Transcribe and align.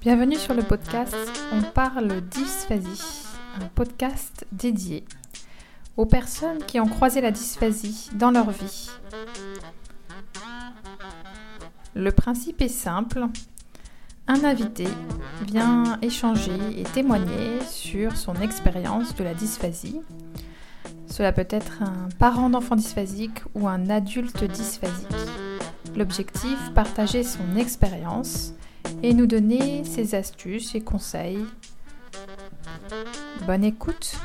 Bienvenue 0.00 0.36
sur 0.36 0.54
le 0.54 0.62
podcast 0.62 1.14
On 1.52 1.60
parle 1.60 2.22
dysphasie, 2.22 3.26
un 3.60 3.66
podcast 3.66 4.46
dédié 4.50 5.04
aux 5.98 6.06
personnes 6.06 6.64
qui 6.66 6.80
ont 6.80 6.86
croisé 6.86 7.20
la 7.20 7.30
dysphasie 7.30 8.08
dans 8.14 8.30
leur 8.30 8.48
vie. 8.50 8.88
Le 11.94 12.10
principe 12.12 12.62
est 12.62 12.68
simple. 12.68 13.26
Un 14.26 14.42
invité 14.42 14.86
vient 15.46 15.98
échanger 16.00 16.58
et 16.78 16.84
témoigner 16.84 17.60
sur 17.68 18.16
son 18.16 18.36
expérience 18.36 19.14
de 19.16 19.24
la 19.24 19.34
dysphasie. 19.34 20.00
Cela 21.08 21.32
peut 21.32 21.48
être 21.50 21.82
un 21.82 22.08
parent 22.18 22.48
d'enfant 22.48 22.76
dysphasique 22.76 23.42
ou 23.54 23.68
un 23.68 23.90
adulte 23.90 24.44
dysphasique. 24.44 25.08
L'objectif, 25.94 26.56
partager 26.74 27.22
son 27.22 27.54
expérience 27.56 28.54
et 29.02 29.14
nous 29.14 29.26
donner 29.26 29.84
ses 29.84 30.14
astuces 30.14 30.74
et 30.74 30.80
conseils. 30.80 31.44
Bonne 33.46 33.64
écoute 33.64 34.16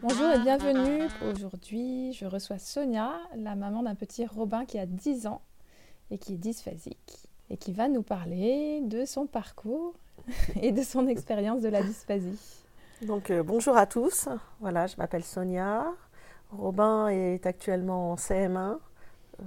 Bonjour 0.00 0.30
et 0.30 0.38
bienvenue. 0.38 1.08
Aujourd'hui, 1.30 2.12
je 2.12 2.24
reçois 2.24 2.58
Sonia, 2.58 3.12
la 3.36 3.56
maman 3.56 3.82
d'un 3.82 3.94
petit 3.94 4.24
Robin 4.24 4.64
qui 4.64 4.78
a 4.78 4.86
10 4.86 5.26
ans 5.26 5.42
et 6.10 6.18
qui 6.18 6.34
est 6.34 6.38
dysphasique 6.38 7.28
et 7.50 7.56
qui 7.56 7.72
va 7.72 7.88
nous 7.88 8.02
parler 8.02 8.80
de 8.82 9.04
son 9.04 9.26
parcours 9.26 9.94
et 10.62 10.72
de 10.72 10.82
son 10.82 11.06
expérience 11.08 11.60
de 11.60 11.68
la 11.68 11.82
dysphasie. 11.82 12.38
Donc 13.02 13.30
euh, 13.30 13.42
bonjour 13.42 13.76
à 13.76 13.86
tous. 13.86 14.28
Voilà, 14.60 14.86
je 14.86 14.96
m'appelle 14.96 15.24
Sonia. 15.24 15.92
Robin 16.50 17.08
est 17.08 17.46
actuellement 17.46 18.12
en 18.12 18.14
CM1. 18.16 18.78
Euh, 19.40 19.42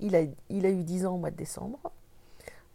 il, 0.00 0.16
a, 0.16 0.22
il 0.48 0.66
a 0.66 0.70
eu 0.70 0.82
10 0.82 1.06
ans 1.06 1.14
au 1.14 1.18
mois 1.18 1.30
de 1.30 1.36
décembre. 1.36 1.78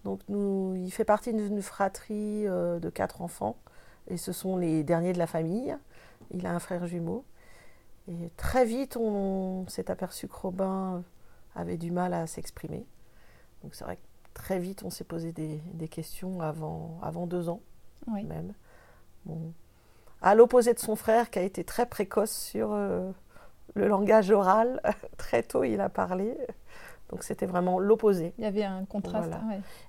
Donc 0.03 0.21
nous, 0.29 0.75
il 0.77 0.91
fait 0.91 1.05
partie 1.05 1.33
d'une 1.33 1.61
fratrie 1.61 2.47
euh, 2.47 2.79
de 2.79 2.89
quatre 2.89 3.21
enfants 3.21 3.57
et 4.07 4.17
ce 4.17 4.31
sont 4.31 4.57
les 4.57 4.83
derniers 4.83 5.13
de 5.13 5.19
la 5.19 5.27
famille. 5.27 5.75
Il 6.31 6.45
a 6.45 6.53
un 6.53 6.59
frère 6.59 6.85
jumeau. 6.87 7.25
Et 8.07 8.31
très 8.37 8.65
vite, 8.65 8.97
on, 8.97 9.67
s'est 9.67 9.91
aperçu 9.91 10.27
que 10.27 10.35
Robin 10.35 11.03
avait 11.55 11.77
du 11.77 11.91
mal 11.91 12.13
à 12.13 12.25
s'exprimer. 12.27 12.85
Donc 13.63 13.75
c'est 13.75 13.83
vrai 13.83 13.97
que 13.97 14.01
très 14.33 14.57
vite, 14.57 14.83
on 14.83 14.89
s'est 14.89 15.03
posé 15.03 15.31
des, 15.31 15.87
questions 15.89 16.41
avant, 16.41 16.97
avant 17.03 17.27
deux 17.27 17.49
ans 17.49 17.61
même. 18.07 18.53
Bon. 19.25 19.53
À 20.21 20.35
l'opposé 20.35 20.73
de 20.73 20.79
son 20.79 20.95
frère 20.95 21.29
qui 21.29 21.39
a 21.39 21.43
été 21.43 21.63
très 21.63 21.85
précoce 21.85 22.31
sur 22.31 22.73
euh, 22.73 23.11
le 23.75 23.87
langage 23.87 24.31
oral. 24.31 24.81
Très 25.17 25.43
tôt, 25.43 25.63
il 25.63 25.81
a 25.81 25.89
parlé. 25.89 26.37
Donc 27.09 27.23
c'était 27.23 27.45
vraiment 27.45 27.79
l'opposé. 27.79 28.33
Il 28.37 28.43
y 28.43 28.47
avait 28.47 28.63
un 28.63 28.85
contraste. 28.85 29.31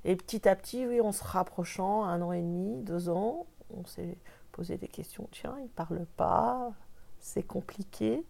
Et 0.05 0.17
petit 0.17 0.49
à 0.49 0.57
petit, 0.57 0.87
oui, 0.87 1.01
en 1.01 1.13
se 1.13 1.23
rapprochant, 1.23 2.05
un 2.05 2.23
an 2.23 2.33
et 2.33 2.41
demi, 2.41 2.83
deux 2.83 3.09
ans, 3.11 3.47
on 3.77 3.85
s'est 3.85 4.17
posé 4.53 4.79
des 4.79 4.89
questions. 4.89 5.29
Tiens, 5.31 5.55
il 5.59 5.65
ne 5.65 5.69
parle 5.69 6.07
pas, 6.17 6.73
c'est 7.21 7.43
compliqué. 7.43 8.25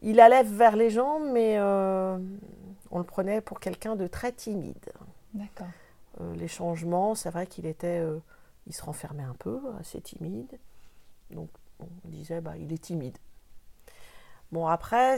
Il 0.00 0.20
allait 0.20 0.44
vers 0.44 0.76
les 0.76 0.90
gens, 0.90 1.18
mais 1.18 1.56
euh, 1.58 2.18
on 2.92 2.98
le 2.98 3.04
prenait 3.04 3.40
pour 3.40 3.58
quelqu'un 3.58 3.96
de 3.96 4.06
très 4.06 4.30
timide. 4.30 4.92
D'accord. 5.34 5.66
Euh, 6.20 6.34
les 6.36 6.48
changements, 6.48 7.16
c'est 7.16 7.30
vrai 7.30 7.48
qu'il 7.48 7.66
était, 7.66 8.00
euh, 8.00 8.18
il 8.68 8.74
se 8.74 8.82
renfermait 8.82 9.24
un 9.24 9.34
peu, 9.34 9.60
assez 9.80 10.00
timide. 10.00 10.58
Donc 11.30 11.50
on 11.80 12.08
disait, 12.08 12.40
bah, 12.40 12.56
il 12.56 12.72
est 12.72 12.82
timide. 12.82 13.18
Bon, 14.52 14.66
après, 14.66 15.16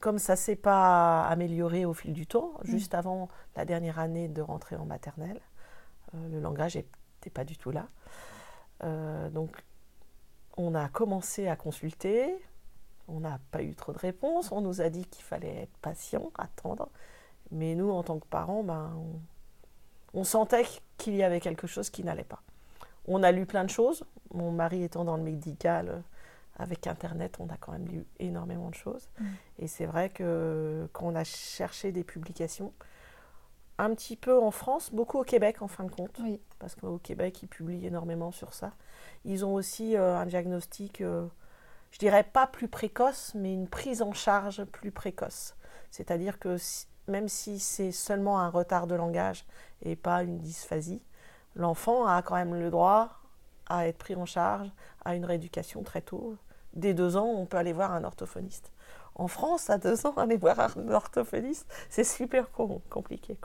comme 0.00 0.18
ça 0.18 0.34
ne 0.34 0.38
s'est 0.38 0.56
pas 0.56 1.26
amélioré 1.26 1.84
au 1.84 1.94
fil 1.94 2.12
du 2.12 2.26
temps, 2.26 2.52
mm. 2.64 2.66
juste 2.66 2.94
avant 2.94 3.28
la 3.56 3.64
dernière 3.64 3.98
année 3.98 4.28
de 4.28 4.42
rentrer 4.42 4.76
en 4.76 4.84
maternelle, 4.84 5.40
euh, 6.14 6.28
le 6.28 6.40
langage 6.40 6.76
n'était 6.76 7.30
pas 7.32 7.44
du 7.44 7.56
tout 7.56 7.70
là. 7.70 7.86
Euh, 8.84 9.30
donc, 9.30 9.64
on 10.56 10.74
a 10.74 10.88
commencé 10.88 11.48
à 11.48 11.56
consulter. 11.56 12.34
On 13.08 13.20
n'a 13.20 13.38
pas 13.50 13.62
eu 13.62 13.74
trop 13.74 13.92
de 13.92 13.98
réponses. 13.98 14.52
On 14.52 14.60
nous 14.60 14.80
a 14.80 14.88
dit 14.88 15.04
qu'il 15.06 15.24
fallait 15.24 15.62
être 15.62 15.76
patient, 15.78 16.30
attendre. 16.38 16.88
Mais 17.50 17.74
nous, 17.74 17.90
en 17.90 18.02
tant 18.02 18.18
que 18.18 18.26
parents, 18.26 18.62
ben, 18.62 18.92
on, 18.96 20.20
on 20.20 20.24
sentait 20.24 20.66
qu'il 20.98 21.14
y 21.14 21.22
avait 21.22 21.40
quelque 21.40 21.66
chose 21.66 21.90
qui 21.90 22.04
n'allait 22.04 22.24
pas. 22.24 22.42
On 23.06 23.22
a 23.22 23.32
lu 23.32 23.46
plein 23.46 23.64
de 23.64 23.70
choses. 23.70 24.04
Mon 24.32 24.52
mari 24.52 24.82
étant 24.82 25.04
dans 25.04 25.16
le 25.16 25.22
médical, 25.22 26.02
avec 26.56 26.86
Internet, 26.86 27.36
on 27.40 27.48
a 27.48 27.56
quand 27.56 27.72
même 27.72 27.86
lu 27.86 28.06
énormément 28.18 28.68
de 28.68 28.74
choses. 28.74 29.08
Mm. 29.18 29.24
Et 29.58 29.66
c'est 29.68 29.86
vrai 29.86 30.10
que 30.10 30.88
quand 30.92 31.06
on 31.06 31.14
a 31.14 31.24
cherché 31.24 31.92
des 31.92 32.04
publications, 32.04 32.72
un 33.78 33.94
petit 33.94 34.16
peu 34.16 34.38
en 34.38 34.50
France, 34.50 34.90
beaucoup 34.92 35.18
au 35.18 35.24
Québec 35.24 35.62
en 35.62 35.68
fin 35.68 35.84
de 35.84 35.90
compte, 35.90 36.20
parce 36.58 36.74
qu'au 36.74 36.98
Québec, 36.98 37.42
ils 37.42 37.48
publient 37.48 37.86
énormément 37.86 38.30
sur 38.30 38.54
ça. 38.54 38.72
Ils 39.24 39.44
ont 39.44 39.54
aussi 39.54 39.96
euh, 39.96 40.16
un 40.16 40.26
diagnostic, 40.26 41.00
euh, 41.00 41.26
je 41.90 41.98
dirais 41.98 42.24
pas 42.24 42.46
plus 42.46 42.68
précoce, 42.68 43.32
mais 43.34 43.52
une 43.52 43.68
prise 43.68 44.02
en 44.02 44.12
charge 44.12 44.64
plus 44.64 44.92
précoce. 44.92 45.56
C'est-à-dire 45.90 46.38
que 46.38 46.56
même 47.08 47.28
si 47.28 47.58
c'est 47.58 47.92
seulement 47.92 48.38
un 48.38 48.48
retard 48.48 48.86
de 48.86 48.94
langage 48.94 49.44
et 49.82 49.96
pas 49.96 50.22
une 50.22 50.38
dysphasie, 50.38 51.02
l'enfant 51.56 52.06
a 52.06 52.22
quand 52.22 52.36
même 52.36 52.54
le 52.54 52.70
droit 52.70 53.21
à 53.72 53.88
être 53.88 53.98
pris 53.98 54.14
en 54.14 54.26
charge, 54.26 54.70
à 55.04 55.14
une 55.14 55.24
rééducation 55.24 55.82
très 55.82 56.02
tôt. 56.02 56.36
Dès 56.74 56.94
deux 56.94 57.16
ans, 57.16 57.26
on 57.26 57.46
peut 57.46 57.56
aller 57.56 57.72
voir 57.72 57.92
un 57.92 58.04
orthophoniste. 58.04 58.72
En 59.14 59.28
France, 59.28 59.70
à 59.70 59.78
deux 59.78 60.06
ans, 60.06 60.12
aller 60.16 60.36
voir 60.36 60.58
un 60.60 60.88
orthophoniste, 60.88 61.66
c'est 61.88 62.04
super 62.04 62.50
compliqué. 62.50 63.36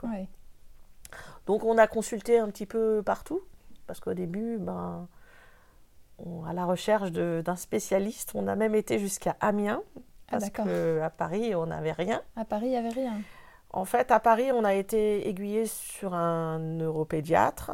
Donc 1.46 1.64
on 1.64 1.78
a 1.78 1.86
consulté 1.86 2.38
un 2.38 2.48
petit 2.48 2.66
peu 2.66 3.02
partout, 3.04 3.40
parce 3.86 4.00
qu'au 4.00 4.14
début, 4.14 4.58
ben, 4.58 5.08
à 6.46 6.52
la 6.52 6.66
recherche 6.66 7.10
d'un 7.10 7.56
spécialiste, 7.56 8.32
on 8.34 8.48
a 8.48 8.56
même 8.56 8.74
été 8.74 8.98
jusqu'à 8.98 9.36
Amiens, 9.40 9.82
ah, 9.96 10.00
parce 10.32 10.50
qu'à 10.50 11.10
Paris, 11.10 11.54
on 11.54 11.66
n'avait 11.66 11.92
rien. 11.92 12.22
À 12.36 12.44
Paris, 12.44 12.66
il 12.66 12.70
n'y 12.70 12.76
avait 12.76 12.88
rien. 12.90 13.22
En 13.70 13.84
fait, 13.84 14.10
à 14.10 14.20
Paris, 14.20 14.50
on 14.52 14.64
a 14.64 14.74
été 14.74 15.28
aiguillé 15.28 15.66
sur 15.66 16.14
un 16.14 16.58
neuropédiatre 16.58 17.72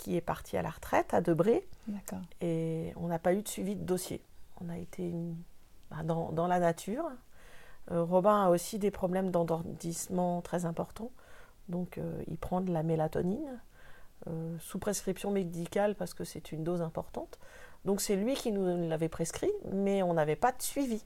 qui 0.00 0.16
est 0.16 0.22
parti 0.22 0.56
à 0.56 0.62
la 0.62 0.70
retraite 0.70 1.12
à 1.12 1.20
Debré. 1.20 1.68
Et 2.40 2.92
on 2.96 3.08
n'a 3.08 3.18
pas 3.18 3.34
eu 3.34 3.42
de 3.42 3.48
suivi 3.48 3.76
de 3.76 3.84
dossier. 3.84 4.24
On 4.62 4.70
a 4.70 4.78
été 4.78 5.12
bah, 5.90 6.02
dans, 6.02 6.46
la 6.46 6.58
nature. 6.58 7.04
Euh, 7.90 8.02
Robin 8.02 8.46
a 8.46 8.48
aussi 8.48 8.78
des 8.78 8.90
problèmes 8.90 9.30
d'endormissement 9.30 10.40
très 10.40 10.64
importants. 10.64 11.12
Donc 11.68 11.98
euh, 11.98 12.22
il 12.28 12.38
prend 12.38 12.62
de 12.62 12.72
la 12.72 12.82
mélatonine 12.82 13.60
euh, 14.26 14.56
sous 14.58 14.78
prescription 14.78 15.30
médicale 15.30 15.94
parce 15.94 16.14
que 16.14 16.24
c'est 16.24 16.50
une 16.50 16.64
dose 16.64 16.80
importante. 16.80 17.38
Donc 17.84 18.00
c'est 18.00 18.16
lui 18.16 18.34
qui 18.34 18.52
nous 18.52 18.88
l'avait 18.88 19.10
prescrit, 19.10 19.52
mais 19.70 20.02
on 20.02 20.14
n'avait 20.14 20.36
pas 20.36 20.52
de 20.52 20.62
suivi. 20.62 21.04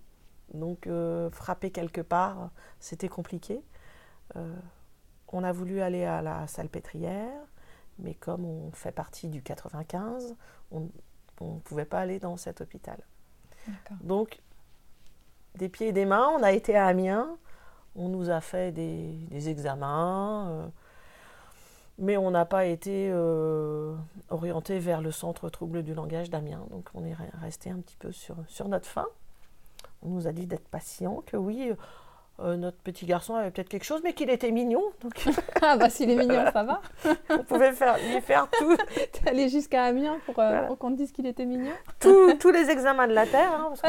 Donc 0.53 0.89
frapper 1.33 1.71
quelque 1.71 2.01
part, 2.01 2.51
c'était 2.79 3.09
compliqué. 3.09 3.61
on 5.33 5.43
a 5.43 5.53
voulu 5.53 5.81
aller 5.81 6.05
à 6.05 6.21
la 6.21 6.47
salle 6.47 6.69
pétrière 6.69 7.33
mais 7.99 8.15
comme 8.15 8.45
on 8.45 8.71
fait 8.73 8.93
partie 8.93 9.29
du 9.29 9.43
95, 9.43 10.37
on 10.71 10.89
ne 11.41 11.59
pouvait 11.61 11.85
pas 11.85 12.01
aller 12.01 12.19
dans 12.19 12.37
cet 12.37 12.61
hôpital. 12.61 12.99
Donc, 14.03 14.41
des 15.57 15.69
pieds 15.69 15.89
et 15.89 15.93
des 15.93 16.05
mains, 16.05 16.29
on 16.39 16.43
a 16.43 16.53
été 16.53 16.77
à 16.77 16.87
Amiens, 16.87 17.37
on 17.97 18.09
nous 18.09 18.31
a 18.31 18.41
fait 18.41 18.73
des, 18.73 19.49
examens, 19.49 20.49
euh, 20.49 20.67
mais 21.99 22.17
on 22.17 22.31
n'a 22.31 22.45
pas 22.45 22.67
été 22.67 23.09
euh, 23.13 23.95
orienté 24.31 24.79
vers 24.79 25.01
le 25.01 25.13
centre 25.13 25.49
trouble 25.49 25.83
du 25.83 25.95
langage 25.95 26.29
d'Amiens. 26.29 26.67
Donc, 26.71 26.89
on 26.95 27.05
est 27.05 27.15
resté 27.41 27.71
un 27.71 27.79
petit 27.79 27.97
peu 27.97 28.11
sur, 28.11 28.37
sur 28.49 28.69
notre 28.69 28.87
faim. 28.87 29.07
On 30.03 30.09
nous 30.09 30.27
a 30.27 30.33
dit 30.33 30.47
d'être 30.47 30.69
patient, 30.69 31.23
que 31.25 31.37
oui, 31.37 31.73
euh, 32.41 32.57
notre 32.57 32.79
petit 32.79 33.07
garçon 33.07 33.35
avait 33.37 33.51
peut-être 33.51 33.69
quelque 33.69 33.85
chose, 33.85 34.01
mais 34.03 34.13
qu'il 34.13 34.29
était 34.29 34.51
mignon. 34.51 34.83
Donc... 35.01 35.25
ah 35.63 35.77
bah 35.77 35.89
s'il 35.89 36.11
est 36.11 36.17
mignon, 36.17 36.45
ça 36.53 36.65
va. 36.65 36.81
On 37.31 37.45
pouvait 37.45 37.73
faire, 37.73 37.97
lui 37.99 38.21
faire 38.21 38.49
tout. 38.51 38.77
T'es 39.13 39.29
allé 39.29 39.49
jusqu'à 39.49 39.85
Amiens 39.85 40.19
pour, 40.27 40.39
euh, 40.41 40.75
qu'on 40.77 40.91
te 40.91 40.97
dise 40.97 41.13
qu'il 41.13 41.27
était 41.27 41.47
mignon 41.47 41.73
Tous 42.01 42.51
les 42.51 42.71
examens 42.71 43.07
de 43.07 43.13
la 43.13 43.27
Terre, 43.27 43.53
hein, 43.53 43.73
parce 43.81 43.83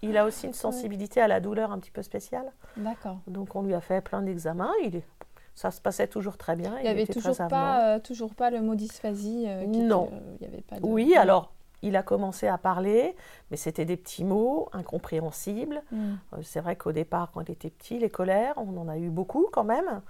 qu'il 0.00 0.16
a 0.16 0.24
aussi 0.24 0.46
une 0.46 0.54
sensibilité 0.54 1.20
à 1.20 1.28
la 1.28 1.40
douleur 1.40 1.70
un 1.70 1.78
petit 1.78 1.90
peu 1.90 2.02
spéciale. 2.02 2.50
D'accord. 2.76 3.18
Donc 3.26 3.54
on 3.54 3.62
lui 3.62 3.74
a 3.74 3.80
fait 3.80 4.00
plein 4.00 4.22
d'examens. 4.22 4.72
Il 4.82 5.02
Ça 5.54 5.70
se 5.70 5.80
passait 5.80 6.06
toujours 6.06 6.38
très 6.38 6.56
bien. 6.56 6.76
Il 6.78 6.84
n'y 6.84 6.88
avait 6.88 7.06
toujours 7.06 7.36
pas, 7.48 7.96
euh, 7.96 7.98
toujours 7.98 8.34
pas 8.34 8.50
le 8.50 8.62
mot 8.62 8.74
dysphasie 8.74 9.46
Non. 9.66 10.10
il 10.40 10.46
y 10.46 10.48
avait 10.48 10.62
pas 10.62 10.76
Oui, 10.82 11.14
alors 11.14 11.52
il 11.86 11.96
a 11.96 12.02
commencé 12.02 12.46
à 12.46 12.58
parler, 12.58 13.16
mais 13.50 13.56
c'était 13.56 13.84
des 13.84 13.96
petits 13.96 14.24
mots 14.24 14.68
incompréhensibles. 14.72 15.82
Mm. 15.90 15.96
Euh, 15.96 16.36
c'est 16.42 16.60
vrai 16.60 16.76
qu'au 16.76 16.92
départ, 16.92 17.30
quand 17.32 17.40
il 17.42 17.52
était 17.52 17.70
petit, 17.70 17.98
les 17.98 18.10
colères, 18.10 18.54
on 18.56 18.76
en 18.76 18.88
a 18.88 18.98
eu 18.98 19.10
beaucoup 19.10 19.48
quand 19.52 19.64
même. 19.64 20.02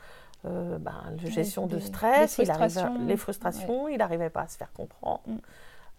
Euh, 0.44 0.78
ben, 0.78 1.02
la 1.22 1.30
gestion 1.30 1.66
de 1.66 1.78
stress, 1.78 2.38
les 2.38 2.44
frustrations, 2.44 2.96
il, 3.00 3.06
les 3.06 3.16
frustrations 3.16 3.88
il 3.88 3.98
n'arrivait 3.98 4.30
pas 4.30 4.42
à 4.42 4.48
se 4.48 4.56
faire 4.56 4.72
comprendre. 4.72 5.22
Mm. 5.26 5.36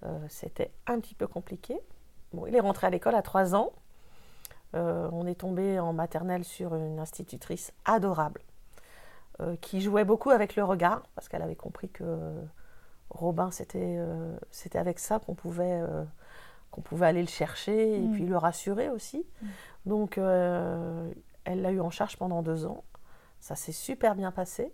Euh, 0.05 0.19
c'était 0.29 0.71
un 0.85 0.99
petit 0.99 1.15
peu 1.15 1.27
compliqué. 1.27 1.79
Bon, 2.33 2.45
il 2.45 2.55
est 2.55 2.59
rentré 2.59 2.87
à 2.87 2.89
l'école 2.89 3.15
à 3.15 3.21
3 3.21 3.55
ans. 3.55 3.73
Euh, 4.75 5.09
on 5.11 5.25
est 5.25 5.35
tombé 5.35 5.79
en 5.79 5.91
maternelle 5.91 6.43
sur 6.43 6.75
une 6.75 6.99
institutrice 6.99 7.73
adorable 7.85 8.41
qui 9.61 9.81
jouait 9.81 10.03
beaucoup 10.03 10.31
avec 10.31 10.55
le 10.55 10.63
regard 10.63 11.03
parce 11.13 11.29
qu'elle 11.29 11.43
avait 11.43 11.55
compris 11.55 11.89
que 11.89 12.03
Robin, 13.09 13.51
c'était 13.51 13.97
c'était 14.51 14.79
avec 14.79 14.99
ça 14.99 15.19
qu'on 15.19 15.33
pouvait, 15.35 15.81
qu'on 16.71 16.81
pouvait 16.81 17.07
aller 17.07 17.21
le 17.21 17.27
chercher 17.27 17.95
et 17.95 17.99
Mm. 18.07 18.11
puis 18.13 18.25
le 18.25 18.37
rassurer 18.37 18.89
aussi. 18.89 19.25
Mm. 19.41 19.47
Donc, 19.85 20.17
elle 20.17 21.61
l'a 21.61 21.71
eu 21.71 21.79
en 21.81 21.89
charge 21.89 22.17
pendant 22.17 22.41
deux 22.43 22.65
ans. 22.65 22.83
Ça 23.39 23.55
s'est 23.55 23.71
super 23.71 24.15
bien 24.15 24.31
passé. 24.31 24.73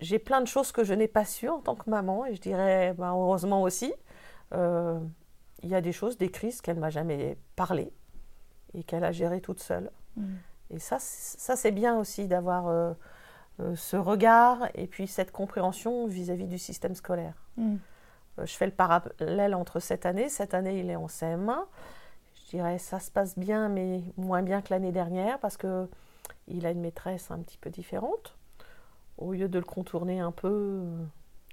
J'ai 0.00 0.18
plein 0.18 0.40
de 0.40 0.46
choses 0.48 0.72
que 0.72 0.82
je 0.84 0.94
n'ai 0.94 1.08
pas 1.08 1.24
su 1.24 1.48
en 1.48 1.60
tant 1.60 1.76
que 1.76 1.88
maman, 1.88 2.26
et 2.26 2.34
je 2.34 2.40
dirais 2.40 2.92
ben, 2.98 3.12
heureusement 3.12 3.62
aussi. 3.62 3.94
Euh, 4.52 4.98
il 5.62 5.68
y 5.68 5.74
a 5.76 5.80
des 5.80 5.92
choses, 5.92 6.18
des 6.18 6.28
crises 6.30 6.60
qu'elle 6.60 6.78
m'a 6.78 6.90
jamais 6.90 7.38
parlé 7.56 7.92
et 8.74 8.82
qu'elle 8.82 9.04
a 9.04 9.12
gérées 9.12 9.40
toute 9.40 9.60
seule. 9.60 9.90
Mm. 10.16 10.24
Et 10.70 10.78
ça, 10.80 10.98
c'est- 10.98 11.38
ça 11.40 11.54
c'est 11.56 11.70
bien 11.70 11.96
aussi 11.98 12.26
d'avoir 12.26 12.66
euh, 12.66 12.72
euh, 12.90 12.94
ce 13.74 13.96
regard 13.96 14.68
et 14.74 14.86
puis 14.86 15.06
cette 15.06 15.30
compréhension 15.30 16.06
vis-à-vis 16.06 16.46
du 16.46 16.58
système 16.58 16.94
scolaire. 16.94 17.34
Mm. 17.56 17.76
Euh, 18.38 18.46
je 18.46 18.54
fais 18.54 18.66
le 18.66 18.72
parallèle 18.72 19.54
entre 19.54 19.80
cette 19.80 20.06
année. 20.06 20.28
Cette 20.28 20.54
année, 20.54 20.78
il 20.78 20.90
est 20.90 20.96
en 20.96 21.06
CM1. 21.06 21.64
Je 22.34 22.50
dirais 22.56 22.78
ça 22.78 23.00
se 23.00 23.10
passe 23.10 23.38
bien, 23.38 23.68
mais 23.68 24.02
moins 24.16 24.42
bien 24.42 24.62
que 24.62 24.72
l'année 24.72 24.92
dernière 24.92 25.38
parce 25.38 25.56
que 25.56 25.88
il 26.48 26.66
a 26.66 26.70
une 26.70 26.80
maîtresse 26.80 27.30
un 27.30 27.38
petit 27.38 27.58
peu 27.58 27.70
différente. 27.70 28.36
Au 29.18 29.32
lieu 29.32 29.48
de 29.48 29.58
le 29.58 29.64
contourner 29.64 30.20
un 30.20 30.32
peu, 30.32 30.48
euh, 30.48 31.04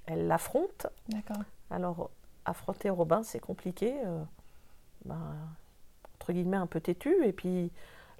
elle 0.06 0.26
l'affronte. 0.26 0.86
D'accord. 1.08 1.42
Alors, 1.70 2.10
affronter 2.44 2.90
Robin, 2.90 3.22
c'est 3.22 3.38
compliqué. 3.38 3.94
euh, 4.04 4.22
ben, 5.04 5.20
entre 6.16 6.32
guillemets, 6.32 6.56
un 6.56 6.66
peu 6.66 6.80
têtu. 6.80 7.24
Et 7.24 7.32
puis, 7.32 7.70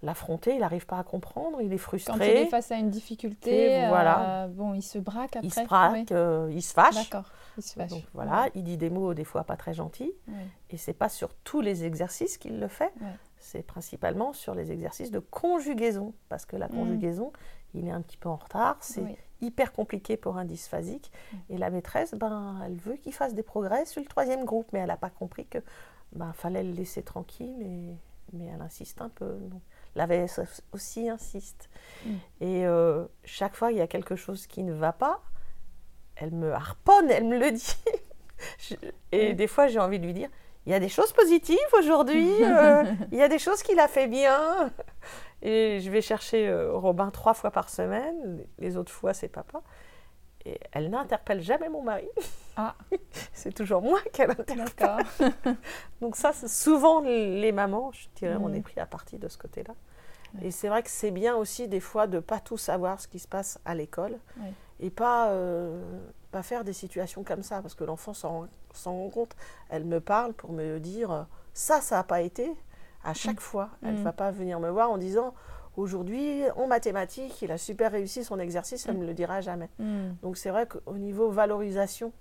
l'affronter, 0.02 0.54
il 0.54 0.60
n'arrive 0.60 0.86
pas 0.86 0.98
à 0.98 1.04
comprendre. 1.04 1.60
Il 1.60 1.66
est 1.66 1.68
Quand 1.68 1.74
il 1.74 1.78
frustré. 1.78 2.42
est 2.42 2.46
face 2.46 2.70
à 2.72 2.76
une 2.76 2.90
difficulté, 2.90 3.86
voilà. 3.88 4.44
euh, 4.44 4.48
bon, 4.48 4.74
il 4.74 4.82
se 4.82 4.98
braque 4.98 5.36
après. 5.36 5.46
il 5.46 5.52
se 5.52 5.64
braque, 5.64 5.92
Oui. 5.92 6.06
euh, 6.12 6.50
il 6.52 6.62
se 6.62 6.72
fâche. 6.72 6.94
D'accord. 7.10 7.30
Il 7.56 7.62
se 7.62 7.74
fâche. 7.74 7.90
Donc 7.90 8.04
voilà, 8.14 8.48
il 8.54 8.64
dit 8.64 8.76
des 8.76 8.90
mots 8.90 9.12
des 9.14 9.24
fois 9.24 9.44
pas 9.44 9.56
très 9.56 9.74
gentils. 9.74 10.12
Ouais. 10.28 10.34
Et 10.70 10.76
c'est 10.76 10.92
pas 10.94 11.08
sur 11.08 11.34
tous 11.34 11.60
les 11.60 11.84
exercices 11.84 12.38
qu'il 12.38 12.58
le 12.60 12.68
fait. 12.68 12.92
Ouais. 13.00 13.08
C'est 13.38 13.62
principalement 13.62 14.32
sur 14.32 14.54
les 14.54 14.70
exercices 14.72 15.10
de 15.10 15.18
conjugaison. 15.18 16.12
Parce 16.28 16.46
que 16.46 16.56
la 16.56 16.66
Mm. 16.68 16.70
conjugaison, 16.70 17.32
il 17.74 17.86
est 17.86 17.90
un 17.90 18.00
petit 18.02 18.16
peu 18.16 18.28
en 18.28 18.36
retard. 18.36 18.76
C'est 18.80 19.00
Oui. 19.02 19.16
hyper 19.40 19.72
compliqué 19.72 20.16
pour 20.16 20.36
un 20.38 20.44
dysphasique. 20.44 21.10
Et 21.48 21.58
la 21.58 21.70
maîtresse, 21.70 22.14
ben, 22.14 22.60
elle 22.64 22.76
veut 22.76 22.96
qu'il 22.96 23.12
fasse 23.12 23.34
des 23.34 23.42
progrès 23.42 23.84
sur 23.86 24.00
le 24.00 24.06
troisième 24.08 24.44
groupe. 24.44 24.68
Mais 24.72 24.78
elle 24.80 24.88
n'a 24.88 24.96
pas 24.96 25.10
compris 25.10 25.46
que 25.46 25.58
ben, 26.12 26.32
fallait 26.32 26.62
le 26.62 26.72
laisser 26.72 27.02
tranquille. 27.02 27.54
Mais, 27.58 27.96
mais 28.32 28.46
elle 28.54 28.60
insiste 28.62 29.00
un 29.00 29.08
peu. 29.08 29.36
Donc, 29.50 29.62
la 29.96 30.06
VS 30.06 30.40
aussi 30.72 31.08
insiste. 31.08 31.68
Mm. 32.06 32.10
Et 32.40 32.66
euh, 32.66 33.04
chaque 33.24 33.54
fois, 33.56 33.72
il 33.72 33.78
y 33.78 33.80
a 33.80 33.86
quelque 33.86 34.16
chose 34.16 34.46
qui 34.46 34.62
ne 34.62 34.72
va 34.72 34.92
pas. 34.92 35.20
Elle 36.16 36.32
me 36.32 36.52
harponne, 36.52 37.10
elle 37.10 37.24
me 37.24 37.38
le 37.38 37.50
dit. 37.52 37.76
Je- 38.58 38.74
et 39.12 39.32
Mm. 39.32 39.36
des 39.36 39.46
fois, 39.46 39.66
j'ai 39.68 39.78
envie 39.78 39.98
de 39.98 40.06
lui 40.06 40.14
dire 40.14 40.28
il 40.66 40.72
y 40.72 40.74
a 40.74 40.78
des 40.80 40.90
choses 40.90 41.12
positives 41.12 41.56
aujourd'hui, 41.78 42.30
euh, 42.44 42.84
il 43.12 43.18
y 43.18 43.22
a 43.22 43.28
des 43.28 43.38
choses 43.38 43.62
qu'il 43.62 43.80
a 43.80 43.88
fait 43.88 44.06
bien. 44.06 44.70
Et 45.42 45.80
je 45.80 45.90
vais 45.90 46.02
chercher 46.02 46.48
euh, 46.48 46.72
Robin 46.74 47.10
trois 47.10 47.32
fois 47.32 47.50
par 47.50 47.70
semaine, 47.70 48.44
les 48.58 48.76
autres 48.76 48.92
fois, 48.92 49.14
c'est 49.14 49.28
papa. 49.28 49.62
Et 50.46 50.58
elle 50.72 50.88
n'interpelle 50.90 51.42
jamais 51.42 51.68
mon 51.68 51.82
mari. 51.82 52.08
Ah. 52.56 52.74
c'est 53.32 53.52
toujours 53.52 53.82
moi 53.82 54.00
qu'elle 54.12 54.30
interpelle. 54.30 55.04
Donc 56.00 56.16
ça, 56.16 56.32
c'est 56.32 56.48
souvent 56.48 57.00
les 57.02 57.52
mamans, 57.52 57.92
je 57.92 58.08
dirais, 58.16 58.36
on 58.40 58.48
Mm. 58.48 58.54
est 58.54 58.60
pris 58.62 58.80
à 58.80 58.86
partie 58.86 59.18
de 59.18 59.28
ce 59.28 59.36
côté-là. 59.36 59.74
Ouais. 60.34 60.46
Et 60.46 60.50
c'est 60.50 60.68
vrai 60.68 60.82
que 60.82 60.90
c'est 60.90 61.10
bien 61.10 61.36
aussi 61.36 61.68
des 61.68 61.80
fois 61.80 62.06
de 62.06 62.20
pas 62.20 62.40
tout 62.40 62.56
savoir 62.56 63.00
ce 63.00 63.08
qui 63.08 63.18
se 63.18 63.28
passe 63.28 63.58
à 63.64 63.74
l'école 63.74 64.12
Ouais. 64.38 64.52
et 64.80 64.88
pas, 64.90 65.28
euh, 65.30 65.82
pas 66.30 66.42
faire 66.42 66.64
des 66.64 66.72
situations 66.72 67.22
comme 67.24 67.42
ça 67.42 67.60
parce 67.60 67.74
que 67.74 67.84
l'enfant 67.84 68.14
s'en 68.14 68.48
rend 68.84 69.10
compte. 69.10 69.36
Elle 69.68 69.84
me 69.84 70.00
parle 70.00 70.32
pour 70.32 70.52
me 70.52 70.78
dire 70.78 71.10
euh, 71.10 71.22
ça, 71.52 71.80
ça 71.80 71.96
n'a 71.96 72.04
pas 72.04 72.20
été. 72.22 72.50
À 73.04 73.12
chaque 73.14 73.40
fois, 73.40 73.70
elle 73.82 73.94
ne 73.94 74.00
Mm. 74.00 74.04
va 74.04 74.12
pas 74.12 74.30
venir 74.30 74.60
me 74.60 74.70
voir 74.70 74.90
en 74.90 74.96
disant 74.98 75.34
aujourd'hui 75.76 76.42
en 76.56 76.66
mathématiques, 76.66 77.40
il 77.42 77.50
a 77.52 77.58
super 77.58 77.92
réussi 77.92 78.24
son 78.24 78.38
exercice, 78.38 78.86
elle 78.86 78.94
ne 78.94 78.98
Mm. 78.98 79.02
me 79.02 79.06
le 79.06 79.14
dira 79.14 79.40
jamais. 79.40 79.68
Mm. 79.78 80.10
Donc 80.22 80.36
c'est 80.36 80.50
vrai 80.50 80.66
qu'au 80.66 80.96
niveau 80.96 81.30
valorisation, 81.30 82.12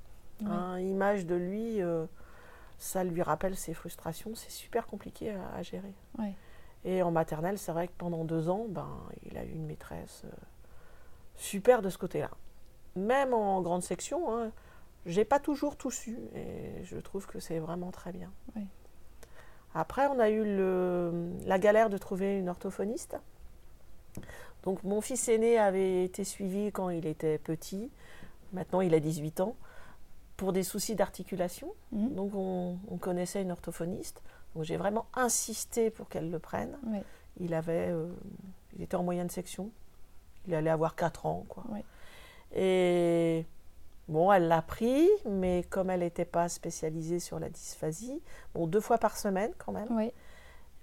hein, 0.45 0.79
image 0.79 1.25
de 1.25 1.35
lui, 1.35 1.81
euh, 1.81 2.05
ça 2.77 3.03
lui 3.03 3.21
rappelle 3.21 3.55
ses 3.55 3.73
frustrations. 3.73 4.31
C'est 4.35 4.51
super 4.51 4.87
compliqué 4.87 5.31
à, 5.31 5.55
à 5.57 5.61
gérer. 5.63 5.93
Ouais. 6.17 6.33
Et 6.85 7.01
en 7.03 7.11
maternelle, 7.11 7.57
c'est 7.57 7.73
vrai 7.73 7.87
que 7.87 7.93
pendant 7.97 8.23
deux 8.23 8.49
ans, 8.49 8.65
ben, 8.69 8.87
il 9.29 9.37
a 9.37 9.43
eu 9.43 9.49
une 9.51 9.65
maîtresse 9.65 10.21
euh, 10.25 10.29
super 11.35 11.81
de 11.81 11.89
ce 11.89 11.97
côté-là. 11.97 12.29
Même 12.95 13.33
en 13.33 13.61
grande 13.61 13.83
section, 13.83 14.33
hein, 14.33 14.51
j'ai 15.05 15.25
pas 15.25 15.39
toujours 15.39 15.75
tout 15.75 15.91
su 15.91 16.17
et 16.35 16.83
je 16.83 16.97
trouve 16.97 17.25
que 17.27 17.39
c'est 17.39 17.59
vraiment 17.59 17.91
très 17.91 18.11
bien. 18.13 18.31
Après, 19.75 20.07
on 20.07 20.19
a 20.19 20.29
eu 20.29 20.43
le- 20.43 21.31
la 21.45 21.59
galère 21.59 21.89
de 21.89 21.97
trouver 21.97 22.39
une 22.39 22.49
orthophoniste. 22.49 23.17
Donc, 24.63 24.83
mon 24.83 25.01
fils 25.01 25.27
aîné 25.29 25.57
avait 25.57 26.03
été 26.03 26.23
suivi 26.23 26.71
quand 26.71 26.89
il 26.89 27.05
était 27.05 27.37
petit. 27.37 27.89
Maintenant, 28.53 28.81
il 28.81 28.93
a 28.93 28.99
18 28.99 29.41
ans. 29.41 29.55
Pour 30.37 30.53
des 30.53 30.63
soucis 30.63 30.95
d'articulation. 30.95 31.73
Mm. 31.91 32.09
Donc, 32.15 32.31
on, 32.33 32.77
on 32.89 32.97
connaissait 32.97 33.41
une 33.41 33.51
orthophoniste. 33.51 34.21
Donc, 34.55 34.63
j'ai 34.63 34.77
vraiment 34.77 35.05
insisté 35.13 35.89
pour 35.89 36.09
qu'elle 36.09 36.31
le 36.31 36.39
prenne. 36.39 36.77
Il 37.39 37.53
avait, 37.53 37.89
euh, 37.89 38.07
il 38.75 38.81
était 38.81 38.95
en 38.95 39.03
moyenne 39.03 39.29
section. 39.29 39.69
Il 40.47 40.53
allait 40.53 40.69
avoir 40.69 40.95
4 40.95 41.25
ans, 41.25 41.45
quoi. 41.47 41.63
Et 42.55 43.45
bon, 44.07 44.31
elle 44.31 44.47
l'a 44.47 44.61
pris, 44.61 45.07
mais 45.25 45.63
comme 45.69 45.89
elle 45.89 45.99
n'était 45.99 46.25
pas 46.25 46.49
spécialisée 46.49 47.19
sur 47.19 47.39
la 47.39 47.49
dysphasie, 47.49 48.21
bon, 48.53 48.65
deux 48.65 48.81
fois 48.81 48.97
par 48.97 49.17
semaine 49.17 49.51
quand 49.57 49.71
même. 49.71 49.91
Ouais. 49.95 50.13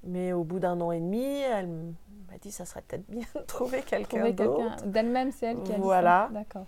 Mais 0.06 0.32
au 0.32 0.44
bout 0.44 0.58
d'un 0.60 0.80
an 0.80 0.92
et 0.92 1.00
demi, 1.00 1.24
elle 1.24 1.68
m'a 1.68 2.38
dit 2.40 2.52
ça 2.52 2.64
serait 2.64 2.82
peut-être 2.82 3.06
bien 3.08 3.24
de 3.34 3.40
trouver 3.40 3.82
quelqu'un 3.82 4.30
d'autre. 4.30 4.56
quelqu'un 4.70 4.86
d'elle-même, 4.86 5.32
c'est 5.32 5.46
elle 5.46 5.62
qui 5.62 5.72
a 5.72 5.76
dit 5.76 5.80
Voilà. 5.80 6.28
D'accord. 6.32 6.66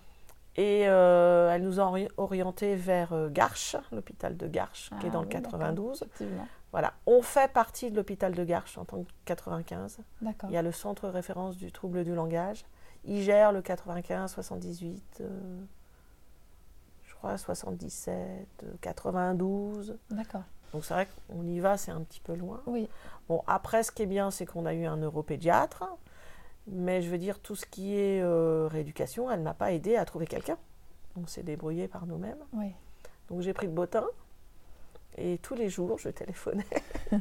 Et 0.56 0.88
euh, 0.88 1.50
elle 1.54 1.62
nous 1.62 1.78
a 1.78 1.84
ori- 1.84 2.08
orientés 2.16 2.74
vers 2.74 3.12
euh, 3.12 3.28
Garches, 3.30 3.76
l'hôpital 3.92 4.36
de 4.36 4.46
Garches, 4.48 4.90
qui 4.98 5.06
est 5.06 5.10
Ah 5.10 5.12
dans 5.12 5.20
le 5.22 5.28
oui, 5.28 5.34
d'accord. 5.34 5.52
92. 5.52 5.96
Effectivement. 6.02 6.48
Voilà, 6.72 6.92
on 7.06 7.22
fait 7.22 7.50
partie 7.52 7.90
de 7.92 7.96
l'hôpital 7.96 8.34
de 8.34 8.44
Garches 8.44 8.76
en 8.76 8.84
tant 8.84 9.02
que 9.04 9.08
95. 9.24 9.98
D'accord. 10.20 10.50
Il 10.50 10.54
y 10.54 10.56
a 10.56 10.62
le 10.62 10.72
centre 10.72 11.08
référence 11.08 11.56
du 11.56 11.70
trouble 11.70 12.02
du 12.04 12.14
langage. 12.14 12.64
Il 13.04 13.22
gère 13.22 13.52
le 13.52 13.62
95, 13.62 14.32
78, 14.32 15.18
euh, 15.20 15.28
je 17.04 17.14
crois 17.14 17.38
77, 17.38 18.48
euh, 18.64 18.72
92. 18.80 19.96
D'accord. 20.10 20.42
Donc 20.72 20.84
c'est 20.84 20.94
vrai 20.94 21.08
qu'on 21.28 21.46
y 21.46 21.60
va, 21.60 21.76
c'est 21.76 21.90
un 21.90 22.00
petit 22.02 22.20
peu 22.20 22.34
loin. 22.34 22.60
Oui. 22.66 22.88
Bon, 23.28 23.42
après, 23.46 23.82
ce 23.82 23.90
qui 23.92 24.02
est 24.02 24.06
bien, 24.06 24.30
c'est 24.30 24.46
qu'on 24.46 24.66
a 24.66 24.74
eu 24.74 24.84
un 24.86 24.96
neuropédiatre. 24.98 25.84
Mais 26.70 27.00
je 27.00 27.08
veux 27.08 27.16
dire, 27.18 27.38
tout 27.40 27.54
ce 27.56 27.64
qui 27.64 27.94
est 27.96 28.20
euh, 28.22 28.68
rééducation, 28.70 29.30
elle 29.30 29.42
n'a 29.42 29.54
pas 29.54 29.72
aidé 29.72 29.96
à 29.96 30.04
trouver 30.04 30.26
quelqu'un. 30.26 30.58
On 31.22 31.26
s'est 31.26 31.42
débrouillé 31.42 31.88
par 31.88 32.04
nous-mêmes. 32.06 32.38
Oui. 32.52 32.72
Donc 33.30 33.40
j'ai 33.40 33.54
pris 33.54 33.66
le 33.66 33.72
bottin. 33.72 34.04
Et 35.16 35.38
tous 35.38 35.54
les 35.54 35.68
jours, 35.68 35.98
je 35.98 36.10
téléphonais 36.10 36.66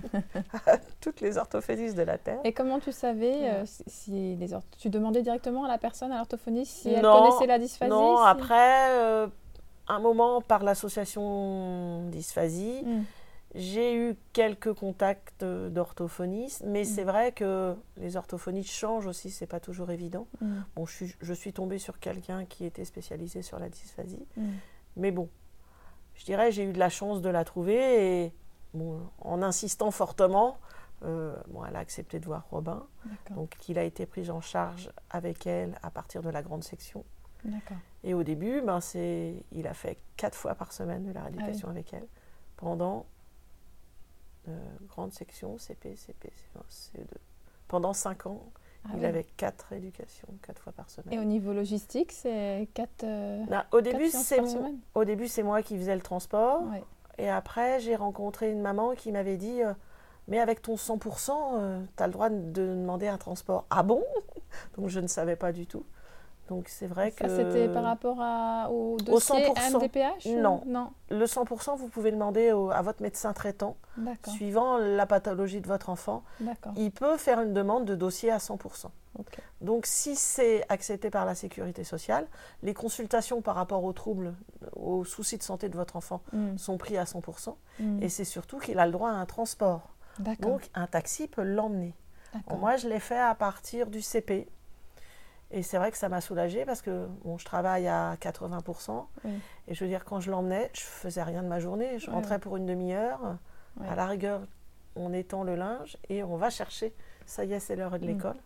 à 0.68 0.78
toutes 1.02 1.22
les 1.22 1.38
orthophonistes 1.38 1.96
de 1.96 2.04
la 2.04 2.18
Terre. 2.18 2.40
Et 2.44 2.54
comment 2.54 2.80
tu 2.80 2.92
savais 2.92 3.50
euh, 3.50 3.60
Ouais. 3.62 3.66
si, 3.66 3.84
si 3.88 4.36
les 4.36 4.54
orth- 4.54 4.66
tu 4.78 4.90
demandais 4.90 5.22
directement 5.24 5.64
à 5.64 5.68
la 5.68 5.78
personne 5.78 6.12
à 6.12 6.18
l'orthophoniste 6.18 6.78
si 6.82 6.90
elle 6.94 7.02
connaissait 7.02 7.48
la 7.48 7.58
dysphasie 7.58 7.90
Non, 7.90 8.18
si- 8.18 8.24
après, 8.28 8.92
euh, 8.92 9.28
un 9.88 10.00
moment, 10.00 10.42
par 10.42 10.64
l'association 10.64 12.08
Dysphasie, 12.10 12.84
Mm. 12.86 13.04
J'ai 13.56 13.96
eu 13.96 14.16
quelques 14.34 14.74
contacts 14.74 15.42
euh, 15.44 15.70
d'orthophonistes, 15.70 16.64
mais 16.66 16.82
Mm. 16.82 16.86
c'est 16.86 17.04
vrai 17.04 17.32
que 17.32 17.76
les 17.98 18.18
orthophonistes 18.18 18.72
changent 18.72 19.08
aussi, 19.08 19.32
c'est 19.32 19.48
pas 19.48 19.60
toujours 19.60 19.90
évident. 19.92 20.28
Mm. 20.42 20.56
Bon, 20.76 20.86
je 20.86 20.94
suis, 20.94 21.16
je 21.22 21.34
suis 21.34 21.54
tombée 21.54 21.80
sur 21.80 22.00
quelqu'un 22.00 22.46
qui 22.46 22.66
était 22.66 22.86
spécialisé 22.86 23.42
sur 23.42 23.58
la 23.60 23.70
dysphasie, 23.70 24.26
Mm. 24.36 24.50
mais 24.98 25.12
bon, 25.12 25.30
je 26.16 26.26
dirais, 26.26 26.52
j'ai 26.52 26.64
eu 26.66 26.74
de 26.74 26.80
la 26.80 26.90
chance 26.90 27.22
de 27.22 27.30
la 27.30 27.44
trouver 27.46 28.24
et 28.26 28.34
bon, 28.74 29.00
en 29.22 29.42
insistant 29.42 29.92
fortement, 29.92 30.58
euh, 31.06 31.36
bon, 31.50 31.64
elle 31.64 31.76
a 31.76 31.80
accepté 31.80 32.20
de 32.20 32.26
voir 32.26 32.46
Robin, 32.52 32.86
donc 33.36 33.56
il 33.70 33.78
a 33.80 33.84
été 33.84 34.06
pris 34.06 34.30
en 34.30 34.42
charge 34.42 34.90
avec 35.10 35.46
elle 35.48 35.78
à 35.84 35.90
partir 35.92 36.22
de 36.22 36.30
la 36.30 36.42
grande 36.42 36.64
section. 36.64 37.04
Et 38.04 38.14
au 38.14 38.24
début, 38.24 38.62
ben, 38.62 38.82
c'est, 38.82 39.36
il 39.54 39.68
a 39.68 39.74
fait 39.74 39.98
quatre 40.18 40.36
fois 40.36 40.54
par 40.56 40.74
semaine 40.74 41.06
de 41.06 41.12
la 41.14 41.22
Ah 41.22 41.24
rééducation 41.26 41.70
avec 41.70 41.94
elle 41.94 42.06
pendant 42.58 43.06
grande 44.88 45.12
section 45.14 45.58
CP, 45.58 45.96
CP, 45.96 46.32
CE2. 46.70 47.06
Pendant 47.68 47.94
cinq 47.94 48.26
ans, 48.26 48.44
Ah 48.86 48.90
il 48.98 49.06
avait 49.06 49.24
quatre 49.24 49.64
rééducations, 49.70 50.28
quatre 50.42 50.62
fois 50.62 50.72
par 50.74 50.90
semaine. 50.90 51.14
Et 51.14 51.20
au 51.20 51.26
niveau 51.26 51.54
logistique, 51.54 52.12
c'est 52.12 52.68
quatre, 52.74 53.04
euh, 53.04 53.44
Non, 53.50 53.62
au, 53.72 53.82
début, 53.82 54.08
c'est 54.10 54.38
par 54.38 54.46
mo- 54.46 54.52
semaine 54.52 54.78
au 54.96 55.04
début, 55.06 55.28
c'est 55.28 55.44
moi 55.44 55.62
qui 55.62 55.78
faisais 55.78 55.96
le 55.96 56.02
transport. 56.02 56.64
Ouais. 56.72 56.84
Et 57.18 57.30
après, 57.30 57.80
j'ai 57.80 57.96
rencontré 57.96 58.52
une 58.52 58.62
maman 58.62 58.94
qui 58.96 59.12
m'avait 59.12 59.38
dit 59.38 59.62
euh, 59.64 59.74
mais 60.30 60.40
avec 60.40 60.62
ton 60.62 60.76
100%, 60.76 61.86
tu 61.96 62.04
as 62.04 62.08
le 62.08 62.14
droit 62.14 62.30
de 62.30 62.52
demander 62.52 63.08
un 63.08 63.18
transport. 63.18 63.66
Ah 63.70 63.84
bon? 63.84 64.04
Donc 64.78 64.90
je 64.90 65.00
ne 65.00 65.08
savais 65.08 65.36
pas 65.36 65.52
du 65.52 65.66
tout. 65.68 65.86
Donc 66.48 66.68
c'est 66.70 66.88
vrai 66.88 67.12
Ça, 67.18 67.26
que... 67.26 67.30
c'était 67.36 67.68
par 67.68 67.84
rapport 67.84 68.18
à, 68.22 68.70
au 68.72 68.98
dossier 68.98 69.50
100%. 69.54 69.76
MDPH 69.82 70.26
ou- 70.28 70.40
Non. 70.40 70.64
Non, 70.66 70.92
Le 71.10 71.26
100%, 71.26 71.76
vous 71.76 71.88
pouvez 71.90 72.12
demander 72.12 72.52
au- 72.54 72.72
à 72.72 72.82
votre 72.82 73.02
médecin 73.02 73.34
traitant, 73.34 73.76
suivant 74.36 74.78
la 74.78 75.06
pathologie 75.06 75.60
de 75.62 75.68
votre 75.68 75.90
enfant. 75.90 76.24
Il 76.78 76.92
peut 76.92 77.18
faire 77.18 77.42
une 77.42 77.54
demande 77.54 77.86
de 77.86 77.96
dossier 77.96 78.32
à 78.32 78.38
100%. 78.40 78.88
ok. 79.20 79.40
Donc 79.62 79.86
si 79.88 80.16
c'est 80.16 80.64
accepté 80.70 81.10
par 81.10 81.26
la 81.26 81.34
sécurité 81.36 81.84
sociale, 81.84 82.28
les 82.64 82.74
consultations 82.74 83.42
par 83.42 83.56
rapport 83.56 83.84
aux 83.84 83.94
troubles, 83.94 84.34
aux 84.76 85.04
soucis 85.04 85.38
de 85.38 85.44
santé 85.44 85.68
de 85.70 85.76
votre 85.76 85.96
enfant 85.96 86.22
Hmm, 86.32 86.58
sont 86.58 86.78
pris 86.78 86.98
à 86.98 87.04
100%. 87.06 87.56
hmm. 87.80 88.02
Et 88.04 88.10
c'est 88.10 88.24
surtout 88.26 88.60
qu'il 88.60 88.80
a 88.80 88.86
le 88.86 88.92
droit 88.92 89.10
à 89.10 89.14
un 89.14 89.26
transport. 89.26 89.90
Donc 90.40 90.70
un 90.76 90.88
taxi 90.88 91.28
peut 91.28 91.44
l'emmener. 91.44 91.94
moi, 92.60 92.76
je 92.78 92.88
l'ai 92.88 93.00
fait 93.00 93.20
à 93.20 93.34
partir 93.36 93.88
du 93.88 94.02
CP. 94.02 94.48
Et 95.52 95.64
c'est 95.64 95.78
vrai 95.78 95.92
que 95.92 95.98
ça 95.98 96.10
m'a 96.10 96.20
soulagée 96.22 96.66
parce 96.66 96.82
que 96.82 97.08
bon, 97.24 97.38
je 97.38 97.46
travaille 97.46 97.88
à 97.88 98.16
80%. 98.20 99.06
Oui. 99.24 99.32
Et 99.68 99.74
je 99.74 99.84
veux 99.84 99.90
dire, 99.90 100.04
quand 100.04 100.20
je 100.20 100.30
l'emmenais, 100.30 100.70
je 100.74 100.82
faisais 100.82 101.24
rien 101.24 101.42
de 101.42 101.48
ma 101.48 101.60
journée. 101.60 102.00
Je 102.00 102.12
rentrais 102.12 102.40
pour 102.40 102.58
une 102.58 102.66
demi-heure. 102.66 103.38
À 103.88 103.96
la 103.96 104.06
rigueur, 104.08 104.42
on 104.96 105.14
étend 105.14 105.44
le 105.44 105.56
linge 105.56 105.98
et 106.10 106.24
on 106.24 106.36
va 106.38 106.50
chercher. 106.50 106.94
Ça 107.26 107.46
y 107.46 107.54
est, 107.54 107.60
c'est 107.60 107.76
l'heure 107.76 107.92
de 107.98 108.04
Mm. 108.06 108.08
l'école. 108.08 108.38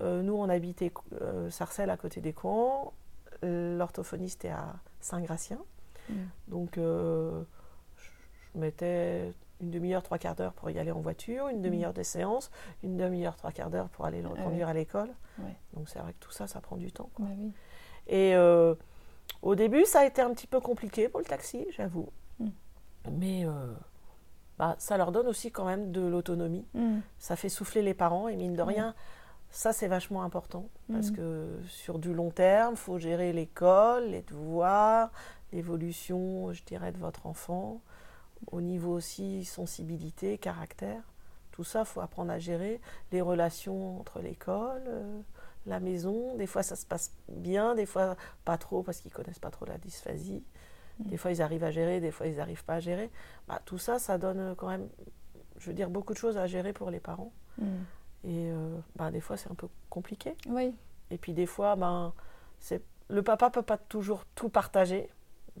Euh, 0.00 0.22
nous, 0.22 0.34
on 0.34 0.48
habitait 0.48 0.92
euh, 1.22 1.48
Sarcelles 1.50 1.90
à 1.90 1.96
côté 1.96 2.20
des 2.20 2.32
Coins. 2.32 2.90
L'orthophoniste 3.42 4.44
est 4.44 4.50
à 4.50 4.74
Saint-Gratien. 5.00 5.58
Mm. 6.08 6.14
Donc, 6.48 6.78
euh, 6.78 7.42
je 7.96 8.08
je 8.54 8.58
mettais 8.60 9.32
une 9.60 9.70
demi-heure, 9.70 10.02
trois 10.02 10.18
quarts 10.18 10.34
d'heure 10.36 10.52
pour 10.52 10.70
y 10.70 10.78
aller 10.78 10.92
en 10.92 11.00
voiture, 11.00 11.48
une 11.48 11.62
demi-heure 11.62 11.92
de 11.92 12.02
séance, 12.02 12.50
une 12.82 12.96
demi-heure, 12.96 13.36
trois 13.36 13.50
quarts 13.52 13.70
d'heure 13.70 13.88
pour 13.88 14.04
aller 14.04 14.22
le 14.22 14.28
Mm. 14.28 14.34
Ah 14.36 14.40
reconduire 14.42 14.68
à 14.68 14.72
l'école. 14.74 15.10
Ouais. 15.38 15.56
Donc, 15.74 15.88
c'est 15.88 15.98
vrai 15.98 16.12
que 16.12 16.18
tout 16.20 16.30
ça, 16.32 16.46
ça 16.46 16.60
prend 16.60 16.76
du 16.76 16.92
temps. 16.92 17.10
quoi. 17.14 17.24
Bah 17.26 17.32
oui. 17.38 17.52
Et 18.06 18.34
euh, 18.36 18.74
au 19.42 19.54
début, 19.54 19.84
ça 19.84 20.00
a 20.00 20.04
été 20.06 20.22
un 20.22 20.30
petit 20.32 20.46
peu 20.46 20.60
compliqué 20.60 21.08
pour 21.08 21.20
le 21.20 21.26
taxi, 21.26 21.66
j'avoue. 21.70 22.08
Mm. 22.38 22.48
Mais 23.12 23.44
euh, 23.44 23.74
bah, 24.58 24.76
ça 24.78 24.96
leur 24.96 25.12
donne 25.12 25.26
aussi 25.26 25.50
quand 25.50 25.64
même 25.64 25.90
de 25.92 26.00
l'autonomie. 26.00 26.66
Hmm, 26.74 27.00
Ça 27.18 27.36
fait 27.36 27.48
souffler 27.48 27.82
les 27.82 27.94
parents 27.94 28.28
et 28.28 28.36
mine 28.36 28.54
de 28.54 28.62
Mm. 28.62 28.66
rien, 28.68 28.94
ça 29.50 29.72
c'est 29.72 29.88
vachement 29.88 30.22
important. 30.22 30.68
Parce 30.92 31.10
que 31.10 31.58
sur 31.68 31.98
du 31.98 32.12
long 32.14 32.30
terme, 32.30 32.74
il 32.74 32.78
faut 32.78 32.98
gérer 32.98 33.32
l'école, 33.32 34.04
les 34.10 34.22
devoirs, 34.22 35.10
l'évolution, 35.52 36.52
je 36.52 36.62
dirais, 36.64 36.92
de 36.92 36.98
votre 36.98 37.26
enfant. 37.26 37.80
Au 38.46 38.60
niveau 38.60 38.92
aussi 38.92 39.44
sensibilité, 39.44 40.38
caractère. 40.38 41.02
Tout 41.50 41.64
ça, 41.64 41.80
il 41.80 41.86
faut 41.86 42.00
apprendre 42.00 42.30
à 42.30 42.38
gérer. 42.38 42.80
Les 43.10 43.20
relations 43.20 43.98
entre 44.00 44.20
l'école, 44.20 44.82
euh, 44.86 45.20
la 45.66 45.80
maison. 45.80 46.36
Des 46.36 46.46
fois, 46.46 46.62
ça 46.62 46.76
se 46.76 46.86
passe 46.86 47.12
bien, 47.28 47.74
des 47.74 47.86
fois, 47.86 48.16
pas 48.44 48.58
trop, 48.58 48.82
parce 48.82 49.00
qu'ils 49.00 49.12
connaissent 49.12 49.40
pas 49.40 49.50
trop 49.50 49.66
la 49.66 49.76
dysphasie. 49.78 50.44
Mm. 51.00 51.08
Des 51.08 51.16
fois, 51.16 51.32
ils 51.32 51.42
arrivent 51.42 51.64
à 51.64 51.70
gérer, 51.70 52.00
des 52.00 52.10
fois, 52.10 52.26
ils 52.26 52.36
n'arrivent 52.36 52.64
pas 52.64 52.74
à 52.74 52.80
gérer. 52.80 53.10
Bah, 53.48 53.60
tout 53.64 53.78
ça, 53.78 53.98
ça 53.98 54.18
donne 54.18 54.54
quand 54.56 54.68
même, 54.68 54.88
je 55.58 55.66
veux 55.66 55.74
dire, 55.74 55.90
beaucoup 55.90 56.12
de 56.12 56.18
choses 56.18 56.36
à 56.38 56.46
gérer 56.46 56.72
pour 56.72 56.90
les 56.90 57.00
parents. 57.00 57.32
hmm. 57.58 57.82
Et 58.24 58.50
euh, 58.50 58.76
bah, 58.96 59.10
des 59.10 59.20
fois, 59.20 59.36
c'est 59.36 59.50
un 59.50 59.54
peu 59.54 59.68
compliqué. 59.90 60.36
Oui, 60.48 60.74
Et 61.10 61.18
puis, 61.18 61.32
des 61.32 61.46
fois, 61.46 61.76
ben, 61.76 62.12
c'est... 62.58 62.82
le 63.08 63.22
papa 63.22 63.50
peut 63.50 63.62
pas 63.62 63.78
toujours 63.78 64.24
tout 64.34 64.48
partager. 64.48 65.08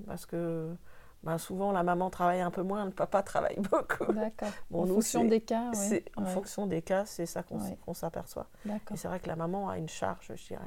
Parce 0.06 0.26
que 0.26 0.74
ben, 1.22 1.38
souvent, 1.38 1.72
la 1.72 1.82
maman 1.82 2.10
travaille 2.10 2.40
un 2.40 2.50
peu 2.50 2.62
moins, 2.62 2.84
le 2.84 2.90
papa 2.90 3.22
travaille 3.22 3.58
beaucoup. 3.70 4.12
d'accord. 4.12 4.50
Bon, 4.70 4.82
en 4.82 4.86
nous, 4.86 4.94
fonction 4.94 5.24
des 5.24 5.40
cas. 5.40 5.72
C'est, 5.74 6.04
en 6.16 6.24
Ouais, 6.24 6.30
fonction 6.30 6.66
des 6.66 6.82
cas, 6.82 7.04
c'est 7.06 7.26
ça 7.26 7.42
qu'on, 7.42 7.58
Ouais. 7.60 7.76
s'aperçoit. 7.94 8.46
Et 8.66 8.96
c'est 8.96 9.08
vrai 9.08 9.20
que 9.20 9.28
la 9.28 9.36
maman 9.36 9.68
a 9.68 9.78
une 9.78 9.88
charge, 9.88 10.32
je 10.34 10.46
dirais. 10.46 10.64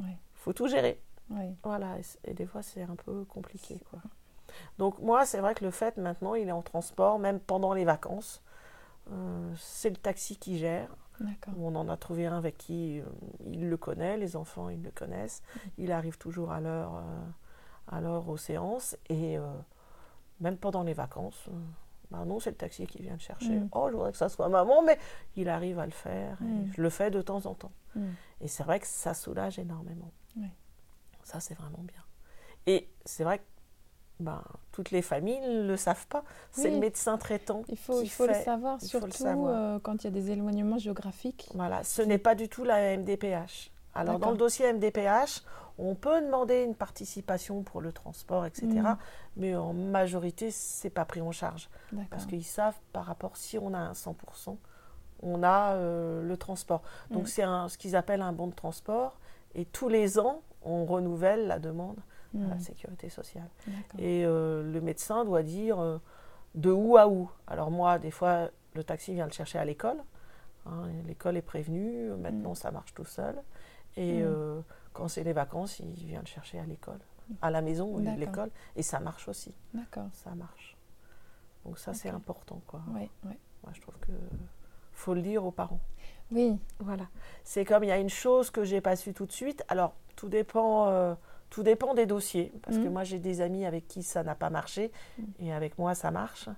Il 0.00 0.16
faut 0.34 0.52
tout 0.52 0.68
gérer. 0.68 1.00
Voilà, 1.62 1.96
et, 2.24 2.34
des 2.34 2.46
fois, 2.46 2.62
c'est 2.62 2.82
un 2.82 2.96
peu 2.96 3.24
compliqué. 3.24 3.80
Quoi. 3.90 4.00
Donc, 4.78 4.98
moi, 5.00 5.26
c'est 5.26 5.40
vrai 5.40 5.54
que 5.54 5.64
le 5.64 5.70
fait, 5.70 5.96
maintenant, 5.96 6.34
il 6.34 6.48
est 6.48 6.52
en 6.52 6.62
transport, 6.62 7.18
même 7.18 7.40
pendant 7.40 7.72
les 7.74 7.84
vacances. 7.84 8.42
Euh, 9.12 9.52
c'est 9.56 9.90
le 9.90 9.96
taxi 9.96 10.36
qui 10.36 10.58
gère. 10.58 10.88
On 11.58 11.74
en 11.76 11.88
a 11.88 11.96
trouvé 11.96 12.26
un 12.26 12.36
avec 12.36 12.58
qui 12.58 13.00
euh, 13.00 13.04
il 13.46 13.70
le 13.70 13.76
connaît, 13.78 14.16
les 14.18 14.36
enfants 14.36 14.68
ils 14.68 14.82
le 14.82 14.90
connaissent. 14.90 15.42
Il 15.78 15.90
arrive 15.92 16.18
toujours 16.18 16.52
à 16.52 16.60
l'heure, 16.60 16.96
euh, 16.96 17.00
l'heure 18.00 18.28
aux 18.28 18.36
séances 18.36 18.96
et 19.08 19.38
euh, 19.38 19.42
même 20.40 20.56
pendant 20.56 20.82
les 20.82 20.94
vacances. 20.94 21.44
euh, 21.48 21.52
bah 22.10 22.24
non, 22.24 22.38
c'est 22.38 22.50
le 22.50 22.56
taxi 22.56 22.86
qui 22.86 23.02
vient 23.02 23.14
le 23.14 23.18
chercher. 23.18 23.58
Mm. 23.58 23.68
Oh, 23.72 23.88
je 23.90 23.94
voudrais 23.96 24.12
que 24.12 24.18
ça 24.18 24.28
soit 24.28 24.48
maman, 24.48 24.82
mais 24.82 24.96
il 25.34 25.48
arrive 25.48 25.78
à 25.80 25.86
le 25.86 25.92
faire. 25.92 26.38
et 26.40 26.44
Mm. 26.44 26.72
Je 26.76 26.82
le 26.82 26.90
fais 26.90 27.10
de 27.10 27.20
temps 27.22 27.44
en 27.46 27.54
temps. 27.54 27.72
Hmm, 27.96 28.10
Et 28.40 28.48
c'est 28.48 28.62
vrai 28.62 28.78
que 28.78 28.86
ça 28.86 29.12
soulage 29.14 29.58
énormément. 29.58 30.12
Oui. 30.36 30.46
Ça, 31.24 31.40
c'est 31.40 31.54
vraiment 31.54 31.82
bien. 31.82 32.02
Et 32.66 32.88
c'est 33.04 33.24
vrai 33.24 33.38
que 33.38 33.44
ben, 34.20 34.42
toutes 34.72 34.90
les 34.92 35.02
familles 35.02 35.40
ne 35.40 35.66
le 35.66 35.76
savent 35.76 36.06
pas. 36.06 36.22
C'est 36.52 36.68
Oui. 36.68 36.74
le 36.74 36.78
médecin 36.80 37.18
traitant. 37.18 37.62
Il 37.68 37.76
faut, 37.76 37.98
qui 38.00 38.04
il 38.06 38.10
faut 38.10 38.26
le 38.26 38.34
savoir, 38.34 38.78
il 38.82 38.88
faut 38.88 38.98
le 38.98 39.10
surtout 39.12 39.22
savoir. 39.24 39.54
euh, 39.54 39.78
quand 39.80 40.02
il 40.02 40.04
y 40.04 40.08
a 40.08 40.10
des 40.10 40.30
éloignements 40.30 40.78
géographiques. 40.78 41.48
Voilà, 41.54 41.82
ce 41.84 42.02
n'est 42.02 42.18
pas 42.18 42.34
du 42.36 42.48
tout 42.48 42.62
la 42.64 42.96
MDPH. 42.96 43.70
Alors, 43.96 44.18
dans 44.18 44.30
le 44.30 44.36
dossier 44.36 44.72
MDPH, 44.72 45.42
on 45.78 45.94
peut 45.94 46.20
demander 46.22 46.62
une 46.62 46.74
participation 46.74 47.62
pour 47.62 47.80
le 47.80 47.92
transport, 47.92 48.46
etc. 48.46 48.66
Mhm. 48.68 48.96
Mais 49.36 49.56
en 49.56 49.72
majorité, 49.74 50.50
c'est 50.50 50.90
pas 50.90 51.04
pris 51.04 51.20
en 51.20 51.32
charge. 51.32 51.68
Parce 52.10 52.24
qu'ils 52.26 52.44
savent, 52.44 52.78
par 52.92 53.04
rapport, 53.04 53.36
si 53.36 53.58
on 53.58 53.74
a 53.74 53.78
un 53.78 53.92
100%, 53.94 54.56
on 55.22 55.42
a 55.42 55.72
euh, 55.74 56.22
le 56.22 56.36
transport. 56.36 56.82
Donc, 57.10 57.22
Mhm. 57.22 57.26
c'est 57.26 57.42
ce 57.68 57.78
qu'ils 57.78 57.96
appellent 57.96 58.22
un 58.22 58.32
bon 58.32 58.46
de 58.48 58.54
transport. 58.54 59.18
Et 59.54 59.64
tous 59.64 59.88
les 59.88 60.18
ans, 60.18 60.42
on 60.62 60.84
renouvelle 60.86 61.46
la 61.46 61.58
demande 61.58 61.98
à 62.34 62.38
Hmm, 62.38 62.50
la 62.50 62.58
sécurité 62.58 63.08
sociale. 63.08 63.48
Et 63.98 64.24
euh, 64.26 64.62
le 64.62 64.80
médecin 64.80 65.24
doit 65.24 65.42
dire 65.42 65.78
euh, 65.78 65.98
de 66.54 66.70
où 66.70 66.96
à 66.98 67.06
où. 67.08 67.30
Alors 67.46 67.70
moi, 67.70 67.98
des 67.98 68.10
fois, 68.10 68.50
le 68.74 68.84
taxi 68.84 69.14
vient 69.14 69.24
le 69.26 69.32
chercher 69.32 69.58
à 69.58 69.64
l'école. 69.64 69.96
hein, 70.66 70.82
l'école 71.06 71.36
est 71.36 71.42
prévenue. 71.42 72.10
Maintenant, 72.18 72.54
ça 72.54 72.70
marche 72.72 72.92
tout 72.94 73.04
seul. 73.04 73.36
Et 73.96 74.20
Mm. 74.20 74.24
euh, 74.26 74.60
quand 74.92 75.08
c'est 75.08 75.24
les 75.24 75.32
vacances, 75.32 75.78
il 75.80 75.92
vient 76.06 76.20
le 76.20 76.26
chercher 76.26 76.58
à 76.58 76.64
l'école, 76.64 76.98
à 77.42 77.50
la 77.50 77.62
maison 77.62 77.98
l'école. 77.98 78.50
Et 78.76 78.82
ça 78.82 79.00
marche 79.00 79.28
aussi. 79.28 79.54
D'accord. 79.74 80.08
Ça 80.12 80.34
marche. 80.34 80.76
Donc 81.64 81.78
ça, 81.78 81.94
c'est 81.94 82.08
important, 82.10 82.60
quoi. 82.66 82.80
Oui, 82.94 83.10
oui. 83.24 83.34
Moi, 83.64 83.72
je 83.74 83.80
trouve 83.80 83.96
que 84.00 84.12
faut 84.92 85.14
le 85.14 85.22
dire 85.22 85.44
aux 85.44 85.50
parents. 85.50 85.80
Oui, 86.30 86.58
Voilà. 86.80 87.06
C'est 87.44 87.64
comme 87.64 87.84
il 87.84 87.88
y 87.88 87.92
a 87.92 87.98
une 87.98 88.08
chose 88.08 88.50
que 88.50 88.64
j'ai 88.64 88.80
pas 88.80 88.96
su 88.96 89.12
tout 89.14 89.26
de 89.26 89.32
suite. 89.32 89.64
Alors, 89.68 89.94
tout 90.16 90.28
dépend, 90.28 90.88
euh, 90.88 91.14
tout 91.50 91.62
dépend 91.62 91.94
des 91.94 92.06
dossiers. 92.06 92.52
Parce 92.62 92.76
que 92.78 92.84
Mhm. 92.84 92.92
moi, 92.92 93.04
j'ai 93.04 93.18
des 93.18 93.40
amis 93.40 93.64
avec 93.66 93.86
qui 93.88 94.02
ça 94.02 94.22
n'a 94.22 94.34
pas 94.34 94.50
marché. 94.50 94.90
Et 95.40 95.52
avec 95.52 95.78
moi, 95.78 95.94
ça 95.94 96.10
marche. 96.10 96.48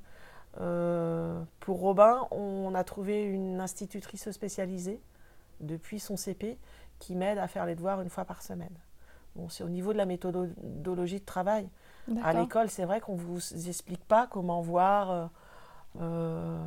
Euh, 0.60 1.42
pour 1.60 1.80
Robin, 1.80 2.26
on 2.30 2.74
a 2.74 2.84
trouvé 2.84 3.22
une 3.22 3.60
institutrice 3.60 4.30
spécialisée 4.30 5.00
depuis 5.60 6.00
son 6.00 6.16
CP 6.16 6.58
qui 6.98 7.14
m'aide 7.14 7.38
à 7.38 7.48
faire 7.48 7.66
les 7.66 7.74
devoirs 7.74 8.00
une 8.00 8.10
fois 8.10 8.24
par 8.24 8.42
semaine. 8.42 8.76
Bon, 9.36 9.48
c'est 9.48 9.62
au 9.62 9.68
niveau 9.68 9.92
de 9.92 9.98
la 9.98 10.06
méthodologie 10.06 11.20
de 11.20 11.24
travail. 11.24 11.68
À 12.24 12.32
l'école, 12.32 12.70
c'est 12.70 12.84
vrai 12.84 13.00
qu'on 13.00 13.14
ne 13.14 13.20
vous 13.20 13.68
explique 13.68 14.04
pas 14.04 14.26
comment 14.26 14.60
voir, 14.62 15.10
euh, 15.10 15.26
euh, 16.00 16.58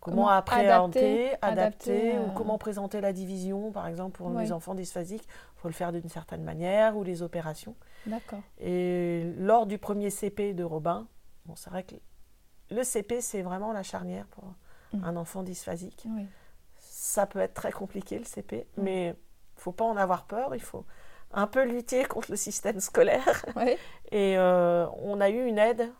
comment, 0.00 0.16
Comment 0.16 0.28
appréhender, 0.28 1.32
adapter- 1.42 2.18
ou 2.18 2.22
euh, 2.24 2.28
comment 2.36 2.58
présenter 2.58 3.00
la 3.00 3.12
division, 3.12 3.72
par 3.72 3.86
exemple, 3.86 4.18
pour 4.18 4.28
Oui. 4.28 4.42
les 4.42 4.52
enfants 4.52 4.74
dysphasiques. 4.74 5.24
Il 5.24 5.60
faut 5.60 5.68
le 5.68 5.74
faire 5.74 5.90
d'une 5.90 6.08
certaine 6.08 6.44
manière, 6.44 6.96
ou 6.96 7.02
les 7.02 7.22
opérations. 7.22 7.74
D'accord. 8.06 8.40
Et 8.60 9.32
lors 9.38 9.66
du 9.66 9.78
premier 9.78 10.10
CP 10.10 10.52
de 10.54 10.62
Robin, 10.64 11.06
bon, 11.46 11.56
c'est 11.56 11.70
vrai 11.70 11.82
que 11.82 11.94
le 12.70 12.84
CP, 12.84 13.20
c'est 13.22 13.42
vraiment 13.42 13.72
la 13.72 13.82
charnière 13.82 14.26
pour 14.26 14.44
Mm. 14.92 15.04
un 15.04 15.16
enfant 15.16 15.42
dysphasique. 15.42 16.06
Oui. 16.08 16.26
Ça 16.78 17.26
peut 17.26 17.40
être 17.40 17.54
très 17.54 17.72
compliqué, 17.72 18.18
le 18.18 18.24
CP, 18.24 18.66
Mm. 18.76 18.82
mais 18.82 19.16
il 19.58 19.60
ne 19.60 19.62
faut 19.64 19.72
pas 19.72 19.84
en 19.84 19.96
avoir 19.96 20.24
peur. 20.24 20.54
Il 20.54 20.60
faut 20.60 20.84
un 21.32 21.48
peu 21.48 21.64
lutter 21.64 22.04
contre 22.04 22.30
le 22.30 22.36
système 22.36 22.78
scolaire. 22.80 23.44
Oui. 23.56 23.76
Et 24.12 24.38
euh, 24.38 24.86
on 25.02 25.20
a 25.20 25.30
eu 25.30 25.44
une 25.44 25.58
aide. 25.58 25.90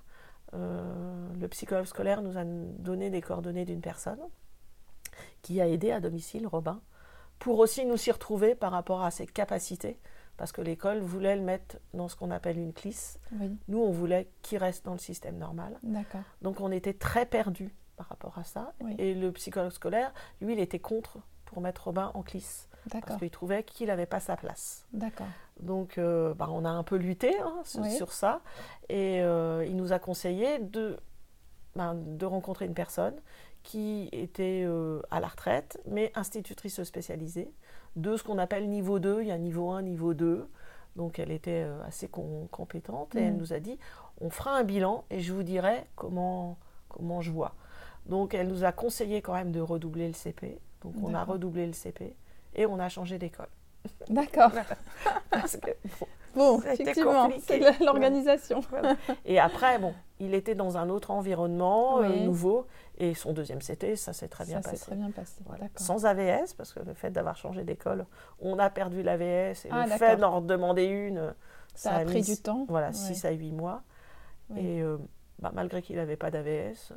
Euh, 0.55 1.29
le 1.39 1.49
psychologue 1.49 1.87
scolaire 1.87 2.23
nous 2.23 2.39
a 2.39 2.45
donné 2.45 3.11
des 3.11 3.21
coordonnées 3.21 3.65
d'une 3.65 3.81
personne 3.81 4.21
qui 5.43 5.61
a 5.61 5.69
aidé 5.69 5.91
à 5.91 6.01
domicile 6.01 6.47
Robin 6.47 6.81
pour 7.39 7.59
aussi 7.59 7.85
nous 7.85 7.97
s'y 7.97 8.13
retrouver 8.13 8.55
par 8.55 8.71
rapport 8.73 9.03
à 9.03 9.11
ses 9.11 9.27
capacités. 9.27 9.99
Parce 10.37 10.53
que 10.53 10.61
l'école 10.61 11.01
voulait 11.01 11.35
le 11.35 11.43
mettre 11.43 11.79
dans 11.95 12.07
ce 12.07 12.15
qu'on 12.15 12.31
appelle 12.31 12.59
une 12.59 12.73
clisse. 12.73 13.19
Oui. 13.33 13.57
Nous, 13.67 13.81
on 13.81 13.91
voulait 13.91 14.31
qu'il 14.43 14.59
reste 14.59 14.85
dans 14.85 14.93
le 14.93 14.99
système 14.99 15.37
normal. 15.37 15.81
Donc, 16.43 16.61
on 16.61 16.71
était 16.71 16.95
très 16.95 17.27
perdus 17.27 17.75
par 17.97 18.07
rapport 18.07 18.39
à 18.39 18.45
ça. 18.45 18.73
Oui. 18.81 18.95
Et 18.99 19.15
le 19.15 19.33
psychologue 19.33 19.73
scolaire, 19.73 20.15
lui, 20.41 20.53
il 20.53 20.61
était 20.61 20.79
contre 20.79 21.19
pour 21.45 21.61
mettre 21.61 21.85
Robin 21.85 22.13
en 22.15 22.23
clisse. 22.23 22.68
Parce 22.91 23.19
qu'il 23.19 23.31
trouvait 23.31 23.63
qu'il 23.65 23.89
n'avait 23.89 24.07
pas 24.07 24.21
sa 24.21 24.37
place. 24.37 24.87
D'accord. 24.93 25.27
Donc, 25.61 25.99
euh, 25.99 26.33
bah, 26.35 26.49
on 26.51 26.65
a 26.65 26.71
un 26.71 26.83
peu 26.85 26.97
lutté 26.97 27.37
hein, 27.41 27.61
sur, 27.65 27.81
Oui. 27.83 27.91
sur 27.91 28.13
ça. 28.13 28.41
Et 28.89 29.21
euh, 29.21 29.65
il 29.67 29.77
nous 29.77 29.93
a 29.93 29.99
conseillé 29.99 30.59
de, 30.59 30.97
ben, 31.77 31.95
de 31.95 32.25
rencontrer 32.27 32.65
une 32.67 32.75
personne 32.75 33.15
qui 33.63 34.09
était 34.13 34.63
euh, 34.67 35.03
à 35.11 35.21
la 35.21 35.27
retraite, 35.29 35.81
mais 35.87 36.13
institutrice 36.15 36.83
spécialisée, 36.85 37.53
de 37.97 38.17
ce 38.17 38.23
qu'on 38.25 38.39
appelle 38.39 38.69
niveau 38.71 38.99
2. 39.01 39.23
Il 39.23 39.29
y 39.29 39.33
a 39.33 39.39
niveau 39.39 39.71
1, 39.71 39.83
niveau 39.83 40.15
2. 40.15 40.49
Donc 40.97 41.19
elle 41.19 41.31
était 41.31 41.65
assez 41.87 42.09
compétente 42.09 43.15
et 43.15 43.21
elle 43.21 43.35
Mm. 43.35 43.39
nous 43.39 43.53
a 43.53 43.61
dit 43.61 43.79
on 44.21 44.31
fera 44.31 44.57
un 44.57 44.65
bilan 44.65 45.05
et 45.11 45.21
je 45.21 45.33
vous 45.33 45.45
dirai 45.45 45.85
comment, 45.95 46.57
comment 46.89 47.21
je 47.21 47.31
vois. 47.31 47.55
Donc 48.07 48.35
elle 48.35 48.49
nous 48.49 48.65
a 48.65 48.73
conseillé 48.73 49.23
quand 49.23 49.35
même 49.35 49.53
de 49.53 49.61
redoubler 49.61 50.09
le 50.09 50.15
CP. 50.15 50.59
Donc 50.83 50.95
on 51.03 51.15
a 51.15 51.23
redoublé 51.23 51.67
le 51.67 51.73
CP 51.73 52.17
et 52.59 52.67
on 52.67 52.79
a 52.79 52.89
changé 52.89 53.19
d'école. 53.19 53.49
D'accord. 54.09 54.51
Parce 55.31 55.57
que, 55.57 55.71
bon, 56.01 56.07
Bon, 56.35 56.61
effectivement, 56.63 57.25
compliqué. 57.25 57.63
c'est 57.63 57.85
l'organisation. 57.85 58.61
voilà. 58.71 58.97
Et 59.25 59.41
après, 59.41 59.79
bon, 59.79 59.95
il 60.21 60.35
était 60.35 60.55
dans 60.55 60.77
un 60.77 60.89
autre 60.89 61.11
environnement 61.11 62.01
euh, 62.03 62.25
nouveau 62.25 62.67
et 62.99 63.15
son 63.15 63.33
deuxième 63.33 63.61
CT, 63.61 63.97
ça 63.97 64.13
s'est 64.13 64.29
très 64.29 64.45
bien 64.45 64.57
Ça 64.63 64.71
s'est 64.71 64.71
passé. 64.77 64.85
très 64.87 64.97
bien 64.97 65.11
passé. 65.11 65.35
Voilà. 65.47 65.65
D'accord. 65.65 65.81
Sans 65.85 66.05
AVS, 66.05 66.53
parce 66.55 66.73
que 66.73 66.81
le 66.81 66.95
fait 66.95 67.11
d'avoir 67.11 67.37
changé 67.37 67.65
d'école, 67.65 68.05
on 68.41 68.59
a 68.59 68.69
perdu 68.71 69.03
l'AVS 69.03 69.65
et 69.65 69.69
Ah, 69.71 69.87
le 69.87 69.93
fait 69.93 70.17
d'en 70.17 70.37
redemander 70.37 70.85
une, 70.85 71.35
Ça 71.75 71.95
a 71.95 72.05
pris 72.05 72.17
mis 72.17 72.23
du 72.23 72.37
temps. 72.37 72.67
Voilà, 72.69 72.89
Ouais. 72.89 72.93
6 72.93 73.25
à 73.25 73.31
8 73.31 73.53
mois. 73.53 73.83
Oui. 74.51 74.61
Et 74.61 74.83
euh, 74.83 74.99
bah, 75.41 75.51
malgré 75.55 75.83
qu'il 75.83 75.97
n'avait 75.97 76.17
pas 76.17 76.31
d'AVS, 76.31 76.93
euh, 76.93 76.95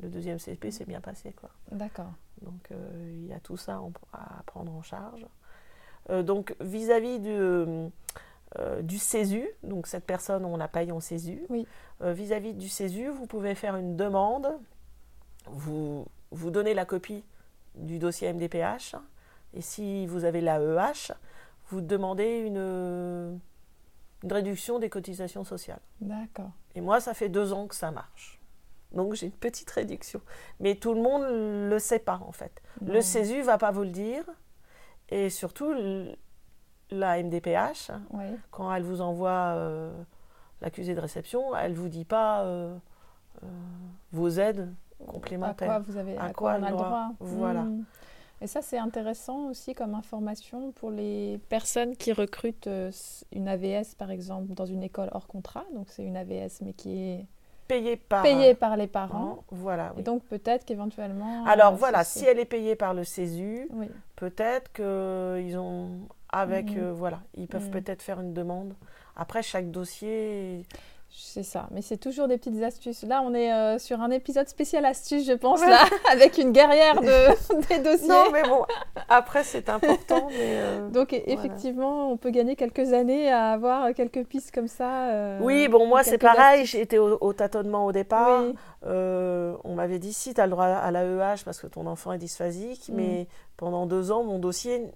le 0.00 0.08
deuxième 0.08 0.38
CP 0.38 0.70
s'est 0.70 0.84
bien 0.86 1.00
passé. 1.00 1.32
Quoi. 1.32 1.50
D'accord. 1.72 2.12
Donc 2.42 2.70
euh, 2.72 3.10
il 3.14 3.26
y 3.26 3.32
a 3.32 3.40
tout 3.40 3.56
ça 3.56 3.80
en- 3.80 3.92
à 4.12 4.42
prendre 4.46 4.72
en 4.72 4.82
charge. 4.82 5.26
Euh, 6.08 6.22
donc 6.22 6.54
vis-à-vis 6.60 7.18
du, 7.20 7.30
euh, 7.30 7.88
du 8.82 8.98
CESU, 8.98 9.46
donc 9.62 9.86
cette 9.86 10.04
personne, 10.06 10.44
on 10.44 10.56
la 10.56 10.68
paye 10.68 10.90
en 10.92 11.00
CESU. 11.00 11.42
Oui. 11.50 11.66
Vis-à-vis 12.02 12.54
du 12.54 12.68
CESU, 12.68 13.08
vous 13.08 13.26
pouvez 13.26 13.54
faire 13.54 13.76
une 13.76 13.94
demande. 13.94 14.48
Vous, 15.46 16.06
vous 16.30 16.50
donnez 16.50 16.72
la 16.72 16.86
copie 16.86 17.22
du 17.74 17.98
dossier 17.98 18.32
MDPH. 18.32 18.96
Et 19.52 19.60
si 19.60 20.06
vous 20.06 20.24
avez 20.24 20.40
l'AEH, 20.40 21.12
vous 21.68 21.80
demandez 21.82 22.38
une, 22.38 22.56
une 24.22 24.32
réduction 24.32 24.78
des 24.78 24.88
cotisations 24.88 25.44
sociales. 25.44 25.80
D'accord. 26.00 26.50
Et 26.74 26.80
moi, 26.80 27.00
ça 27.00 27.12
fait 27.14 27.28
deux 27.28 27.52
ans 27.52 27.66
que 27.66 27.74
ça 27.74 27.90
marche. 27.90 28.39
Donc 28.92 29.14
j'ai 29.14 29.26
une 29.26 29.32
petite 29.32 29.70
réduction. 29.70 30.20
Mais 30.58 30.74
tout 30.74 30.94
le 30.94 31.00
monde 31.00 31.22
ne 31.22 31.68
le 31.68 31.78
sait 31.78 31.98
pas 31.98 32.20
en 32.26 32.32
fait. 32.32 32.60
Le. 32.84 33.00
CESU 33.00 33.42
va 33.42 33.58
pas 33.58 33.70
vous 33.70 33.82
le 33.82 33.90
dire. 33.90 34.24
Et 35.10 35.28
surtout, 35.30 35.74
la 36.90 37.22
MDPH, 37.22 37.90
Ouais. 38.12 38.34
quand 38.50 38.72
elle 38.72 38.82
vous 38.84 39.00
envoie 39.00 39.54
euh, 39.56 39.92
l'accusé 40.60 40.94
de 40.94 41.00
réception, 41.00 41.54
elle 41.56 41.74
vous 41.74 41.88
dit 41.88 42.04
pas 42.04 42.42
euh, 42.44 42.76
euh, 43.42 43.46
vos 44.12 44.28
aides 44.28 44.72
À 45.02 45.10
complémentaires. 45.12 45.68
quoi 45.68 45.78
vous 45.80 45.96
avez 45.96 46.16
À 46.16 46.24
à 46.26 46.32
quoi 46.32 46.52
quoi 46.52 46.60
on 46.60 46.62
a 46.62 46.70
le 46.70 46.76
droit 46.76 46.88
droit 46.88 47.08
Voilà. 47.20 47.62
Hmm. 47.62 47.84
Et 48.42 48.46
ça, 48.46 48.62
c'est 48.62 48.78
intéressant 48.78 49.48
aussi 49.50 49.74
comme 49.74 49.94
information 49.94 50.72
pour 50.72 50.90
les 50.90 51.38
personnes 51.50 51.94
qui 51.94 52.12
recrutent 52.12 52.68
euh, 52.68 52.90
une 53.32 53.48
AVS, 53.48 53.94
par 53.98 54.10
exemple, 54.10 54.54
dans 54.54 54.64
une 54.64 54.82
école 54.82 55.10
hors 55.12 55.26
contrat. 55.26 55.64
Donc, 55.74 55.88
c'est 55.90 56.04
une 56.04 56.16
AVS, 56.16 56.62
mais 56.62 56.72
qui 56.72 56.98
est 56.98 57.26
Payée 57.70 57.96
par 57.96 58.22
payée 58.22 58.54
par 58.54 58.76
les 58.76 58.86
parents. 58.86 59.44
Voilà. 59.50 59.92
Et 59.96 60.02
donc, 60.02 60.24
peut-être 60.24 60.64
qu'éventuellement. 60.64 61.44
Alors 61.46 61.72
euh, 61.72 61.76
voilà, 61.76 62.04
si 62.04 62.24
elle 62.24 62.38
est 62.38 62.44
payée 62.44 62.74
par 62.74 62.94
le 62.94 63.04
CESU, 63.04 63.68
Oui, 63.70 63.88
peut-être 64.16 64.72
qu'ils 64.72 65.56
ont 65.56 65.90
avec 66.32 66.74
Mhm. 66.76 66.82
euh, 66.82 66.92
voilà 66.92 67.20
ils 67.36 67.48
peuvent 67.48 67.64
Mhm. 67.66 67.70
peut-être 67.70 68.02
faire 68.02 68.20
une 68.20 68.32
demande 68.34 68.74
après 69.16 69.42
chaque 69.42 69.70
dossier 69.70 70.64
c'est 71.12 71.42
ça. 71.42 71.68
Mais 71.72 71.82
c'est 71.82 71.96
toujours 71.96 72.28
des 72.28 72.38
petites 72.38 72.62
astuces. 72.62 73.02
Là, 73.02 73.20
on 73.24 73.34
est 73.34 73.52
euh, 73.52 73.78
sur 73.78 74.00
un 74.00 74.10
épisode 74.10 74.48
spécial 74.48 74.84
astuces, 74.84 75.26
je 75.26 75.32
pense, 75.32 75.60
Ouais. 75.60 75.68
là, 75.68 75.80
avec 76.12 76.38
une 76.38 76.52
guerrière 76.52 77.00
de, 77.00 77.68
des 77.68 77.78
dossiers. 77.80 78.08
non 78.08 78.24
mais 78.32 78.42
bon 78.42 78.64
après 79.08 79.42
c'est 79.42 79.68
important 79.68 80.28
mais 80.30 80.36
euh, 80.60 80.88
Donc, 80.90 81.12
e- 81.12 81.20
effectivement, 81.26 82.10
on 82.12 82.16
peut 82.16 82.30
gagner 82.30 82.54
quelques 82.56 82.92
années 82.92 83.30
à 83.30 83.50
avoir 83.52 83.92
quelques 83.94 84.24
pistes 84.24 84.52
comme 84.54 84.68
ça. 84.68 85.08
euh, 85.10 85.38
oui 85.42 85.68
bon 85.68 85.86
moi 85.86 86.02
c'est 86.04 86.18
pareil 86.18 86.68
été 86.74 86.98
au, 86.98 87.18
au 87.20 87.32
tâtonnement 87.32 87.86
au 87.86 87.92
départ 87.92 88.42
Oui. 88.44 88.54
On 89.64 89.74
m'avait 89.74 89.98
dit 89.98 90.12
si 90.12 90.32
tu 90.34 90.40
as 90.40 90.46
le 90.46 90.50
droit 90.52 90.66
à 90.66 90.90
l'AEH 90.90 91.42
parce 91.44 91.60
que 91.60 91.66
ton 91.66 91.86
enfant 91.86 92.12
est 92.12 92.18
dysphasique 92.18 92.88
Mhm. 92.88 92.96
mais 92.96 93.26
pendant 93.56 93.86
deux 93.86 94.10
ans 94.12 94.22
mon 94.22 94.38
dossier 94.38 94.86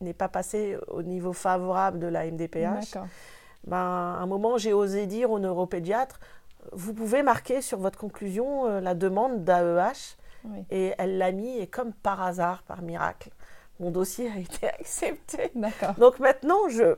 n'est 0.00 0.14
pas 0.14 0.28
passé 0.28 0.76
au 0.88 1.02
niveau 1.02 1.32
favorable 1.32 1.98
de 1.98 2.06
la 2.06 2.24
MDPH 2.26 2.92
D'accord. 2.92 3.08
Ben, 3.68 3.76
à 3.76 4.22
un 4.22 4.26
moment, 4.26 4.58
j'ai 4.58 4.72
osé 4.72 5.06
dire 5.06 5.30
au 5.30 5.38
neuropédiatre, 5.38 6.18
vous 6.72 6.94
pouvez 6.94 7.22
marquer 7.22 7.60
sur 7.62 7.78
votre 7.78 7.98
conclusion 7.98 8.66
euh, 8.66 8.80
la 8.80 8.94
demande 8.94 9.44
d'AEH. 9.44 10.16
Oui. 10.44 10.64
Et 10.70 10.94
elle 10.98 11.18
l'a 11.18 11.32
mis, 11.32 11.58
et 11.58 11.66
comme 11.66 11.92
par 11.92 12.22
hasard, 12.22 12.62
par 12.62 12.82
miracle, 12.82 13.30
mon 13.80 13.90
dossier 13.90 14.30
a 14.30 14.38
été 14.38 14.66
accepté. 14.80 15.50
D'accord. 15.54 15.94
Donc 15.94 16.18
maintenant, 16.18 16.68
je, 16.68 16.96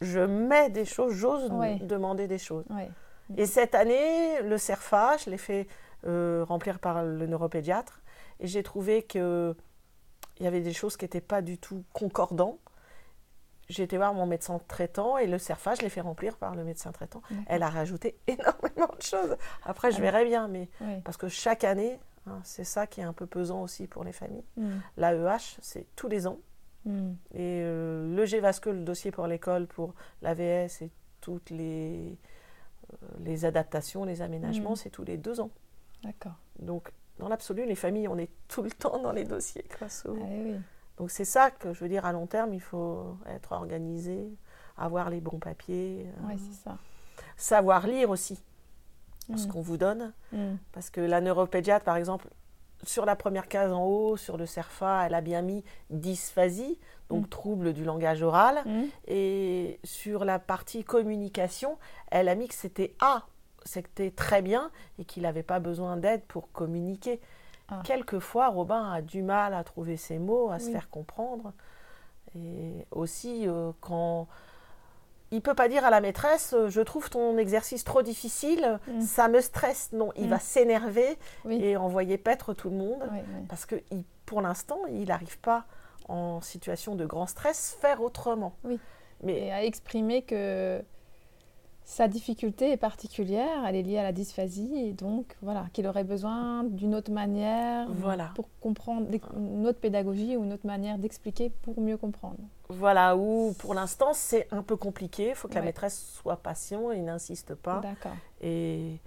je 0.00 0.20
mets 0.20 0.70
des 0.70 0.84
choses, 0.84 1.12
j'ose 1.12 1.50
demander 1.82 2.26
des 2.26 2.38
choses. 2.38 2.64
Oui. 2.70 2.84
Et 3.36 3.46
cette 3.46 3.74
année, 3.74 4.40
le 4.42 4.56
CERFA, 4.56 5.18
je 5.18 5.30
l'ai 5.30 5.36
fait 5.38 5.66
euh, 6.06 6.44
remplir 6.48 6.78
par 6.78 7.04
le 7.04 7.26
neuropédiatre. 7.26 8.00
Et 8.40 8.46
j'ai 8.46 8.62
trouvé 8.62 9.02
qu'il 9.02 9.54
y 10.40 10.46
avait 10.46 10.60
des 10.60 10.72
choses 10.72 10.96
qui 10.96 11.04
n'étaient 11.04 11.20
pas 11.20 11.42
du 11.42 11.58
tout 11.58 11.84
concordants. 11.92 12.58
J'ai 13.68 13.82
été 13.82 13.98
voir 13.98 14.14
mon 14.14 14.24
médecin 14.24 14.58
traitant 14.66 15.18
et 15.18 15.26
le 15.26 15.38
CERFA, 15.38 15.74
je 15.74 15.82
l'ai 15.82 15.90
fait 15.90 16.00
remplir 16.00 16.36
par 16.38 16.54
le 16.54 16.64
médecin 16.64 16.90
traitant. 16.90 17.20
Elle 17.46 17.62
a 17.62 17.68
rajouté 17.68 18.16
énormément 18.26 18.94
de 18.96 19.02
choses. 19.02 19.36
Après, 19.64 19.90
je 19.92 19.98
Ah. 19.98 20.00
verrai 20.00 20.24
bien, 20.24 20.48
mais 20.48 20.68
Oui. 20.80 21.00
parce 21.04 21.18
que 21.18 21.28
chaque 21.28 21.64
année, 21.64 21.98
hein, 22.26 22.40
c'est 22.44 22.64
ça 22.64 22.86
qui 22.86 23.00
est 23.00 23.04
un 23.04 23.12
peu 23.12 23.26
pesant 23.26 23.62
aussi 23.62 23.86
pour 23.86 24.04
les 24.04 24.12
familles. 24.12 24.44
Hmm. 24.56 24.78
L'AEH, 24.96 25.58
c'est 25.60 25.86
tous 25.96 26.08
les 26.08 26.26
ans. 26.26 26.38
Hmm. 26.86 27.12
Et 27.34 27.60
euh, 27.62 28.14
le 28.16 28.24
GVASCE, 28.24 28.64
le 28.66 28.84
dossier 28.84 29.10
pour 29.10 29.26
l'école, 29.26 29.66
pour 29.66 29.94
l'AVS 30.22 30.80
et 30.80 30.90
toutes 31.20 31.50
les, 31.50 32.16
euh, 32.92 32.96
les 33.20 33.44
adaptations, 33.44 34.04
les 34.04 34.22
aménagements, 34.22 34.70
Mhm. 34.70 34.76
c'est 34.76 34.90
tous 34.90 35.04
les 35.04 35.18
deux 35.18 35.40
ans. 35.40 35.50
D'accord. 36.04 36.36
Donc, 36.58 36.90
dans 37.18 37.28
l'absolu, 37.28 37.66
les 37.66 37.74
familles, 37.74 38.08
on 38.08 38.16
est 38.16 38.30
tout 38.46 38.62
le 38.62 38.70
temps 38.78 38.98
dans 39.00 39.12
les 39.12 39.24
dossiers. 39.24 39.66
quoi, 39.78 39.90
souvent. 39.90 40.22
Ah 40.24 40.42
oui. 40.42 40.54
Donc, 40.98 41.10
c'est 41.10 41.24
ça 41.24 41.50
que 41.50 41.72
je 41.72 41.80
veux 41.80 41.88
dire, 41.88 42.04
à 42.04 42.12
long 42.12 42.26
terme, 42.26 42.52
il 42.54 42.60
faut 42.60 43.16
être 43.26 43.52
organisé, 43.52 44.28
avoir 44.76 45.10
les 45.10 45.20
bons 45.20 45.38
papiers, 45.38 46.06
euh, 46.30 46.34
ça. 46.64 46.76
savoir 47.36 47.86
lire 47.86 48.10
aussi 48.10 48.40
ce 49.36 49.46
Hmm. 49.46 49.50
qu'on 49.52 49.60
vous 49.60 49.76
donne. 49.76 50.12
Hmm. 50.32 50.56
Parce 50.72 50.90
que 50.90 51.00
la 51.00 51.20
neuropédiatre, 51.20 51.84
par 51.84 51.96
exemple, 51.96 52.28
sur 52.84 53.04
la 53.04 53.14
première 53.16 53.48
case 53.48 53.72
en 53.72 53.84
haut, 53.84 54.16
sur 54.16 54.36
le 54.36 54.46
CERFA, 54.46 55.06
elle 55.06 55.14
a 55.14 55.20
bien 55.20 55.42
mis 55.42 55.64
dysphasie, 55.90 56.78
donc 57.08 57.24
Mm. 57.26 57.28
trouble 57.28 57.72
du 57.72 57.84
langage 57.84 58.22
oral. 58.22 58.62
Et 59.06 59.80
sur 59.84 60.24
la 60.24 60.38
partie 60.38 60.84
communication, 60.84 61.76
elle 62.10 62.28
a 62.28 62.34
mis 62.34 62.46
que 62.48 62.54
c'était 62.54 62.94
A, 63.00 63.24
c'était 63.64 64.10
très 64.12 64.42
bien 64.42 64.70
et 64.98 65.04
qu'il 65.04 65.24
n'avait 65.24 65.42
pas 65.42 65.58
besoin 65.60 65.96
d'aide 65.96 66.22
pour 66.28 66.50
communiquer. 66.52 67.20
Ah. 67.70 67.80
Quelquefois, 67.84 68.48
Robin 68.48 68.92
a 68.92 69.02
du 69.02 69.22
mal 69.22 69.52
à 69.54 69.62
trouver 69.64 69.96
ses 69.96 70.18
mots, 70.18 70.50
à 70.50 70.58
se 70.58 70.70
faire 70.70 70.88
comprendre. 70.90 71.52
Et 72.34 72.86
aussi, 72.90 73.46
euh, 73.48 73.72
quand 73.80 74.26
il 75.30 75.42
peut 75.42 75.54
pas 75.54 75.68
dire 75.68 75.84
à 75.84 75.90
la 75.90 76.00
maîtresse, 76.00 76.54
euh, 76.54 76.68
je 76.70 76.80
trouve 76.80 77.10
ton 77.10 77.36
exercice 77.36 77.84
trop 77.84 78.00
difficile, 78.02 78.78
Mm. 78.88 79.00
ça 79.02 79.28
me 79.28 79.40
stresse. 79.42 79.90
Non, 79.92 80.10
il 80.16 80.26
Mm. 80.26 80.30
va 80.30 80.38
s'énerver 80.38 81.18
Oui. 81.44 81.62
et 81.62 81.76
envoyer 81.76 82.16
paître 82.16 82.54
tout 82.54 82.70
le 82.70 82.76
monde 82.76 83.02
oui. 83.12 83.18
parce 83.48 83.66
que 83.66 83.76
il- 83.90 84.04
pour 84.24 84.40
l'instant, 84.40 84.78
il 84.88 85.08
n'arrive 85.08 85.38
pas 85.38 85.64
en 86.08 86.40
situation 86.40 86.94
de 86.94 87.04
grand 87.04 87.26
stress 87.26 87.76
faire 87.80 88.00
autrement. 88.02 88.54
Oui. 88.64 88.78
Mais 89.22 89.46
Et 89.46 89.52
à 89.52 89.64
exprimer 89.64 90.22
que 90.22 90.82
sa 91.90 92.06
difficulté 92.06 92.70
est 92.70 92.76
particulière, 92.76 93.64
elle 93.66 93.74
est 93.74 93.82
liée 93.82 93.96
à 93.96 94.02
la 94.02 94.12
dysphasie, 94.12 94.70
et 94.76 94.92
donc 94.92 95.34
voilà, 95.40 95.64
qu'il 95.72 95.86
aurait 95.86 96.04
besoin 96.04 96.62
d'une 96.64 96.94
autre 96.94 97.10
manière 97.10 97.88
Voilà. 97.90 98.30
pour 98.34 98.46
comprendre, 98.60 99.06
une 99.34 99.66
autre 99.66 99.80
pédagogie 99.80 100.36
ou 100.36 100.44
une 100.44 100.52
autre 100.52 100.66
manière 100.66 100.98
d'expliquer 100.98 101.48
pour 101.62 101.80
mieux 101.80 101.96
comprendre. 101.96 102.36
Voilà, 102.68 103.16
où 103.16 103.54
pour 103.58 103.72
l'instant 103.72 104.10
c'est 104.12 104.46
un 104.52 104.62
peu 104.62 104.76
compliqué, 104.76 105.30
il 105.30 105.34
faut 105.34 105.48
que 105.48 105.54
la 105.54 105.62
maîtresse 105.62 105.98
soit 106.22 106.36
patient 106.36 106.90
et 106.92 107.00
n'insiste 107.00 107.54
pas. 107.54 107.80
D'accord. 107.80 108.12
Et 108.42 108.98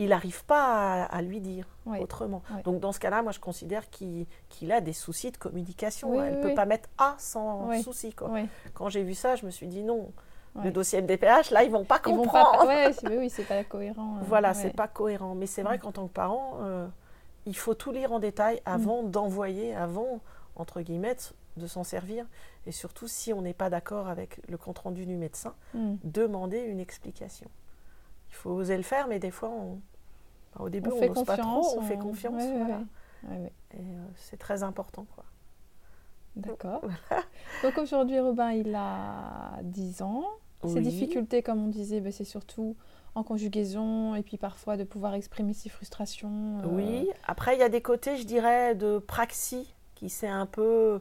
il 0.00 0.08
n'arrive 0.08 0.44
pas 0.44 1.04
à, 1.04 1.16
à 1.16 1.22
lui 1.22 1.40
dire 1.40 1.68
Oui. 1.86 1.98
autrement. 2.00 2.42
Donc 2.64 2.80
dans 2.80 2.90
ce 2.90 2.98
cas-là, 2.98 3.22
moi 3.22 3.30
je 3.30 3.38
considère 3.38 3.88
qu'il 3.90 4.26
a 4.72 4.80
des 4.80 4.92
soucis 4.92 5.30
de 5.30 5.36
communication. 5.36 6.10
Oui, 6.16 6.24
Elle 6.26 6.38
ne 6.38 6.42
peut 6.42 6.54
pas 6.54 6.66
mettre 6.66 6.88
A 6.98 7.14
sans 7.16 7.80
souci. 7.80 8.12
Quoi. 8.12 8.32
Quand 8.74 8.88
j'ai 8.88 9.04
vu 9.04 9.14
ça, 9.14 9.36
je 9.36 9.46
me 9.46 9.52
suis 9.52 9.68
dit 9.68 9.84
non, 9.84 10.10
Ouais. 10.54 10.64
le 10.66 10.70
dossier 10.70 11.00
MDPH, 11.02 11.50
là 11.50 11.64
ils 11.64 11.70
vont 11.70 11.84
pas 11.84 12.00
Ils 12.06 12.10
vont 12.12 12.18
comprendre. 12.22 12.58
pas. 12.58 12.66
Ouais, 12.66 12.92
oui, 13.18 13.28
c'est 13.28 13.42
pas 13.44 13.64
cohérent. 13.64 14.18
euh, 14.18 14.20
Voilà, 14.26 14.54
c'est 14.54 14.70
pas 14.72 14.86
cohérent. 14.88 15.34
Mais 15.34 15.46
c'est 15.46 15.62
vrai 15.62 15.72
Ouais. 15.74 15.78
qu'en 15.80 15.90
tant 15.92 16.06
que 16.06 16.12
parent, 16.12 16.58
euh, 16.60 16.86
il 17.46 17.56
faut 17.56 17.74
tout 17.74 17.90
lire 17.90 18.12
en 18.12 18.20
détail 18.20 18.60
avant 18.64 19.02
d'envoyer, 19.02 19.74
avant, 19.74 20.20
entre 20.56 20.80
guillemets, 20.80 21.16
de 21.56 21.66
s'en 21.66 21.82
servir. 21.82 22.24
Et 22.66 22.72
surtout, 22.72 23.08
si 23.08 23.32
on 23.32 23.42
n'est 23.42 23.52
pas 23.52 23.68
d'accord 23.68 24.06
avec 24.08 24.40
le 24.48 24.56
compte-rendu 24.56 25.06
du 25.06 25.16
médecin, 25.16 25.54
Hmm. 25.74 25.96
demander 26.04 26.60
une 26.60 26.78
explication. 26.80 27.50
Il 28.30 28.34
faut 28.36 28.50
oser 28.50 28.76
le 28.76 28.82
faire, 28.84 29.08
mais 29.08 29.18
des 29.18 29.30
fois, 29.32 29.48
on- 29.50 29.80
enfin, 30.54 30.64
au 30.64 30.68
début, 30.68 30.90
On 30.90 30.96
on 30.96 31.00
fait 31.00 31.08
n'ose 31.08 31.24
pas 31.24 31.36
confiance. 31.36 31.66
trop, 31.68 31.78
on, 31.80 31.82
fait 31.82 31.98
confiance. 31.98 32.42
ouais, 32.42 32.48
ouais, 32.52 32.58
voilà. 32.64 32.80
ouais. 33.42 33.52
Et 33.76 33.84
c'est 34.16 34.38
très 34.38 34.62
important. 34.62 35.04
quoi. 35.16 35.24
D'accord. 36.36 36.82
Donc 37.62 37.76
aujourd'hui, 37.78 38.18
Robin, 38.20 38.50
il 38.52 38.74
a 38.74 39.58
10 39.62 40.02
ans. 40.02 40.24
Ses 40.68 40.80
difficultés, 40.80 41.42
comme 41.42 41.62
on 41.62 41.68
disait, 41.68 42.00
ben, 42.00 42.12
c'est 42.12 42.24
surtout 42.24 42.76
en 43.14 43.22
conjugaison 43.22 44.14
et 44.14 44.22
puis 44.22 44.36
parfois 44.36 44.76
de 44.76 44.84
pouvoir 44.84 45.14
exprimer 45.14 45.52
ses 45.52 45.68
frustrations. 45.68 46.60
Euh. 46.64 46.68
Oui, 46.68 47.08
après 47.26 47.56
il 47.56 47.60
y 47.60 47.62
a 47.62 47.68
des 47.68 47.80
côtés, 47.80 48.16
je 48.16 48.24
dirais, 48.24 48.74
de 48.74 48.98
praxie 48.98 49.72
qui 49.94 50.08
s'est 50.08 50.28
un 50.28 50.46
peu, 50.46 51.00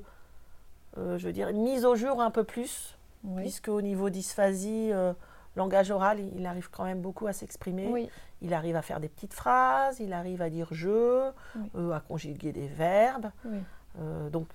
euh, 0.98 1.18
je 1.18 1.26
veux 1.26 1.34
dire, 1.34 1.52
mise 1.54 1.86
au 1.86 1.96
jour 1.96 2.22
un 2.22 2.32
peu 2.32 2.44
plus, 2.44 2.98
puisque 3.38 3.70
au 3.70 3.82
niveau 3.82 4.10
dysphasie, 4.10 4.90
euh, 4.92 5.14
langage 5.56 5.92
oral, 5.92 6.20
il 6.36 6.46
arrive 6.46 6.70
quand 6.70 6.84
même 6.84 7.02
beaucoup 7.02 7.26
à 7.28 7.34
s'exprimer. 7.34 8.10
Il 8.42 8.54
arrive 8.54 8.76
à 8.76 8.82
faire 8.82 9.00
des 9.00 9.08
petites 9.08 9.34
phrases, 9.34 10.00
il 10.00 10.14
arrive 10.14 10.42
à 10.42 10.50
dire 10.50 10.68
je, 10.72 11.30
à 11.92 12.00
conjuguer 12.02 12.52
des 12.52 12.68
verbes. 12.68 13.32
donc 14.32 14.48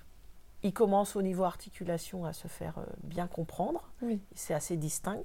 il 0.63 0.73
commence 0.73 1.15
au 1.15 1.21
niveau 1.21 1.43
articulation 1.43 2.25
à 2.25 2.33
se 2.33 2.47
faire 2.47 2.75
bien 3.03 3.27
comprendre. 3.27 3.89
C'est 4.35 4.53
assez 4.53 4.77
distinct. 4.77 5.23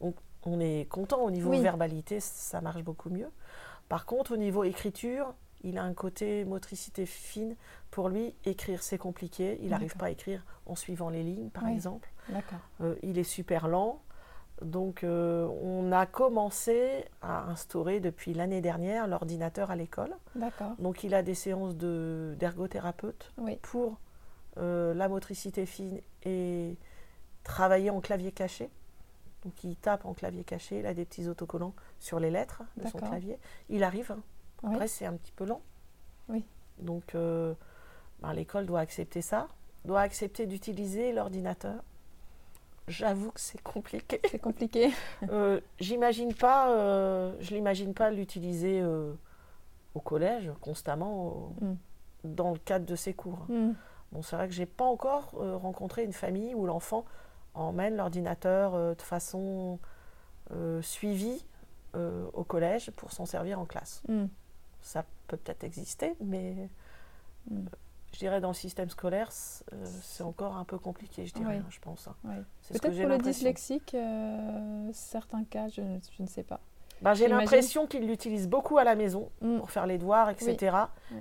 Donc 0.00 0.16
on 0.44 0.60
est 0.60 0.88
content 0.88 1.22
au 1.22 1.30
niveau 1.30 1.50
verbalité, 1.52 2.20
ça 2.20 2.60
marche 2.60 2.82
beaucoup 2.82 3.10
mieux. 3.10 3.30
Par 3.88 4.06
contre, 4.06 4.32
au 4.32 4.36
niveau 4.36 4.64
écriture, 4.64 5.34
il 5.62 5.78
a 5.78 5.84
un 5.84 5.94
côté 5.94 6.44
motricité 6.44 7.06
fine. 7.06 7.56
Pour 7.90 8.08
lui, 8.08 8.34
écrire, 8.44 8.82
c'est 8.82 8.98
compliqué. 8.98 9.58
Il 9.62 9.70
n'arrive 9.70 9.96
pas 9.96 10.06
à 10.06 10.10
écrire 10.10 10.44
en 10.66 10.74
suivant 10.74 11.10
les 11.10 11.22
lignes, 11.22 11.50
par 11.50 11.68
exemple. 11.68 12.08
Euh, 12.80 12.94
il 13.02 13.18
est 13.18 13.24
super 13.24 13.68
lent. 13.68 14.00
Donc, 14.60 15.02
euh, 15.02 15.46
on 15.62 15.90
a 15.92 16.06
commencé 16.06 17.04
à 17.20 17.44
instaurer 17.50 18.00
depuis 18.00 18.32
l'année 18.32 18.60
dernière 18.60 19.06
l'ordinateur 19.08 19.70
à 19.70 19.76
l'école. 19.76 20.14
Donc, 20.78 21.04
il 21.04 21.14
a 21.14 21.22
des 21.22 21.34
séances 21.34 21.76
d'ergothérapeute 21.76 23.32
pour 23.62 23.98
euh, 24.58 24.94
la 24.94 25.08
motricité 25.08 25.66
fine 25.66 26.00
et 26.24 26.76
travailler 27.44 27.90
en 27.90 28.00
clavier 28.00 28.32
caché. 28.32 28.70
Donc 29.44 29.64
il 29.64 29.76
tape 29.76 30.04
en 30.04 30.14
clavier 30.14 30.44
caché, 30.44 30.78
il 30.78 30.86
a 30.86 30.94
des 30.94 31.04
petits 31.04 31.28
autocollants 31.28 31.74
sur 31.98 32.20
les 32.20 32.30
lettres 32.30 32.62
de 32.76 32.86
son 32.88 32.98
clavier. 32.98 33.38
Il 33.68 33.82
arrive. 33.82 34.12
Hein. 34.12 34.22
Après, 34.62 34.86
c'est 34.86 35.06
un 35.06 35.14
petit 35.14 35.32
peu 35.32 35.44
lent. 35.44 35.62
Oui. 36.28 36.44
Donc 36.78 37.14
euh, 37.14 37.54
ben, 38.20 38.32
l'école 38.32 38.66
doit 38.66 38.80
accepter 38.80 39.22
ça, 39.22 39.48
doit 39.84 40.00
accepter 40.00 40.46
d'utiliser 40.46 41.12
l'ordinateur. 41.12 41.82
J'avoue 42.88 43.30
que 43.30 43.40
c'est 43.40 43.62
compliqué. 43.62 44.20
C'est 44.30 44.40
compliqué. 44.40 44.90
euh, 45.30 45.60
j'imagine 45.78 46.34
pas, 46.34 46.70
euh, 46.70 47.34
je 47.40 47.54
l'imagine 47.54 47.94
pas 47.94 48.10
l'utiliser 48.10 48.82
au 49.94 50.00
collège 50.00 50.50
constamment 50.60 51.54
mm. 51.60 51.74
dans 52.24 52.52
le 52.52 52.58
cadre 52.58 52.86
de 52.86 52.96
ses 52.96 53.14
cours. 53.14 53.46
Mm. 53.48 53.72
Bon, 54.12 54.22
c'est 54.22 54.36
vrai 54.36 54.46
que 54.46 54.54
j'ai 54.54 54.66
pas 54.66 54.84
encore 54.84 55.30
rencontré 55.32 56.04
une 56.04 56.12
famille 56.12 56.54
où 56.54 56.66
l'enfant 56.66 57.04
emmène 57.54 57.96
l'ordinateur 57.96 58.74
euh, 58.74 58.94
de 58.94 59.02
façon 59.02 59.78
euh, 60.52 60.80
suivie 60.82 61.44
euh, 61.94 62.26
au 62.32 62.44
collège 62.44 62.90
pour 62.92 63.12
s'en 63.12 63.26
servir 63.26 63.60
en 63.60 63.66
classe. 63.66 64.02
Hmm. 64.08 64.26
Ça 64.80 65.04
peut 65.28 65.36
peut-être 65.36 65.64
exister, 65.64 66.14
mais 66.20 66.68
hmm. 67.50 67.64
je 68.12 68.18
dirais 68.18 68.40
dans 68.40 68.48
le 68.48 68.54
système 68.54 68.90
scolaire, 68.90 69.30
c'est 69.30 70.24
encore 70.24 70.56
un 70.56 70.64
peu 70.64 70.78
compliqué, 70.78 71.26
je 71.26 71.34
dirais, 71.34 71.58
hein, 71.58 71.66
je 71.70 71.80
pense. 71.80 72.08
Hein. 72.08 72.16
Peut-être 72.68 72.98
pour 72.98 73.08
le 73.08 73.18
dyslexique, 73.18 73.96
certains 74.92 75.44
cas, 75.44 75.68
je, 75.68 75.82
ne 76.18 76.26
sais 76.26 76.42
pas. 76.42 76.60
Ben, 77.02 77.14
j'ai 77.14 77.28
l'impression 77.28 77.86
qu'il 77.86 78.06
l'utilise 78.06 78.48
beaucoup 78.48 78.78
à 78.78 78.84
la 78.84 78.94
maison 78.94 79.30
hmm. 79.40 79.58
pour 79.58 79.70
faire 79.70 79.86
les 79.86 79.98
devoirs, 79.98 80.30
etc. 80.30 80.76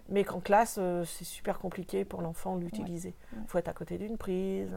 Mais 0.10 0.24
qu'en 0.24 0.40
classe, 0.40 0.80
c'est 1.06 1.26
super 1.26 1.60
compliqué 1.60 2.06
pour 2.06 2.22
l'enfant 2.22 2.56
de 2.56 2.64
l'utiliser. 2.64 3.14
Il 3.34 3.48
faut 3.48 3.58
être 3.58 3.70
à 3.70 3.74
côté 3.74 3.98
d'une 3.98 4.18
prise. 4.18 4.76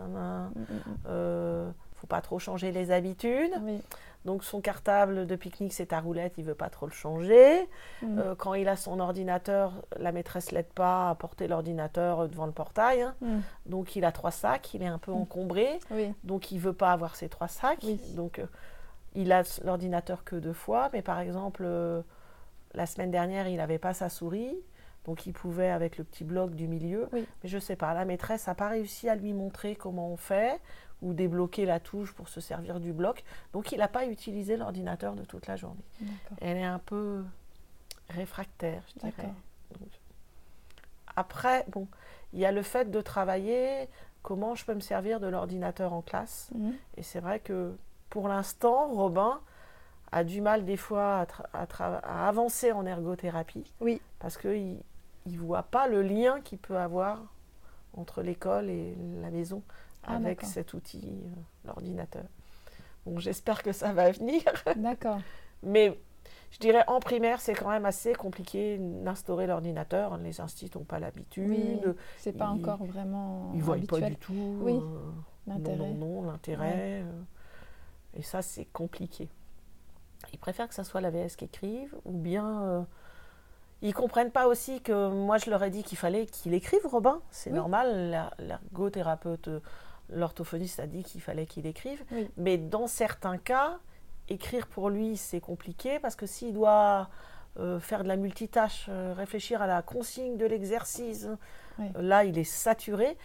Euh, 1.07 1.71
faut 1.95 2.07
pas 2.07 2.21
trop 2.21 2.39
changer 2.39 2.73
les 2.73 2.91
habitudes. 2.91 3.53
Donc 4.25 4.43
son 4.43 4.61
cartable 4.61 5.27
de 5.27 5.37
pique-nique, 5.37 5.73
c'est 5.73 5.93
à 5.93 6.01
roulette, 6.01 6.35
il 6.39 6.45
veut 6.45 6.55
pas 6.55 6.71
trop 6.71 6.87
le 6.87 6.93
changer. 6.93 7.69
Mm. 8.03 8.19
Euh, 8.19 8.35
quand 8.35 8.55
il 8.55 8.69
a 8.69 8.77
son 8.77 8.99
ordinateur, 8.99 9.73
la 9.99 10.13
maîtresse 10.13 10.51
l'aide 10.51 10.73
pas 10.75 11.11
à 11.11 11.15
porter 11.15 11.47
l'ordinateur 11.47 12.29
devant 12.29 12.47
le 12.47 12.53
portail. 12.53 13.03
Hein. 13.03 13.15
Mm. 13.21 13.41
Donc 13.67 13.97
il 13.97 14.05
a 14.05 14.13
trois 14.13 14.31
sacs, 14.31 14.73
il 14.73 14.83
est 14.83 14.87
un 14.87 14.99
peu 14.99 15.13
mm. 15.13 15.17
encombré. 15.17 15.79
Donc 16.25 16.53
il 16.53 16.59
veut 16.59 16.73
pas 16.73 16.93
avoir 16.93 17.17
ses 17.17 17.29
trois 17.29 17.49
sacs. 17.49 17.85
Donc 18.15 18.39
euh, 18.39 18.47
il 19.15 19.33
a 19.33 19.43
l'ordinateur 19.65 20.25
que 20.25 20.37
deux 20.37 20.53
fois, 20.53 20.91
mais 20.93 21.03
par 21.03 21.21
exemple 21.21 21.63
euh, 21.65 22.03
la 22.75 22.87
semaine 22.87 23.11
dernière, 23.11 23.49
il 23.49 23.57
n'avait 23.57 23.79
pas 23.79 23.95
sa 23.95 24.09
souris. 24.09 24.57
Donc 25.05 25.27
il 25.27 25.33
pouvait 25.33 25.71
avec 25.71 25.99
le 25.99 26.05
petit 26.05 26.25
bloc 26.25 26.55
du 26.55 26.67
milieu. 26.67 27.09
Mais 27.13 27.25
je 27.45 27.59
sais 27.59 27.77
pas, 27.77 27.93
la 27.95 28.05
maîtresse 28.05 28.47
n'a 28.47 28.55
pas 28.55 28.69
réussi 28.69 29.09
à 29.09 29.15
lui 29.15 29.33
montrer 29.33 29.77
comment 29.77 30.09
on 30.09 30.17
fait 30.17 30.61
ou 31.03 31.13
débloquer 31.13 31.67
la 31.67 31.79
touche 31.79 32.15
pour 32.15 32.29
se 32.29 32.41
servir 32.41 32.81
du 32.81 32.93
bloc. 32.93 33.23
Donc 33.53 33.73
il 33.73 33.79
n'a 33.79 33.89
pas 33.89 34.07
utilisé 34.07 34.57
l'ordinateur 34.57 35.15
de 35.15 35.25
toute 35.25 35.47
la 35.47 35.57
journée. 35.57 35.85
Elle 36.41 36.57
est 36.57 36.65
un 36.65 36.79
peu 36.79 37.23
réfractaire, 38.09 38.83
je 38.95 39.01
dirais. 39.01 39.33
après, 41.17 41.65
bon, 41.69 41.87
il 42.33 42.41
y 42.41 42.47
a 42.47 42.53
le 42.53 42.63
fait 42.63 42.91
de 42.91 43.01
travailler 43.01 43.89
comment 44.23 44.55
je 44.55 44.65
peux 44.65 44.75
me 44.75 44.81
servir 44.81 45.21
de 45.21 45.27
l'ordinateur 45.27 45.93
en 45.93 46.01
classe. 46.01 46.51
Mhm. 46.55 46.75
Et 46.97 47.03
c'est 47.03 47.21
vrai 47.21 47.41
que 47.41 47.77
pour 48.15 48.29
l'instant, 48.29 48.87
Robin 48.93 49.41
a 50.13 50.23
du 50.23 50.41
mal 50.41 50.65
des 50.65 50.77
fois 50.77 51.27
à, 51.53 52.29
avancer 52.29 52.71
en 52.71 52.87
ergothérapie. 52.87 53.73
Oui. 53.81 54.01
Parce 54.21 54.39
qu'il 54.39 54.79
ne 55.27 55.37
voit 55.37 55.65
pas 55.65 55.89
le 55.89 56.01
lien 56.01 56.41
qu'il 56.41 56.59
peut 56.59 56.79
avoir 56.79 57.25
entre 57.93 58.23
l'école 58.23 58.71
et 58.71 58.97
la 59.21 59.33
maison. 59.33 59.65
Ah, 60.05 60.15
avec 60.15 60.43
cet 60.43 60.75
outil, 60.75 61.03
euh, 61.03 61.41
l'ordinateur. 61.67 62.23
Bon, 63.05 63.19
j'espère 63.19 63.65
que 63.65 63.73
ça 63.73 63.93
va 63.93 64.13
venir. 64.13 64.45
D'accord. 64.77 65.19
Mais 65.65 65.99
je 66.53 66.61
dirais 66.61 66.85
en 66.87 67.01
primaire, 67.01 67.41
c'est 67.41 67.55
quand 67.55 67.71
même 67.71 67.85
assez 67.85 68.15
compliqué 68.15 68.79
d'instaurer 68.79 69.49
l'ordinateur. 69.49 70.19
Les 70.19 70.41
instituts 70.41 70.79
n'ont 70.79 70.85
pas 70.85 71.01
l'habitude. 71.01 71.49
Oui, 71.49 71.81
c'est 72.19 72.39
pas 72.39 72.47
encore 72.47 72.85
vraiment. 72.85 73.51
Ils 73.55 73.59
ne 73.59 73.65
voient 73.65 73.77
pas 73.89 74.03
du 74.03 74.15
tout. 74.15 74.57
Oui. 74.61 74.75
Euh, 74.75 75.11
l'intérêt. 75.49 75.77
Non, 75.79 75.95
non, 75.95 76.23
l'intérêt. 76.23 77.03
Euh, 77.03 77.11
et 78.17 78.23
ça, 78.23 78.43
c'est 78.43 78.67
compliqué. 78.67 79.29
Ils 80.33 80.39
préfèrent 80.39 80.69
que 80.69 80.75
ce 80.75 80.83
soit 80.83 81.01
la 81.01 81.11
VS 81.11 81.37
qui 81.37 81.45
écrive 81.45 81.95
ou 82.05 82.13
bien 82.13 82.87
ils 83.83 83.93
comprennent 83.93 84.31
pas 84.31 84.47
aussi 84.47 84.81
que 84.81 85.11
moi 85.11 85.37
je 85.37 85.51
leur 85.51 85.63
ai 85.63 85.71
dit 85.71 85.83
qu'il 85.83 85.99
fallait 85.99 86.25
qu'il 86.25 86.55
écrive 86.55 86.87
Robin. 86.87 87.21
C'est 87.31 87.51
normal, 87.51 88.31
l'ergothérapeute 88.39 89.51
l'orthophoniste 90.11 90.81
a 90.81 90.87
dit 90.87 91.03
qu'il 91.03 91.21
fallait 91.21 91.47
qu'il 91.47 91.67
écrive. 91.67 92.03
Mais 92.37 92.59
dans 92.59 92.87
certains 92.87 93.39
cas, 93.39 93.79
écrire 94.29 94.67
pour 94.67 94.91
lui, 94.91 95.17
c'est 95.17 95.41
compliqué 95.41 95.99
parce 95.99 96.17
que 96.17 96.27
s'il 96.27 96.55
doit 96.55 97.09
euh, 97.59 97.79
faire 97.81 98.03
de 98.03 98.09
la 98.09 98.17
multitâche, 98.17 98.87
euh, 98.89 99.15
réfléchir 99.17 99.63
à 99.63 99.67
la 99.67 99.83
consigne 99.83 100.37
de 100.37 100.47
l'exercice, 100.47 101.29
là, 101.97 102.25
il 102.25 102.39
est 102.39 102.45
saturé. 102.45 103.17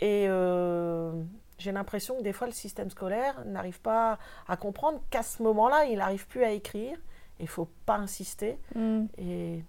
Et 0.00 0.26
euh, 0.28 1.12
j'ai 1.62 1.72
l'impression 1.72 2.18
que 2.18 2.22
des 2.22 2.32
fois, 2.32 2.46
le 2.46 2.52
système 2.52 2.90
scolaire 2.90 3.44
n'arrive 3.46 3.80
pas 3.80 4.18
à 4.48 4.56
comprendre 4.56 5.00
qu'à 5.10 5.22
ce 5.22 5.42
moment-là, 5.42 5.84
il 5.84 5.98
n'arrive 5.98 6.26
plus 6.26 6.44
à 6.44 6.50
écrire. 6.50 6.98
Il 7.38 7.44
ne 7.44 7.48
faut 7.48 7.70
pas 7.86 7.96
insister. 7.96 8.58
Mm. 8.74 9.04
Et 9.18 9.64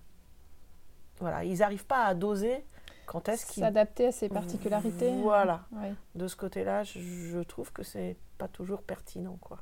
voilà, 1.19 1.43
ils 1.43 1.59
n'arrivent 1.59 1.85
pas 1.85 2.05
à 2.05 2.13
doser 2.15 2.65
quand 3.05 3.29
est-ce 3.29 3.45
qu'il... 3.45 3.61
S'adapter 3.61 4.07
à 4.07 4.11
ses 4.11 4.29
particularités. 4.29 5.13
Voilà. 5.21 5.65
De 6.15 6.27
ce 6.27 6.35
côté-là, 6.35 6.83
je, 6.83 7.41
trouve 7.43 7.71
que 7.71 7.83
c'est 7.83 8.17
pas 8.37 8.47
toujours 8.47 8.81
pertinent. 8.81 9.37
Quoi. 9.39 9.59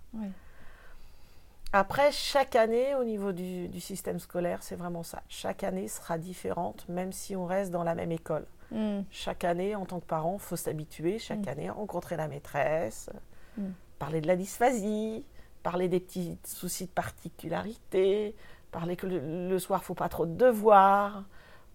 Après, 1.74 2.12
chaque 2.12 2.56
année, 2.56 2.96
au 2.96 3.04
niveau 3.04 3.32
du, 3.32 3.80
système 3.82 4.20
scolaire, 4.20 4.63
c'est 4.63 4.76
vraiment 4.76 5.04
ça. 5.04 5.22
Chaque 5.28 5.63
année 5.63 5.88
sera 5.88 6.17
différente, 6.17 6.88
même 6.88 7.12
si 7.12 7.36
on 7.36 7.46
reste 7.46 7.72
dans 7.72 7.84
la 7.84 7.96
même 7.96 8.12
école. 8.12 8.46
Hmm. 8.72 9.02
Chaque 9.12 9.44
année, 9.44 9.76
en 9.76 9.86
tant 9.86 10.00
que 10.00 10.06
parent, 10.06 10.36
il 10.36 10.42
faut 10.42 10.56
s'habituer. 10.56 11.20
Chaque 11.20 11.46
hmm. 11.46 11.50
année, 11.50 11.70
rencontrer 11.70 12.16
la 12.16 12.28
maîtresse, 12.28 13.10
hmm. 13.58 13.72
parler 14.00 14.22
de 14.22 14.28
la 14.28 14.36
dysphasie, 14.36 15.26
parler 15.64 15.88
des 15.88 16.00
petits 16.00 16.38
soucis 16.44 16.86
de 16.86 16.92
particularité, 16.92 18.36
parler 18.72 18.96
que 18.96 19.08
le, 19.08 19.50
le 19.50 19.60
soir, 19.60 19.82
il 19.84 19.86
faut 19.86 19.94
pas 19.94 20.10
trop 20.10 20.26
de 20.26 20.36
devoirs 20.36 21.24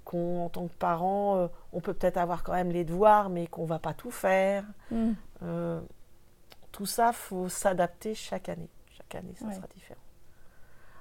qu'en 0.07 0.49
tant 0.49 0.69
que 0.69 0.75
parent, 0.75 1.37
euh, 1.37 1.49
on 1.73 1.81
peut 1.81 1.93
peut-être 1.93 2.17
avoir 2.17 2.45
quand 2.45 2.53
même 2.53 2.71
les 2.71 2.85
devoirs, 2.85 3.29
mais 3.29 3.49
qu'on 3.49 3.65
ne 3.65 3.69
va 3.69 3.81
pas 3.81 3.93
tout 3.93 4.13
faire. 4.13 4.65
Mm. 4.91 5.13
Euh, 5.43 5.81
tout 6.73 6.87
ça, 6.87 7.13
faut 7.13 7.49
s'adapter 7.49 8.15
chaque 8.15 8.49
année. 8.49 8.71
Chaque 8.97 9.17
année, 9.17 9.35
ça 9.35 9.53
sera 9.53 9.67
différent. 9.75 10.01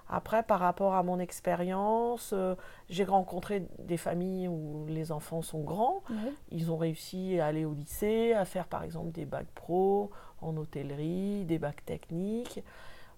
Après, 0.07 0.43
par 0.43 0.59
rapport 0.59 0.93
à 0.93 1.03
mon 1.03 1.19
expérience, 1.19 2.31
euh, 2.33 2.55
j'ai 2.89 3.03
rencontré 3.03 3.65
des 3.79 3.97
familles 3.97 4.47
où 4.47 4.85
les 4.87 5.11
enfants 5.11 5.41
sont 5.41 5.61
grands. 5.61 6.03
Ils 6.51 6.71
ont 6.71 6.77
réussi 6.77 7.39
à 7.39 7.47
aller 7.47 7.65
au 7.65 7.73
lycée, 7.73 8.33
à 8.33 8.45
faire 8.45 8.67
par 8.67 8.83
exemple 8.83 9.11
des 9.11 9.25
bacs 9.25 9.47
pro 9.55 10.11
en 10.41 10.55
hôtellerie, 10.57 11.45
des 11.45 11.57
bacs 11.57 11.83
techniques. 11.85 12.63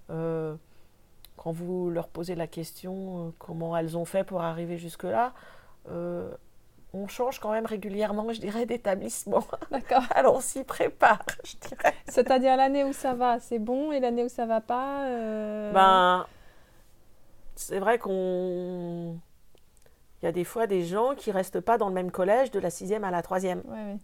quand 0.08 1.52
vous 1.52 1.90
leur 1.90 2.08
posez 2.08 2.36
la 2.36 2.48
question 2.48 3.34
comment 3.40 3.78
elles 3.78 3.98
ont 3.98 4.06
fait 4.06 4.24
pour 4.24 4.42
arriver 4.42 4.78
jusque-là, 4.78 5.34
euh, 5.90 6.32
on 6.94 7.08
change 7.08 7.40
quand 7.40 7.52
même 7.52 7.66
régulièrement, 7.66 8.32
je 8.34 8.40
dirais, 8.40 8.66
d'établissement. 8.66 9.44
D'accord. 9.72 10.04
Alors 10.16 10.36
on 10.36 10.40
s'y 10.42 10.64
prépare, 10.64 11.22
je 11.44 11.56
dirais. 11.58 11.94
C'est-à-dire 12.08 12.56
l'année 12.58 12.84
où 12.84 12.94
ça 12.94 13.14
va, 13.14 13.40
c'est 13.40 13.60
bon, 13.60 13.92
et 13.92 14.00
l'année 14.00 14.24
où 14.24 14.30
ça 14.30 14.46
va 14.46 14.62
pas. 14.62 15.04
euh, 15.06 15.72
Ben, 15.74 16.26
c'est 17.60 17.80
vrai 17.80 18.00
qu'on. 18.00 19.18
Il 20.22 20.26
y 20.26 20.28
a 20.28 20.32
des 20.32 20.44
fois 20.46 20.66
des 20.66 20.84
gens 20.84 21.14
qui 21.16 21.32
restent 21.32 21.60
pas 21.60 21.78
dans 21.78 21.90
le 21.90 21.94
même 21.94 22.10
collège 22.12 22.50
de 22.52 22.60
la 22.60 22.70
sixième 22.72 23.04
à 23.04 23.12
la 23.12 23.22
troisième. 23.22 23.62
Ouais, 23.68 23.74
ouais. 23.94 23.98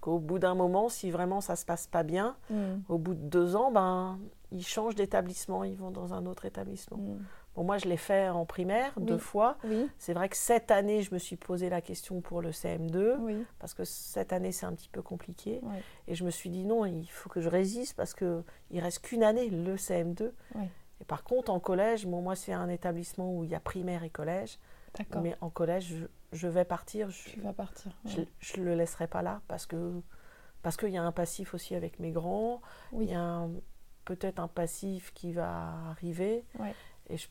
Qu'au 0.00 0.18
bout 0.18 0.38
d'un 0.38 0.54
moment, 0.54 0.88
si 0.88 1.10
vraiment 1.10 1.40
ça 1.40 1.56
se 1.56 1.66
passe 1.66 1.86
pas 1.86 2.02
bien, 2.04 2.36
Mm, 2.50 2.80
au 2.88 2.98
bout 2.98 3.14
de 3.14 3.20
deux 3.20 3.56
ans, 3.56 3.70
ben, 3.70 4.18
ils 4.52 4.64
changent 4.66 4.94
d'établissement, 4.94 5.64
ils 5.64 5.76
vont 5.76 5.90
dans 5.90 6.14
un 6.14 6.24
autre 6.26 6.44
établissement. 6.46 6.96
mm. 6.98 7.18
Bon, 7.56 7.64
moi, 7.64 7.78
je 7.78 7.86
l'ai 7.88 7.96
fait 7.96 8.28
en 8.28 8.46
primaire 8.46 8.92
deux 9.00 9.18
fois. 9.18 9.56
Oui, 9.64 9.88
C'est 9.98 10.14
vrai 10.14 10.28
que 10.28 10.36
cette 10.36 10.70
année, 10.70 11.02
je 11.02 11.12
me 11.12 11.18
suis 11.18 11.34
posé 11.36 11.68
la 11.68 11.80
question 11.80 12.20
pour 12.20 12.40
le 12.42 12.52
CM2, 12.52 13.16
oui, 13.18 13.44
parce 13.58 13.74
que 13.74 13.82
cette 13.84 14.32
année, 14.32 14.52
c'est 14.52 14.66
un 14.66 14.72
petit 14.72 14.88
peu 14.88 15.02
compliqué. 15.02 15.60
Et 16.06 16.14
je 16.14 16.24
me 16.24 16.30
suis 16.30 16.48
dit 16.48 16.64
non, 16.64 16.86
il 16.86 17.06
faut 17.10 17.28
que 17.28 17.40
je 17.40 17.48
résiste, 17.48 17.96
parce 17.96 18.14
qu'il 18.14 18.44
reste 18.80 19.00
qu'une 19.00 19.24
année, 19.24 19.50
le 19.50 19.74
CM2. 19.76 20.30
Et 21.00 21.04
par 21.04 21.24
contre, 21.24 21.50
en 21.50 21.60
collège, 21.60 22.06
bon, 22.06 22.20
moi, 22.22 22.36
c'est 22.36 22.52
un 22.52 22.68
établissement 22.68 23.32
où 23.34 23.44
il 23.44 23.50
y 23.50 23.54
a 23.54 23.60
primaire 23.60 24.04
et 24.04 24.10
collège. 24.10 24.58
d'accord. 24.98 25.22
Mais 25.22 25.36
en 25.40 25.50
collège, 25.50 25.94
je, 25.94 26.06
je 26.36 26.48
vais 26.48 26.64
partir. 26.64 27.10
Je, 27.10 27.30
Tu 27.30 27.40
vas 27.40 27.52
partir. 27.52 27.92
je, 28.06 28.18
ouais. 28.18 28.28
je 28.38 28.60
le 28.60 28.74
laisserai 28.74 29.06
pas 29.06 29.22
là, 29.22 29.40
parce 29.48 29.66
que 29.66 30.00
parce 30.62 30.76
qu'il 30.76 30.90
y 30.90 30.98
a 30.98 31.02
un 31.02 31.12
passif 31.12 31.54
aussi 31.54 31.74
avec 31.74 31.98
mes 32.00 32.10
grands. 32.10 32.60
Oui. 32.92 33.06
Il 33.06 33.10
y 33.12 33.14
a 33.14 33.46
peut-être 34.04 34.38
un 34.40 34.48
passif 34.48 35.12
qui 35.14 35.32
va 35.32 35.72
arriver. 35.88 36.44
Ouais. 36.58 36.74
Et 37.08 37.16
je, 37.16 37.28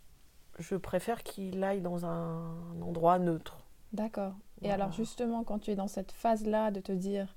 je 0.58 0.76
préfère 0.76 1.22
qu'il 1.22 1.64
aille 1.64 1.82
dans 1.82 2.06
un 2.08 2.82
endroit 2.82 3.20
neutre. 3.20 3.60
D'accord. 3.94 4.34
Et 4.62 4.68
Voilà. 4.68 4.86
alors 4.86 4.92
justement, 4.94 5.44
quand 5.44 5.60
tu 5.60 5.70
es 5.72 5.76
dans 5.76 5.88
cette 5.88 6.12
phase-là 6.12 6.72
de 6.72 6.80
te 6.80 6.92
dire, 6.92 7.36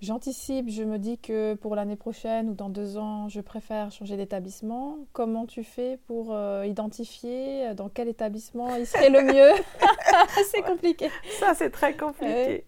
j'anticipe, 0.00 0.68
je 0.68 0.82
me 0.82 0.98
dis 0.98 1.18
que 1.18 1.54
pour 1.54 1.74
l'année 1.76 1.96
prochaine 1.96 2.48
ou 2.50 2.54
dans 2.54 2.68
deux 2.68 2.96
ans, 2.96 3.28
je 3.28 3.40
préfère 3.40 3.90
changer 3.90 4.16
d'établissement, 4.16 4.98
comment 5.12 5.46
tu 5.46 5.62
fais 5.64 5.98
pour 6.06 6.32
euh, 6.34 6.64
identifier 6.66 7.68
euh, 7.68 7.74
dans 7.74 7.88
quel 7.88 8.08
établissement 8.08 8.74
il 8.76 8.86
serait 8.86 9.10
le 9.10 9.22
mieux? 9.22 9.62
C'est 10.50 10.62
compliqué. 10.62 11.10
Ça, 11.38 11.54
c'est 11.54 11.70
très 11.70 11.96
compliqué. 11.96 12.64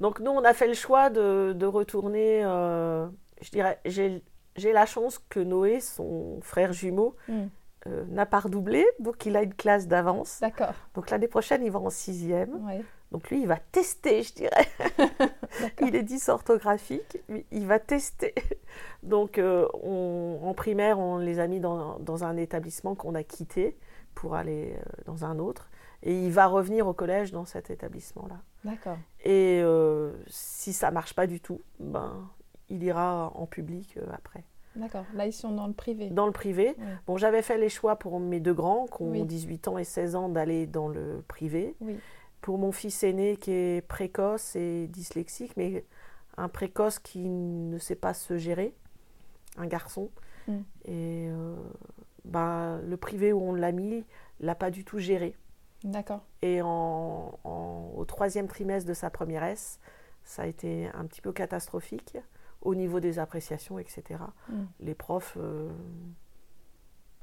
Donc, 0.00 0.20
nous, 0.20 0.30
on 0.30 0.44
a 0.44 0.52
fait 0.54 0.66
le 0.68 0.74
choix 0.74 1.10
de, 1.10 1.52
de 1.54 1.66
retourner. 1.66 2.42
euh, 2.44 3.06
je 3.40 3.50
dirais, 3.50 3.80
j'ai 3.84 4.22
la 4.72 4.86
chance 4.86 5.18
que 5.28 5.40
Noé, 5.40 5.80
son 5.80 6.40
frère 6.42 6.72
jumeau, 6.72 7.16
Hmm. 7.28 7.46
euh, 7.86 8.04
n'a 8.08 8.26
pas 8.26 8.40
redoublé. 8.40 8.84
Donc, 8.98 9.24
il 9.26 9.36
a 9.36 9.42
une 9.42 9.54
classe 9.54 9.86
d'avance. 9.88 10.38
D'accord. 10.40 10.74
Donc, 10.94 11.10
l'année 11.10 11.28
prochaine, 11.28 11.62
il 11.64 11.70
va 11.70 11.78
en 11.80 11.90
sixième. 11.90 12.64
Ouais. 12.66 12.82
Donc, 13.14 13.30
lui, 13.30 13.42
il 13.42 13.46
va 13.46 13.58
tester, 13.70 14.24
je 14.24 14.34
dirais. 14.34 14.66
Il 15.80 15.94
est 15.94 16.02
dysorthographique, 16.02 17.18
il 17.52 17.64
va 17.64 17.78
tester. 17.78 18.34
Donc, 19.04 19.38
euh, 19.38 19.68
on- 19.84 20.40
en 20.42 20.52
primaire, 20.52 20.98
on 20.98 21.18
les 21.18 21.38
a 21.38 21.46
mis 21.46 21.60
dans, 21.60 22.00
dans 22.00 22.24
un 22.24 22.36
établissement 22.36 22.96
qu'on 22.96 23.14
a 23.14 23.22
quitté 23.22 23.78
pour 24.16 24.34
aller 24.34 24.74
euh, 24.76 24.82
dans 25.06 25.24
un 25.24 25.38
autre. 25.38 25.70
Et 26.02 26.24
il 26.26 26.32
va 26.32 26.46
revenir 26.48 26.88
au 26.88 26.92
collège 26.92 27.30
dans 27.30 27.44
cet 27.44 27.70
établissement-là. 27.70 28.40
D'accord. 28.64 28.98
Et 29.24 29.60
euh, 29.62 30.10
si 30.26 30.72
ça 30.72 30.90
marche 30.90 31.14
pas 31.14 31.28
du 31.28 31.38
tout, 31.40 31.60
ben, 31.78 32.28
il 32.68 32.82
ira 32.82 33.30
en 33.36 33.46
public 33.46 33.96
euh, 33.96 34.06
après. 34.12 34.42
D'accord. 34.74 35.04
Là, 35.14 35.26
ils 35.26 35.32
sont 35.32 35.52
dans 35.52 35.68
le 35.68 35.72
privé. 35.72 36.10
Dans 36.10 36.26
le 36.26 36.32
privé, 36.32 36.74
bon, 37.06 37.16
j'avais 37.16 37.42
fait 37.42 37.58
les 37.58 37.68
choix 37.68 37.94
pour 37.94 38.18
mes 38.18 38.40
deux 38.40 38.54
grands, 38.54 38.86
qui 38.88 39.02
ont 39.04 39.10
Oui. 39.12 39.22
18 39.22 39.68
ans 39.68 39.78
et 39.78 39.84
16 39.84 40.16
ans, 40.16 40.28
d'aller 40.28 40.66
dans 40.66 40.88
le 40.88 41.22
privé. 41.28 41.76
Oui. 41.80 41.96
Pour 42.44 42.58
mon 42.58 42.72
fils 42.72 43.02
aîné 43.02 43.38
qui 43.38 43.52
est 43.52 43.80
précoce 43.88 44.54
et 44.54 44.86
dyslexique, 44.88 45.56
mais 45.56 45.82
un 46.36 46.50
précoce 46.50 46.98
qui 46.98 47.26
ne 47.30 47.78
sait 47.78 47.94
pas 47.94 48.12
se 48.12 48.36
gérer, 48.36 48.74
un 49.56 49.66
garçon. 49.66 50.10
Mm. 50.46 50.52
Et 50.84 51.28
euh, 51.30 51.56
ben, 52.26 52.82
le 52.86 52.98
privé 52.98 53.32
où 53.32 53.40
on 53.40 53.54
l'a 53.54 53.72
mis, 53.72 54.04
l'a 54.40 54.54
pas 54.54 54.70
du 54.70 54.84
tout 54.84 54.98
géré. 54.98 55.34
D'accord. 55.84 56.22
Et 56.42 56.60
en, 56.60 57.38
en- 57.44 57.92
au 57.96 58.04
troisième 58.04 58.46
trimestre 58.46 58.86
de 58.86 58.92
sa 58.94 59.08
première 59.08 59.44
S, 59.44 59.78
ça 60.22 60.42
a 60.42 60.46
été 60.46 60.88
un 60.92 61.06
petit 61.06 61.22
peu 61.22 61.32
catastrophique 61.32 62.18
au 62.60 62.74
niveau 62.74 63.00
des 63.00 63.18
appréciations, 63.18 63.78
etc. 63.78 64.20
Mm. 64.50 64.54
Les 64.80 64.94
profs, 64.94 65.38
euh, 65.40 65.70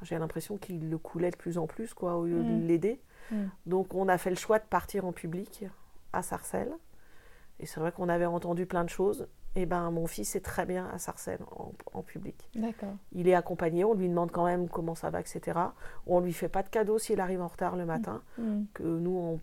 j'ai 0.01 0.17
l'impression 0.17 0.57
qu'ils 0.57 0.89
le 0.89 0.97
coulaient 0.97 1.29
de 1.31 1.37
plus 1.37 1.59
en 1.59 1.67
plus, 1.67 1.93
quoi, 1.93 2.15
au 2.15 2.25
lieu 2.25 2.41
Mm. 2.41 2.61
de 2.61 2.67
l'aider. 2.67 2.99
Mm. 3.31 3.45
Donc 3.65 3.93
on 3.95 4.07
a 4.07 4.17
fait 4.17 4.29
le 4.29 4.35
choix 4.35 4.59
de 4.59 4.65
partir 4.65 5.05
en 5.05 5.11
public 5.11 5.65
à 6.13 6.21
Sarcelles. 6.21 6.73
Et 7.59 7.65
c'est 7.65 7.79
vrai 7.79 7.91
qu'on 7.91 8.09
avait 8.09 8.25
entendu 8.25 8.65
plein 8.65 8.83
de 8.83 8.89
choses. 8.89 9.27
Et 9.55 9.65
ben 9.65 9.91
mon 9.91 10.07
fils 10.07 10.35
est 10.37 10.41
très 10.41 10.65
bien 10.65 10.87
à 10.93 10.97
Sarcelles 10.97 11.43
en, 11.51 11.73
en 11.93 12.01
public. 12.03 12.49
D'accord. 12.55 12.95
Il 13.11 13.27
est 13.27 13.33
accompagné, 13.35 13.83
on 13.83 13.93
lui 13.93 14.07
demande 14.07 14.31
quand 14.31 14.45
même 14.45 14.69
comment 14.69 14.95
ça 14.95 15.09
va, 15.09 15.19
etc. 15.19 15.59
On 16.07 16.21
lui 16.21 16.31
fait 16.31 16.47
pas 16.47 16.63
de 16.63 16.69
cadeau 16.69 16.97
s'il 16.99 17.19
arrive 17.19 17.41
en 17.41 17.47
retard 17.47 17.75
le 17.75 17.85
matin 17.85 18.21
Hmm. 18.37 18.63
que 18.73 18.83
nous, 18.83 19.39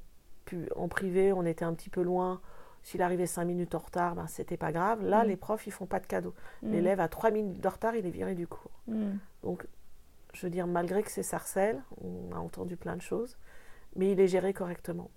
en, 0.77 0.89
privé, 0.89 1.33
on 1.35 1.45
était 1.45 1.65
un 1.67 1.75
petit 1.75 1.91
peu 1.91 2.01
loin. 2.03 2.41
S'il 2.83 3.03
arrivait 3.03 3.27
cinq 3.27 3.45
minutes 3.45 3.75
en 3.75 3.81
retard, 3.81 4.15
ben, 4.15 4.27
c'était 4.29 4.57
pas 4.57 4.73
grave. 4.73 5.03
Là, 5.05 5.25
Mm. 5.25 5.29
les 5.29 5.37
profs, 5.37 5.67
ils 5.67 5.73
font 5.73 5.85
pas 5.85 6.01
de 6.01 6.07
cadeaux. 6.07 6.35
Hmm. 6.63 6.71
L'élève 6.73 7.01
à 7.01 7.09
trois 7.09 7.31
minutes 7.31 7.61
de 7.61 7.69
retard, 7.69 7.95
il 7.95 8.07
est 8.07 8.11
viré 8.11 8.35
du 8.35 8.47
cours. 8.47 8.71
Donc, 9.43 9.67
je 10.33 10.47
veux 10.47 10.51
dire, 10.51 10.67
malgré 10.67 11.03
que 11.03 11.11
c'est 11.11 11.23
Sarcelles, 11.23 11.83
on 12.03 12.35
a 12.35 12.39
entendu 12.39 12.77
plein 12.79 12.97
de 12.97 13.03
choses, 13.03 13.37
mais 13.99 14.13
il 14.13 14.21
est 14.21 14.29
géré 14.29 14.55
correctement. 14.55 15.11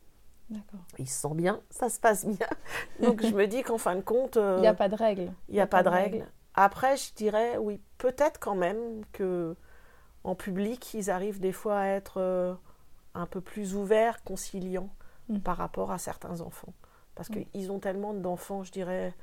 Il 0.99 1.07
se 1.07 1.21
sent 1.21 1.33
bien, 1.35 1.61
ça 1.69 1.87
se 1.87 1.97
passe 1.97 2.25
bien. 2.25 2.47
Donc, 3.01 3.21
je 3.25 3.33
me 3.33 3.47
dis 3.47 3.63
qu'en 3.63 3.77
fin 3.77 3.95
de 3.95 4.01
compte, 4.01 4.35
euh, 4.35 4.55
Il 4.57 4.61
n'y 4.61 4.67
a 4.67 4.73
pas 4.73 4.89
de 4.89 4.95
règle. 4.95 5.31
il 5.47 5.53
n'y 5.53 5.61
a 5.61 5.67
pas 5.67 5.81
de 5.83 5.87
règle. 5.87 6.25
Après, 6.55 6.97
je 6.97 7.13
dirais, 7.13 7.55
oui, 7.57 7.79
peut-être 7.97 8.37
quand 8.41 8.55
même 8.55 9.05
que 9.13 9.55
en 10.25 10.35
public, 10.35 10.93
ils 10.93 11.09
arrivent 11.09 11.39
des 11.39 11.53
fois 11.53 11.79
à 11.79 11.85
être 11.87 12.19
euh, 12.19 12.53
un 13.13 13.25
peu 13.27 13.39
plus 13.39 13.75
ouverts, 13.75 14.21
conciliants 14.23 14.89
Mm. 15.29 15.39
par 15.39 15.55
rapport 15.55 15.91
à 15.91 15.97
certains 15.99 16.41
enfants. 16.41 16.73
Parce 17.15 17.29
Mm. 17.29 17.45
qu'ils 17.45 17.71
ont 17.71 17.79
tellement 17.79 18.13
d'enfants, 18.13 18.63
je 18.63 18.71
dirais, 18.73 19.13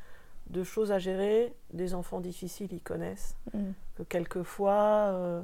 de 0.47 0.63
choses 0.65 0.93
à 0.93 0.99
gérer, 0.99 1.53
des 1.75 1.93
enfants 1.93 2.21
difficiles, 2.21 2.73
ils 2.73 2.83
connaissent, 2.83 3.37
Hmm. 3.53 3.73
que 3.97 4.03
quelquefois, 4.05 5.11
euh, 5.13 5.43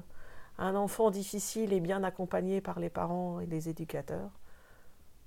un 0.58 0.74
enfant 0.76 1.10
difficile 1.10 1.72
et 1.72 1.80
bien 1.80 2.02
accompagné 2.04 2.60
par 2.60 2.78
les 2.80 2.90
parents 2.90 3.40
et 3.40 3.46
les 3.46 3.68
éducateurs, 3.68 4.30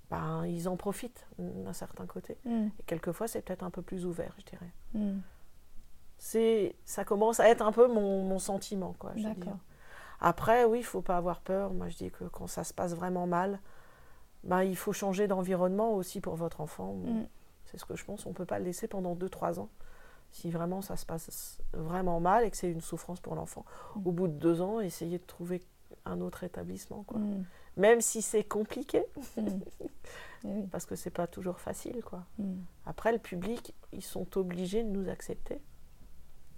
ben, 0.10 0.46
ils 0.46 0.70
en 0.70 0.78
profitent 0.78 1.28
d'un 1.38 1.74
certain 1.74 2.06
côté. 2.06 2.38
Hmm. 2.46 2.68
Et 2.80 2.84
quelquefois, 2.86 3.28
c'est 3.28 3.42
peut-être 3.42 3.64
un 3.64 3.70
peu 3.72 3.82
plus 3.82 4.06
ouvert, 4.06 4.34
je 4.40 4.46
dirais 4.46 4.72
Hmm. 4.94 5.20
c'est 6.18 6.76
ça 6.86 7.04
commence 7.04 7.40
à 7.40 7.50
être 7.50 7.62
un 7.62 7.72
peu 7.74 7.88
mon, 7.88 8.24
mon 8.24 8.40
sentiment 8.40 8.96
quoi 8.98 9.12
je 9.18 9.24
dire. 9.44 9.58
après 10.22 10.64
oui 10.64 10.80
il 10.80 10.84
faut 10.84 11.02
pas 11.02 11.18
avoir 11.18 11.42
peur 11.42 11.74
moi 11.74 11.90
je 11.90 11.98
dis 11.98 12.10
que 12.10 12.24
quand 12.24 12.48
ça 12.48 12.64
se 12.64 12.74
passe 12.74 12.96
vraiment 12.96 13.28
mal 13.28 13.60
ben, 14.44 14.64
il 14.64 14.78
faut 14.78 14.94
changer 14.94 15.28
d'environnement 15.28 15.94
aussi 15.94 16.22
pour 16.22 16.36
votre 16.36 16.62
enfant 16.62 16.94
Hmm. 16.94 17.26
c'est 17.66 17.78
ce 17.78 17.86
que 17.86 17.96
je 17.98 18.06
pense 18.06 18.26
on 18.26 18.34
peut 18.34 18.46
pas 18.46 18.60
le 18.60 18.66
laisser 18.66 18.88
pendant 18.88 19.14
2-3 19.14 19.60
ans 19.60 19.70
si 20.32 20.52
vraiment 20.52 20.82
ça 20.82 20.96
se 20.98 21.06
passe 21.06 21.60
vraiment 21.74 22.20
mal 22.20 22.44
et 22.44 22.52
que 22.52 22.58
c'est 22.58 22.72
une 22.72 22.82
souffrance 22.82 23.20
pour 23.20 23.36
l'enfant 23.36 23.66
Mm. 23.96 24.08
au 24.08 24.12
bout 24.12 24.28
de 24.28 24.34
deux 24.34 24.62
ans 24.62 24.80
essayez 24.80 25.18
de 25.20 25.24
trouver 25.26 25.62
un 26.06 26.22
autre 26.22 26.44
établissement 26.44 27.04
quoi. 27.04 27.20
Hmm. 27.20 27.44
même 27.78 28.02
si 28.02 28.22
c'est 28.22 28.44
compliqué 28.44 29.04
Hmm. 29.38 29.60
Eh 30.46 30.64
parce 30.72 30.86
que 30.86 30.96
c'est 30.96 31.10
pas 31.10 31.26
toujours 31.28 31.60
facile 31.60 32.04
quoi 32.04 32.24
après, 32.86 33.12
le 33.12 33.18
public, 33.20 33.74
ils 33.92 34.04
sont 34.04 34.38
obligés 34.38 34.84
de 34.84 34.90
nous 34.90 35.10
accepter. 35.10 35.60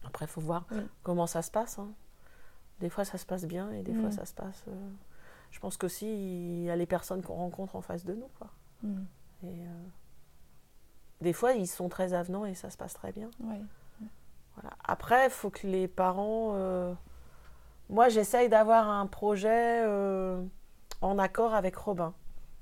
Après, 0.03 0.25
il 0.25 0.27
faut 0.27 0.41
voir 0.41 0.67
comment 1.01 1.25
ça 1.27 1.41
se 1.41 1.49
passe. 1.49 1.79
hein. 1.79 1.89
Des 2.81 2.89
fois, 2.89 3.03
ça 3.05 3.17
se 3.17 3.25
passe 3.25 3.45
bien 3.45 3.71
et 3.71 3.81
des 3.81 3.93
fois, 3.93 4.09
Mm. 4.09 4.11
ça 4.11 4.25
se 4.25 4.33
passe. 4.33 4.63
euh, 4.67 4.89
Je 5.51 5.59
pense 5.59 5.77
qu'aussi, 5.77 6.05
il 6.05 6.63
y 6.65 6.69
a 6.69 6.75
les 6.75 6.85
personnes 6.85 7.23
qu'on 7.23 7.33
rencontre 7.35 7.75
en 7.75 7.81
face 7.81 8.03
de 8.05 8.13
nous. 8.13 8.29
Quoi. 8.37 8.49
Et, 9.43 9.47
euh, 9.47 9.83
Des 11.21 11.33
fois, 11.33 11.53
ils 11.53 11.67
sont 11.67 11.89
très 11.89 12.13
avenants 12.13 12.45
et 12.45 12.53
ça 12.53 12.69
se 12.69 12.77
passe 12.77 12.93
très 12.93 13.11
bien. 13.11 13.29
Voilà. 13.39 14.75
Après, 14.85 15.25
il 15.25 15.29
faut 15.31 15.49
que 15.49 15.67
les 15.67 15.87
parents. 15.87 16.51
euh, 16.55 16.93
Moi, 17.89 18.09
j'essaye 18.09 18.49
d'avoir 18.49 18.89
un 18.89 19.05
projet 19.07 19.81
euh, 19.85 20.41
en 21.01 21.17
accord 21.19 21.53
avec 21.53 21.75
Robin. 21.75 22.13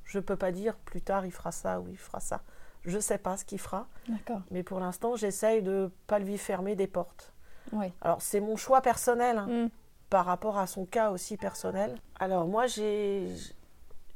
Je 0.06 0.20
ne 0.20 0.24
peux 0.24 0.36
pas 0.38 0.52
dire 0.52 0.76
plus 0.78 1.02
tard 1.02 1.26
il 1.26 1.32
fera 1.32 1.52
ça 1.52 1.80
ou 1.82 1.88
il 1.89 1.98
fera 1.98 2.20
ça. 2.20 2.41
Je 2.86 2.96
ne 2.96 3.02
sais 3.02 3.17
pas 3.17 3.36
ce 3.36 3.43
qu'il 3.46 3.60
fera. 3.60 3.88
D'accord. 4.08 4.41
Mais 4.52 4.63
pour 4.63 4.80
l'instant, 4.80 5.15
j'essaye 5.15 5.62
de 5.62 5.72
ne 5.72 5.88
pas 6.08 6.20
lui 6.20 6.38
fermer 6.38 6.76
des 6.76 6.88
portes. 6.88 7.34
Ouais. 7.74 7.91
Alors, 8.02 8.22
c'est 8.22 8.39
mon 8.39 8.56
choix 8.56 8.82
personnel, 8.82 9.38
hein, 9.39 9.48
Hmm. 9.65 9.70
par 10.10 10.26
rapport 10.26 10.58
à 10.58 10.67
son 10.67 10.86
cas 10.86 11.12
aussi 11.12 11.36
personnel. 11.36 11.98
Alors, 12.20 12.48
moi, 12.48 12.65
j'ai, 12.67 13.28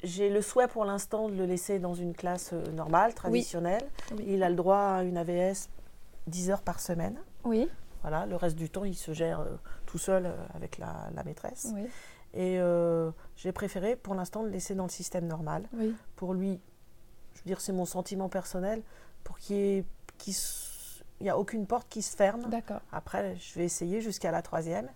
j'ai 0.03 0.29
le 0.29 0.41
souhait 0.41 0.67
pour 0.67 0.85
l'instant 0.85 1.29
de 1.29 1.35
le 1.35 1.45
laisser 1.45 1.79
dans 1.79 1.93
une 1.93 2.13
classe 2.13 2.51
euh, 2.53 2.71
normale, 2.71 3.13
traditionnelle. 3.13 3.87
Oui. 4.15 4.25
Il 4.27 4.43
a 4.43 4.49
le 4.49 4.55
droit 4.55 4.77
à 4.77 5.03
une 5.03 5.17
AVS 5.17 5.69
10 6.27 6.51
heures 6.51 6.61
par 6.61 6.79
semaine. 6.79 7.17
Oui. 7.43 7.69
Voilà, 8.01 8.25
le 8.25 8.35
reste 8.35 8.55
du 8.55 8.69
temps, 8.69 8.83
il 8.83 8.95
se 8.95 9.13
gère 9.13 9.41
euh, 9.41 9.55
tout 9.85 9.97
seul 9.99 10.25
euh, 10.25 10.35
avec 10.55 10.77
la, 10.77 11.09
la 11.13 11.23
maîtresse. 11.23 11.67
Oui. 11.73 11.83
Et 12.33 12.59
euh, 12.59 13.11
j'ai 13.35 13.51
préféré 13.51 13.95
pour 13.95 14.15
l'instant 14.15 14.41
le 14.41 14.49
laisser 14.49 14.73
dans 14.73 14.85
le 14.85 14.89
système 14.89 15.27
normal 15.27 15.67
Oui. 15.73 15.93
pour 16.15 16.33
lui 16.33 16.59
je 17.33 17.39
veux 17.39 17.47
dire, 17.47 17.61
c'est 17.61 17.73
mon 17.73 17.85
sentiment 17.85 18.29
personnel, 18.29 18.83
pour 19.23 19.37
qu'il 19.39 19.55
ait, 19.57 19.85
il 20.27 21.23
n'y 21.23 21.29
a 21.29 21.37
aucune 21.37 21.65
porte 21.65 21.87
qui 21.89 22.01
se 22.01 22.15
ferme. 22.15 22.49
D'accord. 22.49 22.81
Après, 22.91 23.35
je 23.37 23.57
vais 23.57 23.65
essayer 23.65 24.01
jusqu'à 24.01 24.31
la 24.31 24.41
troisième, 24.41 24.89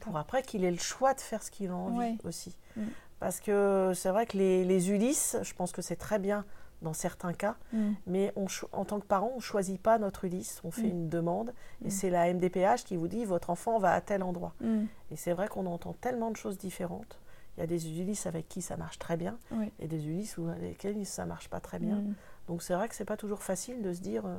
pour 0.00 0.16
après 0.16 0.42
qu'il 0.42 0.64
ait 0.64 0.70
le 0.70 0.78
choix 0.78 1.14
de 1.14 1.20
faire 1.20 1.42
ce 1.42 1.50
qu'il 1.50 1.70
a 1.70 1.74
envie 1.74 2.18
aussi. 2.24 2.56
Mm. 2.76 2.82
Parce 3.20 3.40
que 3.40 3.92
c'est 3.94 4.10
vrai 4.10 4.26
que 4.26 4.36
les, 4.36 4.64
les, 4.64 4.90
Ulysses, 4.90 5.36
je 5.42 5.54
pense 5.54 5.72
que 5.72 5.82
c'est 5.82 5.96
très 5.96 6.18
bien 6.18 6.44
dans 6.82 6.92
certains 6.92 7.32
cas, 7.32 7.56
mm. 7.72 7.92
mais 8.06 8.32
on, 8.36 8.46
en 8.72 8.84
tant 8.84 9.00
que 9.00 9.06
parent, 9.06 9.30
on 9.32 9.36
ne 9.36 9.42
choisit 9.42 9.80
pas 9.80 9.98
notre 9.98 10.24
Ulysse, 10.24 10.60
on 10.62 10.70
fait 10.70 10.82
mm. 10.82 10.90
une 10.90 11.08
demande, 11.08 11.52
et 11.84 11.90
c'est 11.90 12.10
la 12.10 12.32
MDPH 12.32 12.84
qui 12.84 12.96
vous 12.96 13.08
dit 13.08 13.24
votre 13.24 13.50
enfant 13.50 13.78
va 13.78 13.92
à 13.92 14.00
tel 14.00 14.22
endroit. 14.22 14.54
Et 15.10 15.16
c'est 15.16 15.32
vrai 15.32 15.48
qu'on 15.48 15.66
entend 15.66 15.94
tellement 15.94 16.30
de 16.30 16.36
choses 16.36 16.58
différentes. 16.58 17.18
Il 17.56 17.60
y 17.60 17.62
a 17.64 17.66
des 17.66 17.88
Ulysses 18.00 18.26
avec 18.26 18.48
qui 18.48 18.62
ça 18.62 18.76
marche 18.76 19.00
très 19.00 19.16
bien, 19.16 19.38
et 19.80 19.88
des 19.88 20.06
Ulysses 20.06 20.38
avec 20.38 20.62
lesquels 20.62 21.04
ça 21.06 21.24
ne 21.24 21.28
marche 21.28 21.48
pas 21.48 21.60
très 21.60 21.80
bien. 21.80 22.02
Donc 22.46 22.62
c'est 22.62 22.74
vrai 22.74 22.88
que 22.88 22.94
c'est 22.94 23.04
pas 23.04 23.16
toujours 23.16 23.42
facile 23.42 23.82
de 23.82 23.92
se 23.92 24.00
dire 24.00 24.24
euh, 24.24 24.36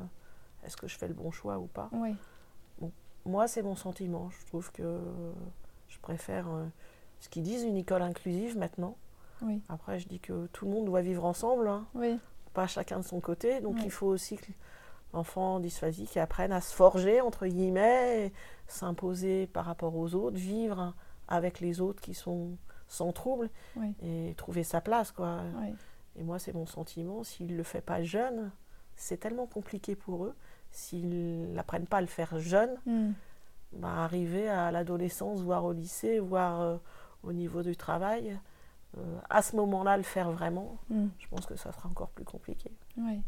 est-ce 0.64 0.76
que 0.76 0.88
je 0.88 0.96
fais 0.98 1.06
le 1.06 1.14
bon 1.14 1.30
choix 1.30 1.58
ou 1.58 1.66
pas. 1.66 1.90
moi, 3.26 3.46
c'est 3.46 3.62
mon 3.62 3.74
sentiment. 3.74 4.30
Je 4.30 4.46
trouve 4.46 4.72
que 4.72 4.98
je 5.88 5.98
préfère 5.98 6.48
euh, 6.48 6.66
ce 7.20 7.28
qu'ils 7.28 7.42
disent 7.42 7.62
une 7.62 7.76
école 7.76 8.02
inclusive 8.02 8.58
maintenant. 8.58 8.96
Après, 9.70 9.98
je 9.98 10.06
dis 10.06 10.20
que 10.20 10.46
tout 10.48 10.66
le 10.66 10.70
monde 10.70 10.84
doit 10.84 11.00
vivre 11.00 11.24
ensemble, 11.24 11.68
hein. 11.68 11.86
pas 12.52 12.66
chacun 12.66 12.98
de 12.98 13.04
son 13.04 13.20
côté. 13.20 13.60
Donc 13.60 13.76
il 13.84 13.90
faut 13.90 14.06
aussi 14.06 14.36
que 14.36 14.52
l'enfant 15.14 15.60
dysphasique 15.60 16.16
apprenne 16.16 16.52
à 16.52 16.60
se 16.60 16.74
forger, 16.74 17.20
entre 17.20 17.46
guillemets, 17.46 18.32
s'imposer 18.66 19.46
par 19.46 19.64
rapport 19.64 19.96
aux 19.96 20.14
autres, 20.14 20.36
vivre 20.36 20.94
avec 21.28 21.60
les 21.60 21.80
autres 21.80 22.02
qui 22.02 22.14
sont 22.14 22.50
sans 22.86 23.12
trouble 23.12 23.48
et 24.02 24.34
trouver 24.36 24.64
sa 24.64 24.80
place. 24.80 25.12
Quoi. 25.12 25.40
Et 26.16 26.22
moi, 26.22 26.38
c'est 26.38 26.52
mon 26.52 26.66
sentiment. 26.66 27.22
S'il 27.22 27.46
ne 27.46 27.56
le 27.56 27.62
fait 27.62 27.80
pas 27.80 28.02
jeune, 28.02 28.50
c'est 28.96 29.18
tellement 29.18 29.46
compliqué 29.46 29.94
pour 29.94 30.26
eux. 30.26 30.34
S'ils 30.72 31.52
n'apprennent 31.52 31.86
pas 31.86 31.98
à 31.98 32.00
le 32.00 32.06
faire 32.06 32.38
jeune, 32.38 32.76
hmm. 32.86 33.12
bah, 33.72 34.04
arriver 34.04 34.48
à 34.48 34.70
l'adolescence, 34.70 35.40
voire 35.40 35.64
au 35.64 35.72
lycée, 35.72 36.20
voire 36.20 36.60
euh, 36.60 36.76
au 37.22 37.32
niveau 37.32 37.62
du 37.62 37.76
travail, 37.76 38.38
euh, 38.96 39.18
à 39.28 39.42
ce 39.42 39.56
moment-là, 39.56 39.96
le 39.96 40.02
faire 40.02 40.30
vraiment, 40.30 40.78
hmm. 40.88 41.08
je 41.18 41.28
pense 41.28 41.46
que 41.46 41.56
ça 41.56 41.72
sera 41.72 41.88
encore 41.88 42.10
plus 42.10 42.24
compliqué. 42.24 42.70
Oui. 42.96 43.20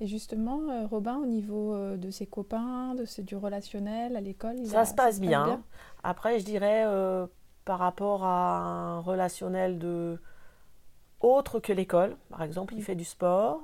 Et 0.00 0.06
justement, 0.06 0.60
euh, 0.68 0.86
Robin, 0.86 1.16
au 1.16 1.26
niveau 1.26 1.74
de 1.96 2.10
ses 2.10 2.26
copains, 2.26 2.94
de 2.94 3.06
ses, 3.06 3.22
du 3.22 3.34
relationnel 3.34 4.16
à 4.16 4.20
l'école, 4.20 4.64
ça, 4.66 4.84
se 4.84 4.94
passe 4.94 5.20
bien. 5.20 5.62
Après, 6.02 6.38
je 6.38 6.44
dirais, 6.44 6.84
par 7.64 7.78
rapport 7.78 8.24
à 8.24 8.58
un 8.58 9.00
relationnel 9.00 9.78
de 9.78 10.18
autre 11.20 11.60
que 11.60 11.72
l'école. 11.72 12.16
Par 12.30 12.42
exemple, 12.42 12.74
il 12.74 12.82
fait 12.82 12.94
du 12.94 13.04
sport 13.04 13.60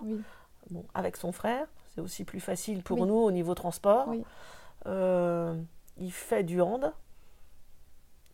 bon, 0.70 0.84
avec 0.94 1.16
son 1.16 1.32
frère. 1.32 1.66
C'est 1.94 2.00
aussi 2.00 2.24
plus 2.24 2.40
facile 2.40 2.82
pour 2.82 3.06
nous 3.06 3.14
au 3.14 3.30
niveau 3.30 3.54
transport. 3.54 4.12
Euh, 4.86 5.54
il 5.98 6.12
fait 6.12 6.42
du 6.42 6.60
hand. 6.60 6.92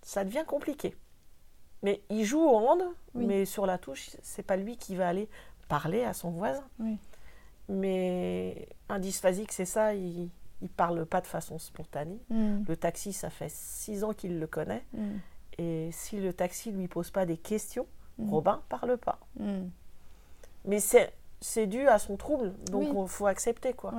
Ça 0.02 0.24
devient 0.24 0.44
compliqué. 0.46 0.96
Mais 1.82 2.02
il 2.10 2.24
joue 2.24 2.40
au 2.40 2.56
hand, 2.56 2.82
mais 3.14 3.44
sur 3.44 3.66
la 3.66 3.78
touche, 3.78 4.10
c'est 4.22 4.42
pas 4.42 4.56
lui 4.56 4.76
qui 4.76 4.96
va 4.96 5.08
aller 5.08 5.28
parler 5.68 6.04
à 6.04 6.12
son 6.12 6.30
voisin. 6.30 6.64
Mais 7.68 8.68
un 8.88 8.98
dysphasique, 8.98 9.52
c'est 9.52 9.66
ça, 9.66 9.94
il 9.94 10.30
ne 10.62 10.68
parle 10.68 11.04
pas 11.06 11.20
de 11.20 11.26
façon 11.26 11.58
spontanée. 11.58 12.18
Hmm. 12.30 12.64
Le 12.66 12.76
taxi, 12.76 13.12
ça 13.12 13.30
fait 13.30 13.50
six 13.50 14.02
ans 14.02 14.12
qu'il 14.12 14.40
le 14.40 14.46
connaît. 14.46 14.84
Hmm. 14.92 15.18
Et 15.58 15.90
si 15.92 16.18
le 16.20 16.32
taxi 16.32 16.72
lui 16.72 16.88
pose 16.88 17.10
pas 17.10 17.26
des 17.26 17.36
questions, 17.36 17.86
Mm. 18.18 18.30
Robin 18.30 18.62
parle 18.68 18.96
pas. 18.98 19.18
Mm. 19.38 19.68
Mais 20.64 20.80
c'est 20.80 21.66
dû 21.66 21.86
à 21.88 21.98
son 21.98 22.16
trouble, 22.16 22.52
donc 22.70 22.88
il 22.94 23.08
faut 23.08 23.26
accepter 23.26 23.72
quoi. 23.72 23.94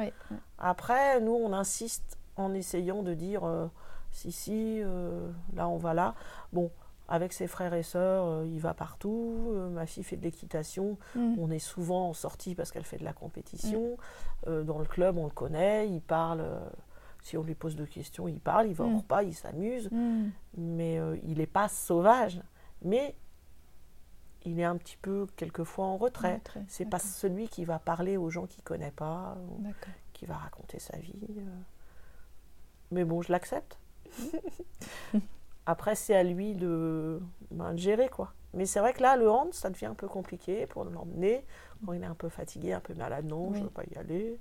Après, 0.57 1.19
nous, 1.21 1.31
on 1.31 1.53
insiste 1.53 2.17
en 2.35 2.53
essayant 2.53 3.01
de 3.01 3.13
dire 3.13 3.45
euh, 3.45 3.67
si 4.11 4.31
si, 4.31 4.81
euh, 4.81 5.31
là 5.55 5.67
on 5.67 5.77
va 5.77 5.93
là. 5.93 6.15
Bon, 6.53 6.69
avec 7.09 7.33
ses 7.33 7.47
frères 7.47 7.73
et 7.73 7.83
sœurs, 7.83 8.25
euh, 8.25 8.45
il 8.47 8.59
va 8.59 8.73
partout. 8.73 9.53
ma 9.71 9.85
fille 9.85 10.03
fait 10.03 10.17
de 10.17 10.23
l'équitation. 10.23 10.97
Mm. 11.15 11.35
On 11.37 11.51
est 11.51 11.59
souvent 11.59 12.09
en 12.09 12.13
sortie 12.13 12.55
parce 12.55 12.71
qu'elle 12.71 12.85
fait 12.85 12.97
de 12.97 13.05
la 13.05 13.13
compétition. 13.13 13.97
dans 14.47 14.79
le 14.79 14.85
club, 14.85 15.17
on 15.17 15.25
le 15.25 15.31
connaît. 15.31 15.89
Il 15.89 16.01
parle. 16.01 16.45
si 17.21 17.37
on 17.37 17.43
lui 17.43 17.55
pose 17.55 17.75
des 17.75 17.87
questions, 17.87 18.27
il 18.27 18.39
parle. 18.39 18.67
Il 18.67 18.75
va 18.75 18.85
au 18.85 18.97
repas, 18.97 19.23
il 19.23 19.33
s'amuse. 19.33 19.89
Mais 20.57 20.99
il 21.23 21.37
n'est 21.39 21.45
pas 21.47 21.67
sauvage. 21.67 22.41
Mais 22.81 23.15
il 24.45 24.59
est 24.59 24.65
un 24.65 24.77
petit 24.77 24.97
peu 24.97 25.27
quelquefois 25.35 25.85
en 25.85 25.97
retrait. 25.97 26.41
c'est 26.67 26.85
pas 26.85 26.99
celui 26.99 27.47
qui 27.47 27.65
va 27.65 27.79
parler 27.79 28.17
aux 28.17 28.29
gens 28.29 28.45
qu'il 28.47 28.63
connaît 28.63 28.91
pas, 28.91 29.37
qui 30.13 30.25
va 30.25 30.35
raconter 30.35 30.79
sa 30.79 30.97
vie. 30.97 31.13
Euh. 31.37 31.61
Mais 32.91 33.03
bon, 33.03 33.21
je 33.21 33.31
l'accepte. 33.31 33.79
Après, 35.69 35.93
c'est 35.93 36.15
à 36.15 36.23
lui 36.23 36.55
de, 36.55 37.21
ben, 37.51 37.77
gérer 37.77 38.09
quoi. 38.09 38.33
Mais 38.55 38.65
c'est 38.65 38.79
vrai 38.79 38.91
que 38.91 39.03
là, 39.03 39.15
le 39.15 39.29
hand, 39.29 39.53
ça 39.53 39.69
devient 39.69 39.85
un 39.85 39.93
peu 39.93 40.07
compliqué 40.07 40.65
pour 40.65 40.83
l'emmener. 40.83 41.45
Quand 41.85 41.93
il 41.93 42.01
est 42.01 42.07
un 42.07 42.15
peu 42.15 42.27
fatigué, 42.27 42.73
un 42.73 42.79
peu 42.79 42.95
malade, 42.95 43.25
non, 43.25 43.53
je 43.53 43.59
ne 43.59 43.63
veux 43.65 43.69
pas 43.69 43.83
y 43.83 43.95
aller. 43.95 44.39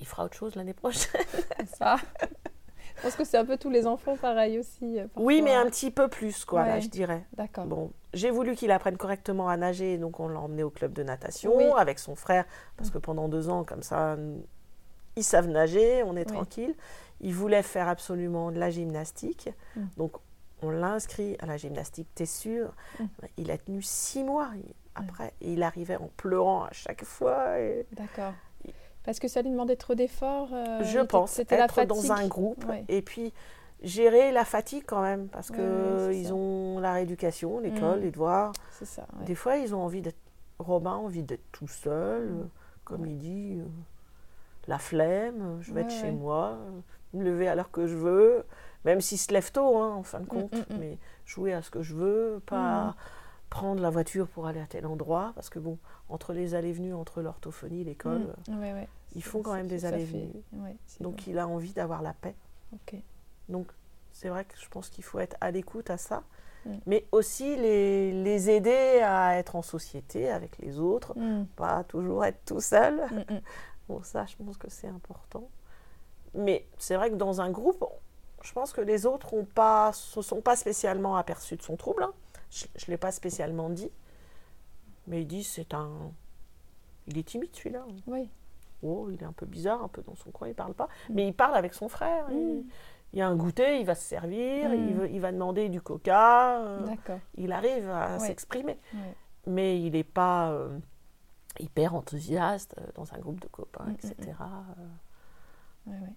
Il 0.00 0.06
fera 0.06 0.24
autre 0.24 0.36
chose 0.36 0.54
l'année 0.54 0.72
prochaine. 0.72 1.20
ça. 1.66 1.96
Je 2.96 3.02
pense 3.02 3.16
que 3.16 3.24
c'est 3.24 3.38
un 3.38 3.44
peu 3.44 3.56
tous 3.56 3.70
les 3.70 3.88
enfants 3.88 4.16
pareil 4.16 4.56
aussi. 4.60 5.00
Euh, 5.00 5.08
oui, 5.16 5.42
mais 5.42 5.56
un 5.56 5.66
petit 5.66 5.90
peu 5.90 6.06
plus, 6.06 6.44
quoi, 6.44 6.64
là, 6.64 6.78
je 6.78 6.86
dirais. 6.86 7.26
D'accord. 7.32 7.66
Bon, 7.66 7.90
j'ai 8.14 8.30
voulu 8.30 8.54
qu'il 8.54 8.70
apprenne 8.70 8.96
correctement 8.96 9.48
à 9.48 9.56
nager, 9.56 9.98
donc 9.98 10.20
on 10.20 10.28
l'a 10.28 10.38
emmené 10.38 10.62
au 10.62 10.70
club 10.70 10.92
de 10.92 11.02
natation 11.02 11.74
avec 11.74 11.98
son 11.98 12.14
frère, 12.14 12.44
parce 12.76 12.90
que 12.90 12.98
pendant 12.98 13.28
deux 13.28 13.48
ans, 13.48 13.64
comme 13.64 13.82
ça, 13.82 14.16
ils 15.16 15.24
savent 15.24 15.48
nager, 15.48 16.04
on 16.04 16.14
est 16.14 16.24
tranquille. 16.24 16.76
Il 17.20 17.34
voulait 17.34 17.62
faire 17.62 17.88
absolument 17.88 18.50
de 18.50 18.58
la 18.58 18.70
gymnastique, 18.70 19.50
mm. 19.76 19.82
donc 19.96 20.12
on 20.62 20.70
l'a 20.70 20.92
inscrit 20.92 21.36
à 21.40 21.46
la 21.46 21.56
gymnastique, 21.56 22.08
t'es 22.14 22.26
sûr 22.26 22.74
mm. 22.98 23.04
Il 23.38 23.50
a 23.50 23.58
tenu 23.58 23.82
six 23.82 24.24
mois 24.24 24.50
après, 24.94 25.32
et 25.40 25.52
il 25.52 25.62
arrivait 25.62 25.96
en 25.96 26.10
pleurant 26.16 26.64
à 26.64 26.72
chaque 26.72 27.04
fois. 27.04 27.56
D'accord. 27.92 28.34
Parce 29.04 29.18
que 29.18 29.28
ça 29.28 29.42
lui 29.42 29.50
demandait 29.50 29.76
trop 29.76 29.94
d'efforts 29.94 30.50
euh, 30.52 30.82
Je 30.84 31.00
pense. 31.00 31.32
C'était 31.32 31.56
être 31.56 31.84
dans 31.84 32.12
un 32.12 32.26
groupe. 32.28 32.64
Et 32.88 33.02
puis, 33.02 33.32
gérer 33.82 34.30
la 34.30 34.44
fatigue 34.44 34.84
quand 34.86 35.02
même. 35.02 35.28
Parce 35.28 35.50
qu'ils 35.50 36.32
ont 36.32 36.78
la 36.80 36.94
rééducation, 36.94 37.60
l'école, 37.60 38.00
mm. 38.00 38.02
les 38.02 38.10
devoirs. 38.10 38.52
C'est 38.72 38.86
ça. 38.86 39.06
Des 39.24 39.34
fois, 39.34 39.56
ils 39.56 39.74
ont 39.74 39.82
envie 39.82 40.02
d'être. 40.02 40.18
Robin 40.58 40.92
a 40.92 40.96
envie 40.96 41.22
d'être 41.22 41.50
tout 41.52 41.68
seul. 41.68 42.28
Mm. 42.28 42.48
Comme 42.84 43.06
il 43.06 43.16
dit, 43.16 43.56
euh, 43.58 43.64
la 44.68 44.78
flemme, 44.78 45.58
je 45.60 45.72
vais 45.72 45.82
être 45.82 45.90
chez 45.90 46.10
moi, 46.10 46.58
me 47.12 47.24
lever 47.24 47.48
à 47.48 47.54
l'heure 47.54 47.70
que 47.70 47.86
je 47.86 47.96
veux. 47.96 48.44
Même 48.84 49.00
s'il 49.00 49.18
se 49.18 49.32
lève 49.32 49.52
tôt, 49.52 49.78
hein, 49.78 49.94
en 49.94 50.02
fin 50.02 50.20
de 50.20 50.24
mm, 50.24 50.28
compte. 50.28 50.70
Mais 50.78 50.98
jouer 51.26 51.52
à 51.52 51.62
ce 51.62 51.70
que 51.70 51.82
je 51.82 51.94
veux, 51.94 52.42
pas 52.46 52.96
prendre 53.50 53.82
la 53.82 53.90
voiture 53.90 54.28
pour 54.28 54.46
aller 54.46 54.60
à 54.60 54.66
tel 54.66 54.86
endroit, 54.86 55.32
parce 55.34 55.50
que 55.50 55.58
bon, 55.58 55.76
entre 56.08 56.32
les 56.32 56.54
allées-venues, 56.54 56.94
entre 56.94 57.20
l'orthophonie, 57.20 57.84
l'école, 57.84 58.32
ils 59.14 59.24
font 59.24 59.42
quand 59.42 59.54
même 59.54 59.66
des 59.66 59.84
allées-venues. 59.84 60.32
Donc 61.00 61.26
il 61.26 61.38
a 61.38 61.46
envie 61.46 61.72
d'avoir 61.72 62.00
la 62.00 62.14
paix. 62.14 62.36
Donc 63.48 63.66
c'est 64.12 64.28
vrai 64.28 64.44
que 64.44 64.56
je 64.56 64.68
pense 64.68 64.88
qu'il 64.88 65.04
faut 65.04 65.18
être 65.18 65.36
à 65.40 65.50
l'écoute 65.50 65.90
à 65.90 65.98
ça, 65.98 66.22
mais 66.86 67.06
aussi 67.10 67.56
les, 67.56 68.12
les, 68.12 68.50
aider 68.50 69.00
à 69.02 69.36
être 69.38 69.56
en 69.56 69.62
société 69.62 70.30
avec 70.30 70.58
les 70.58 70.78
autres, 70.78 71.14
pas 71.56 71.84
toujours 71.84 72.24
être 72.24 72.44
tout 72.44 72.60
seul. 72.60 73.02
bon, 73.88 74.02
ça, 74.02 74.26
je 74.26 74.36
pense 74.36 74.56
que 74.56 74.70
c'est 74.70 74.88
important. 74.88 75.48
Mais 76.34 76.66
c'est 76.78 76.96
vrai 76.96 77.10
que 77.10 77.16
dans 77.16 77.40
un 77.40 77.50
groupe, 77.50 77.84
je 78.42 78.52
pense 78.52 78.72
que 78.72 78.80
les 78.80 79.06
autres 79.06 79.34
ne 79.34 79.92
se 79.92 80.22
sont 80.22 80.40
pas 80.40 80.56
spécialement 80.56 81.16
aperçus 81.16 81.56
de 81.56 81.62
son 81.62 81.76
trouble. 81.76 82.02
Hein. 82.02 82.12
Je 82.50 82.66
ne 82.86 82.90
l'ai 82.90 82.96
pas 82.96 83.12
spécialement 83.12 83.70
dit. 83.70 83.90
Mais 85.06 85.22
ils 85.22 85.26
disent 85.26 85.48
c'est 85.48 85.74
un. 85.74 86.12
Il 87.06 87.18
est 87.18 87.24
timide 87.24 87.50
celui-là. 87.54 87.84
Oui. 88.06 88.28
Oh, 88.82 89.08
il 89.10 89.20
est 89.20 89.26
un 89.26 89.32
peu 89.32 89.46
bizarre, 89.46 89.82
un 89.82 89.88
peu 89.88 90.02
dans 90.02 90.14
son 90.14 90.30
coin, 90.30 90.48
il 90.48 90.54
parle 90.54 90.74
pas. 90.74 90.86
Mm. 91.08 91.14
Mais 91.14 91.26
il 91.28 91.34
parle 91.34 91.56
avec 91.56 91.74
son 91.74 91.88
frère. 91.88 92.26
Il, 92.30 92.64
y 93.12 93.20
a 93.20 93.28
un 93.28 93.34
goûter, 93.34 93.80
il 93.80 93.86
va 93.86 93.94
se 93.94 94.04
servir, 94.04 94.72
il, 94.72 94.96
mm. 94.96 95.06
il, 95.10 95.20
va 95.20 95.32
demander 95.32 95.68
du 95.68 95.80
coca. 95.80 96.60
Euh, 96.60 96.96
il 97.36 97.52
arrive 97.52 97.90
à 97.90 98.18
s'exprimer. 98.18 98.78
Mais 99.46 99.80
il 99.80 99.92
n'est 99.92 100.04
pas 100.04 100.50
euh, 100.52 100.78
hyper 101.58 101.94
enthousiaste 101.94 102.76
euh, 102.78 102.86
dans 102.94 103.12
un 103.14 103.18
groupe 103.18 103.40
de 103.40 103.48
copains, 103.48 103.86
mm, 103.86 103.94
etc. 103.94 104.32
Oui, 105.86 105.96
oui. 106.00 106.10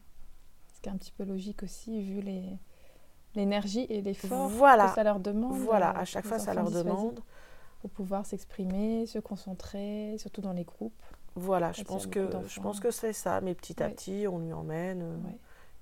Ce 0.74 0.82
qui 0.82 0.90
est 0.90 0.92
un 0.92 0.98
petit 0.98 1.12
peu 1.12 1.24
logique 1.24 1.64
aussi, 1.64 2.02
vu 2.02 2.22
les 2.22 2.60
l'énergie 3.36 3.86
et 3.90 4.02
l'effort 4.02 4.48
voilà. 4.48 4.90
que 4.90 4.96
ça 4.96 5.04
leur 5.04 5.20
demande. 5.20 5.58
Voilà, 5.58 5.92
à 5.92 6.06
chaque 6.06 6.26
fois, 6.26 6.40
ça 6.40 6.54
leur 6.54 6.70
demande. 6.70 7.20
Pour 7.82 7.90
pouvoir 7.90 8.26
s'exprimer, 8.26 9.06
se 9.06 9.20
concentrer, 9.20 10.16
surtout 10.18 10.42
dans 10.42 10.54
les 10.54 10.64
groupes. 10.64 10.94
Voilà, 11.36 11.72
je 11.74 11.84
pense, 11.84 12.08
que, 12.08 12.30
je 12.48 12.60
pense 12.62 12.80
que 12.80 12.92
c'est 12.92 13.12
ça. 13.12 13.42
Mais 13.42 13.56
petit 13.56 13.82
à 13.84 13.90
petit, 13.90 14.26
on 14.28 14.40
lui 14.40 14.54
emmène. 14.54 15.02
Euh, 15.02 15.18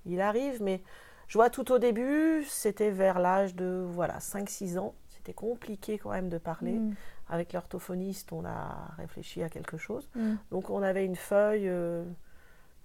il 0.06 0.20
arrive, 0.20 0.60
mais 0.62 0.82
je 1.28 1.38
vois 1.38 1.50
tout 1.50 1.70
au 1.70 1.78
début, 1.78 2.44
c'était 2.48 2.90
vers 2.90 3.20
l'âge 3.20 3.54
de 3.54 3.86
voilà 3.86 4.18
5-6 4.18 4.78
ans. 4.78 4.94
C'était 5.10 5.34
compliqué 5.34 5.98
quand 5.98 6.10
même 6.10 6.28
de 6.28 6.38
parler. 6.38 6.72
Mm. 6.72 6.94
avec 7.28 7.52
l'orthophoniste, 7.52 8.32
on 8.32 8.44
a 8.44 8.90
réfléchi 8.96 9.42
à 9.42 9.48
quelque 9.48 9.76
chose. 9.76 10.08
Mm. 10.16 10.34
Donc 10.50 10.70
on 10.70 10.82
avait 10.82 11.04
une 11.04 11.16
feuille 11.16 11.68
euh, 11.68 12.04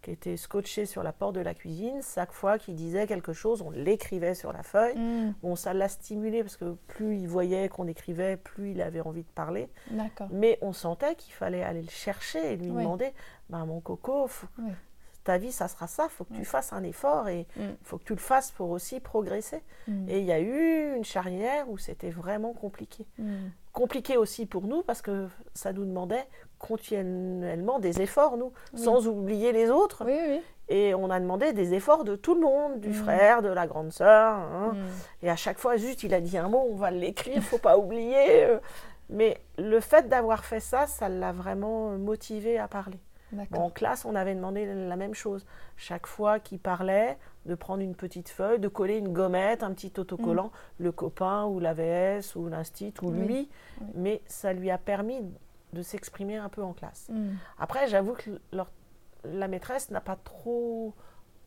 qui 0.07 0.13
était 0.13 0.37
scotchée 0.37 0.85
sur 0.85 1.03
la 1.03 1.11
porte 1.11 1.35
de 1.35 1.41
la 1.41 1.53
cuisine. 1.53 1.99
Chaque 2.01 2.31
fois 2.31 2.57
qu'il 2.57 2.75
disait 2.75 3.07
quelque 3.07 3.33
chose, 3.33 3.61
on 3.61 3.71
l'écrivait 3.71 4.35
sur 4.35 4.53
la 4.53 4.63
feuille. 4.63 4.97
Mm. 4.97 5.33
Bon, 5.43 5.57
ça 5.57 5.73
l'a 5.73 5.89
stimulé 5.89 6.43
parce 6.43 6.55
que 6.55 6.75
plus 6.87 7.17
il 7.17 7.27
voyait 7.27 7.67
qu'on 7.67 7.87
écrivait, 7.87 8.37
plus 8.37 8.71
il 8.71 8.81
avait 8.81 9.01
envie 9.01 9.23
de 9.23 9.29
parler. 9.35 9.67
Mais 10.31 10.57
on 10.61 10.71
sentait 10.71 11.15
qu'il 11.15 11.33
fallait 11.33 11.61
aller 11.61 11.81
le 11.81 11.89
chercher 11.89 12.53
et 12.53 12.55
lui 12.55 12.67
demander 12.83 13.11
bah, 13.49 13.65
Mon 13.65 13.81
coco, 13.81 14.27
faut- 14.27 14.47
ta 15.25 15.37
vie, 15.37 15.51
ça 15.51 15.67
sera 15.67 15.87
ça. 15.87 16.07
faut 16.07 16.23
que 16.23 16.33
tu 16.33 16.45
fasses 16.45 16.71
un 16.71 16.83
effort 16.83 17.27
et 17.27 17.45
Mm. 17.57 17.61
faut 17.83 17.97
que 17.97 18.05
tu 18.05 18.13
le 18.13 18.19
fasses 18.19 18.51
pour 18.51 18.69
aussi 18.69 19.01
progresser. 19.01 19.61
Mm. 19.89 20.07
Et 20.07 20.19
il 20.19 20.25
y 20.25 20.31
a 20.31 20.39
eu 20.39 20.95
une 20.95 21.03
charnière 21.03 21.69
où 21.69 21.77
c'était 21.77 22.11
vraiment 22.11 22.53
compliqué. 22.53 23.05
Compliqué 23.77 24.17
aussi 24.17 24.47
pour 24.47 24.63
nous 24.63 24.81
parce 24.81 25.01
que 25.03 25.27
ça 25.53 25.71
nous 25.71 25.85
demandait 25.85 26.25
continuellement 26.57 27.77
des 27.79 28.01
efforts, 28.01 28.35
nous, 28.37 28.51
Oui. 28.73 28.79
sans 28.81 29.07
oublier 29.07 29.51
les 29.51 29.69
autres. 29.69 30.03
Oui, 30.05 30.17
oui. 30.29 30.41
Et 30.69 30.95
on 30.95 31.09
a 31.11 31.19
demandé 31.19 31.53
des 31.53 31.73
efforts 31.75 32.03
de 32.03 32.15
tout 32.15 32.33
le 32.33 32.41
monde, 32.41 32.79
du 32.79 32.89
Mm. 32.89 32.93
frère, 32.93 33.41
de 33.43 33.49
la 33.49 33.67
grande 33.67 33.91
sœur. 33.91 34.33
hein. 34.33 34.73
Mm. 34.73 35.25
Et 35.25 35.29
à 35.29 35.35
chaque 35.35 35.59
fois, 35.59 35.77
juste, 35.77 36.01
il 36.03 36.13
a 36.15 36.19
dit 36.21 36.37
un 36.39 36.49
mot, 36.49 36.65
on 36.71 36.75
va 36.75 36.89
l'écrire, 36.91 37.41
faut 37.43 37.59
pas 37.59 37.77
oublier. 37.77 38.47
Mais 39.09 39.37
le 39.57 39.79
fait 39.79 40.09
d'avoir 40.09 40.43
fait 40.43 40.59
ça, 40.59 40.87
ça 40.87 41.07
l'a 41.07 41.31
vraiment 41.31 41.91
motivé 41.91 42.57
à 42.59 42.67
parler. 42.67 42.99
Bon, 43.31 43.61
en 43.61 43.69
classe, 43.69 44.05
on 44.05 44.15
avait 44.15 44.35
demandé 44.35 44.65
la 44.65 44.95
même 44.95 45.13
chose. 45.13 45.45
Chaque 45.75 46.07
fois 46.07 46.39
qu'il 46.39 46.59
parlait, 46.59 47.17
de 47.45 47.55
prendre 47.55 47.81
une 47.81 47.95
petite 47.95 48.29
feuille, 48.29 48.59
de 48.59 48.67
coller 48.67 48.97
une 48.97 49.13
gommette, 49.13 49.63
un 49.63 49.71
petit 49.73 49.91
autocollant, 49.97 50.51
le 50.79 50.91
copain 50.91 51.45
ou 51.45 51.59
l'AVS 51.59 52.35
ou 52.35 52.47
l'instit 52.47 52.93
ou 53.01 53.11
Mm. 53.11 53.19
Oui. 53.19 53.27
lui. 53.27 53.49
Oui. 53.81 53.87
Mais 53.95 54.21
ça 54.27 54.53
lui 54.53 54.69
a 54.71 54.77
permis 54.77 55.21
de 55.73 55.81
s'exprimer 55.81 56.37
un 56.37 56.49
peu 56.49 56.61
en 56.63 56.73
classe. 56.73 57.07
Mm. 57.09 57.31
Après, 57.59 57.87
j'avoue 57.87 58.13
que 58.13 58.31
leur- 58.53 58.71
la 59.25 59.47
maîtresse 59.47 59.91
n'a 59.91 60.01
pas 60.01 60.15
trop 60.17 60.93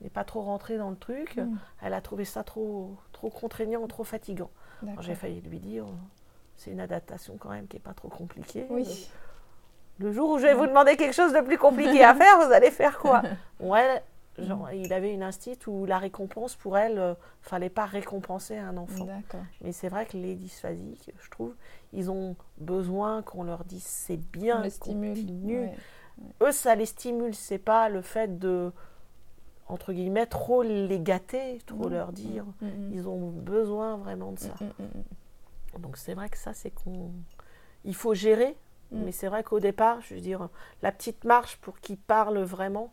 n'est 0.02 0.08
pas 0.10 0.24
trop 0.24 0.40
rentrée 0.40 0.78
dans 0.78 0.88
le 0.88 0.96
truc. 0.96 1.36
Mm. 1.36 1.56
Elle 1.82 1.92
a 1.94 2.00
trouvé 2.00 2.24
ça 2.24 2.42
trop 2.42 2.96
trop 3.12 3.28
contraignant, 3.28 3.86
trop 3.86 4.04
fatigant. 4.04 4.50
J'ai 5.00 5.14
failli 5.14 5.42
lui 5.42 5.58
dire, 5.60 5.84
c'est 6.56 6.70
une 6.70 6.80
adaptation 6.80 7.36
quand 7.38 7.50
même 7.50 7.66
qui 7.68 7.76
est 7.76 7.80
pas 7.80 7.92
trop 7.92 8.08
compliquée. 8.08 8.66
Oui. 8.70 9.10
Le 10.00 10.12
jour 10.12 10.30
où 10.30 10.38
je 10.38 10.44
vais 10.44 10.54
vous 10.54 10.66
demander 10.66 10.96
quelque 10.96 11.14
chose 11.14 11.32
de 11.32 11.40
plus 11.40 11.58
compliqué 11.58 12.02
à 12.02 12.14
faire, 12.16 12.38
vous 12.38 12.52
allez 12.52 12.70
faire 12.70 12.98
quoi? 12.98 13.22
Ouais, 13.60 14.02
genre, 14.38 14.70
il 14.72 14.90
avait 14.94 15.12
une 15.12 15.22
instit 15.22 15.58
où 15.66 15.84
la 15.84 15.98
récompense 15.98 16.56
pour 16.56 16.78
elle, 16.78 16.98
euh, 16.98 17.14
fallait 17.42 17.68
pas 17.68 17.84
récompenser 17.84 18.56
un 18.56 18.78
enfant. 18.78 19.06
Mais 19.62 19.72
c'est 19.72 19.88
vrai 19.90 20.06
que 20.06 20.16
les 20.16 20.34
dysphasiques, 20.34 21.10
je 21.22 21.30
trouve, 21.30 21.54
ils 21.92 22.10
ont 22.10 22.36
besoin 22.56 23.20
qu'on 23.22 23.42
leur 23.42 23.64
dise 23.64 23.84
c'est 23.84 24.16
bien, 24.16 24.62
les 24.62 24.70
stimule. 24.70 25.14
continue. 25.14 25.60
Ouais. 25.60 25.76
Eux, 26.42 26.52
ça 26.52 26.74
les 26.74 26.86
stimule, 26.86 27.34
c'est 27.34 27.58
pas 27.58 27.90
le 27.90 28.00
fait 28.00 28.38
de, 28.38 28.72
entre 29.68 29.92
guillemets, 29.92 30.26
trop 30.26 30.62
les 30.62 31.00
gâter, 31.00 31.58
trop 31.66 31.84
Non. 31.84 31.88
leur 31.88 32.12
dire. 32.12 32.44
Mm, 32.62 32.66
mm. 32.66 32.92
Ils 32.92 33.08
ont 33.08 33.28
besoin 33.30 33.96
vraiment 33.96 34.32
de 34.32 34.38
ça. 34.38 34.54
Mm, 34.60 34.82
mm, 34.82 34.84
mm. 35.76 35.80
Donc 35.82 35.96
c'est 35.96 36.14
vrai 36.14 36.28
que 36.30 36.38
ça, 36.38 36.54
c'est 36.54 36.70
qu'on. 36.70 37.10
Il 37.84 37.94
faut 37.94 38.14
gérer, 38.14 38.56
Mm. 38.92 39.04
mais 39.04 39.12
c'est 39.12 39.28
vrai 39.28 39.42
qu'au 39.44 39.60
départ, 39.60 40.00
je 40.00 40.14
veux 40.14 40.20
dire, 40.20 40.48
la 40.82 40.90
petite 40.92 41.24
marche 41.24 41.56
pour 41.58 41.78
qu'ils 41.80 41.96
parlent 41.98 42.40
vraiment, 42.42 42.92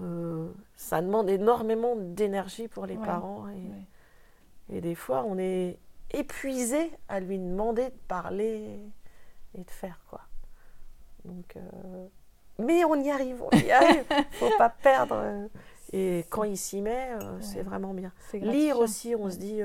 euh, 0.00 0.48
ça 0.76 1.00
demande 1.02 1.28
énormément 1.28 1.96
d'énergie 1.96 2.68
pour 2.68 2.86
les 2.86 2.96
Ouais. 2.96 3.04
parents. 3.06 3.48
Et, 3.48 3.52
Ouais. 3.52 4.76
et 4.76 4.80
des 4.80 4.94
fois, 4.94 5.24
on 5.26 5.38
est 5.38 5.78
épuisé 6.12 6.90
à 7.08 7.20
lui 7.20 7.38
demander 7.38 7.86
de 7.86 7.98
parler 8.06 8.78
et 9.54 9.64
de 9.64 9.70
faire, 9.70 9.98
quoi. 10.08 10.20
Donc. 11.24 11.56
euh, 11.56 12.06
Mais 12.60 12.84
on 12.84 12.94
y 12.96 13.10
arrive, 13.10 13.42
on 13.42 13.50
y 13.56 13.70
arrive. 13.72 14.04
faut 14.32 14.50
pas 14.58 14.68
perdre. 14.70 15.14
euh, 15.16 15.48
Et 15.92 16.24
quand 16.30 16.44
il 16.44 16.56
s'y 16.56 16.80
met, 16.80 17.10
euh, 17.12 17.40
c'est 17.40 17.62
vraiment 17.62 17.94
bien. 17.94 18.12
Lire 18.34 18.78
aussi, 18.78 19.14
on 19.16 19.30
se 19.30 19.36
dit, 19.36 19.60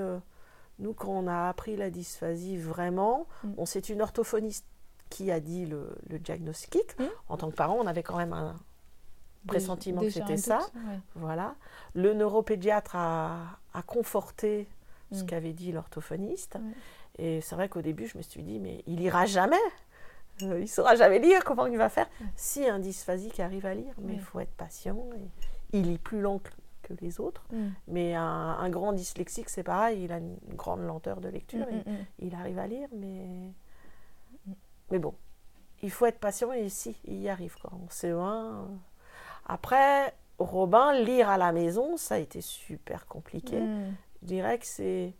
nous, 0.80 0.93
quand 0.93 1.12
on 1.12 1.28
a 1.28 1.47
appris 1.49 1.76
la 1.76 1.89
dysphasie 1.89 2.58
vraiment, 2.58 3.28
Mm. 3.43 3.49
bon, 3.54 3.66
c'est 3.66 3.89
une 3.89 4.01
orthophoniste 4.01 4.66
qui 5.14 5.32
a 5.32 5.39
dit 5.39 5.66
le, 5.66 5.95
le 6.09 6.18
diagnostic. 6.20 6.97
Mm. 6.99 7.03
En 7.30 7.38
tant 7.38 7.49
que 7.51 7.55
parent, 7.55 7.78
on 7.80 7.86
avait 7.88 8.03
quand 8.03 8.18
même 8.18 8.34
un 8.34 8.55
pressentiment 9.47 10.01
que 10.01 10.09
c'était 10.09 10.38
ça. 10.38 10.59
ouais. 10.76 10.99
Voilà. 11.16 11.55
Le 11.93 12.14
neuropédiatre 12.14 12.95
a, 12.95 13.59
a 13.74 13.82
conforté 13.84 14.68
ce 15.11 15.22
Mm. 15.24 15.26
qu'avait 15.28 15.53
dit 15.53 15.72
l'orthophoniste. 15.72 16.57
Et 17.20 17.41
c'est 17.41 17.53
vrai 17.55 17.70
qu'au 17.70 17.82
début, 17.84 18.07
je 18.07 18.18
me 18.18 18.24
suis 18.24 18.41
dit, 18.41 18.59
mais 18.59 18.84
il 18.88 18.99
ira 19.01 19.26
jamais. 19.28 19.55
Euh, 20.41 20.59
il 20.59 20.68
saura 20.68 20.95
jamais 20.95 21.20
lire, 21.20 21.43
comment 21.43 21.68
il 21.68 21.78
va 21.78 21.89
faire. 21.89 22.07
Si 22.36 22.66
un 22.68 22.80
dysphasique 22.80 23.39
arrive 23.39 23.68
à 23.68 23.76
lire, 23.76 23.93
mais 23.99 24.14
il 24.14 24.20
faut 24.22 24.39
être 24.39 24.53
patient. 24.57 24.97
Et 25.16 25.78
il 25.78 25.84
lit 25.91 25.99
plus 25.99 26.22
lent 26.22 26.39
que, 26.39 26.93
les 27.01 27.20
autres. 27.20 27.45
Mm. 27.51 27.68
Mais 27.89 28.14
un, 28.16 28.24
un 28.59 28.70
grand 28.70 28.93
dyslexique, 28.93 29.49
c'est 29.49 29.64
pareil, 29.64 30.03
il 30.03 30.11
a 30.11 30.18
une 30.18 30.38
grande 30.55 30.82
lenteur 30.82 31.22
de 31.22 31.30
lecture. 31.30 31.66
mm, 31.72 31.89
mm. 31.91 32.05
Il 32.20 32.34
arrive 32.36 32.57
à 32.59 32.66
lire, 32.68 32.88
mais. 32.95 33.51
Mais 34.92 35.00
bon, 35.00 35.14
il 35.82 35.92
faut 35.92 36.06
être 36.06 36.20
patient 36.20 36.52
et 36.54 36.70
si, 36.70 36.96
il 37.06 37.22
y 37.22 37.30
arrive. 37.30 37.56
Quoi. 37.60 37.72
En 37.74 37.88
CE1. 37.88 38.16
euh. 38.16 38.66
Après, 39.46 40.14
Robin, 40.40 40.94
lire 40.94 41.30
à 41.30 41.38
la 41.38 41.52
maison, 41.52 41.98
ça 41.98 42.16
a 42.16 42.18
été 42.20 42.42
super 42.42 43.08
compliqué. 43.08 43.60
Mm. 43.60 43.96
Je 44.22 44.28
dirais 44.28 44.60
que 44.60 44.66
c'est 44.66 45.14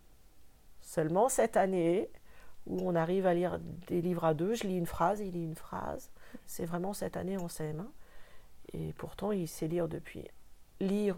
seulement 0.82 1.30
cette 1.30 1.58
année 1.58 2.10
où 2.66 2.80
on 2.88 2.96
arrive 2.96 3.26
à 3.26 3.34
lire 3.34 3.60
des 3.88 4.02
livres 4.02 4.24
à 4.24 4.34
deux. 4.34 4.54
Je 4.56 4.64
lis 4.64 4.78
une 4.78 4.86
phrase, 4.86 5.20
il 5.20 5.32
lit 5.32 5.44
une 5.44 5.56
phrase. 5.56 6.10
C'est 6.46 6.66
vraiment 6.66 6.94
cette 6.94 7.18
année 7.18 7.38
en 7.38 7.48
CM1. 7.48 7.86
Et 8.74 8.94
pourtant, 8.94 9.32
il 9.32 9.48
sait 9.48 9.68
lire 9.68 9.88
depuis. 9.88 10.26
Lire, 10.80 11.18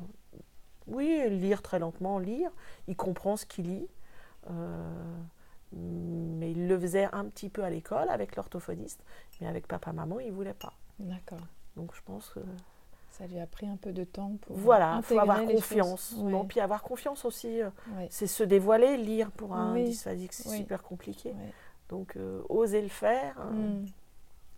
oui, 0.88 1.22
lire 1.30 1.62
très 1.62 1.80
lentement, 1.80 2.20
lire. 2.20 2.52
Il 2.88 2.96
comprend 2.96 3.38
ce 3.38 3.46
qu'il 3.46 3.66
lit. 3.70 3.88
Euh, 4.50 5.18
mais 5.74 6.51
il 6.51 6.68
le 6.68 6.80
faisait 6.80 7.07
un 7.11 7.26
petit 7.26 7.49
peu 7.49 7.63
à 7.63 7.70
l'école 7.70 8.09
avec 8.09 8.36
l'orthophoniste. 8.36 9.01
Mais 9.41 9.47
avec 9.47 9.68
papa-maman, 9.68 10.20
il 10.20 10.28
ne 10.28 10.32
voulait 10.36 10.53
pas. 10.53 10.74
D'accord. 10.99 11.39
Donc 11.76 11.93
je 11.95 12.01
pense 12.05 12.30
que 12.30 12.39
Ça 13.09 13.28
lui 13.28 13.39
a 13.39 13.47
pris 13.47 13.68
un 13.68 13.76
peu 13.78 13.91
de 13.93 14.03
temps 14.03 14.34
pour. 14.41 14.55
voilà, 14.57 14.95
il 14.97 15.03
faut 15.03 15.20
avoir 15.20 15.43
confiance. 15.45 16.09
choses. 16.11 16.24
Non, 16.24 16.41
Ouais, 16.41 16.47
puis 16.47 16.59
avoir 16.59 16.84
confiance 16.84 17.26
aussi. 17.26 17.61
euh, 17.61 17.70
ouais, 17.97 18.07
c'est 18.09 18.28
se 18.28 18.43
dévoiler, 18.43 18.97
lire 18.97 19.32
pour 19.32 19.53
un 19.55 19.74
Oui. 19.74 19.86
dysphasique, 19.86 20.34
c'est 20.34 20.49
Oui. 20.49 20.57
super 20.57 20.82
compliqué. 20.84 21.30
ouais. 21.30 21.53
Donc, 21.89 22.16
euh, 22.18 22.41
oser 22.49 22.82
le 22.82 22.88
faire, 22.89 23.36
euh, 23.39 23.51
Mm. 23.82 23.86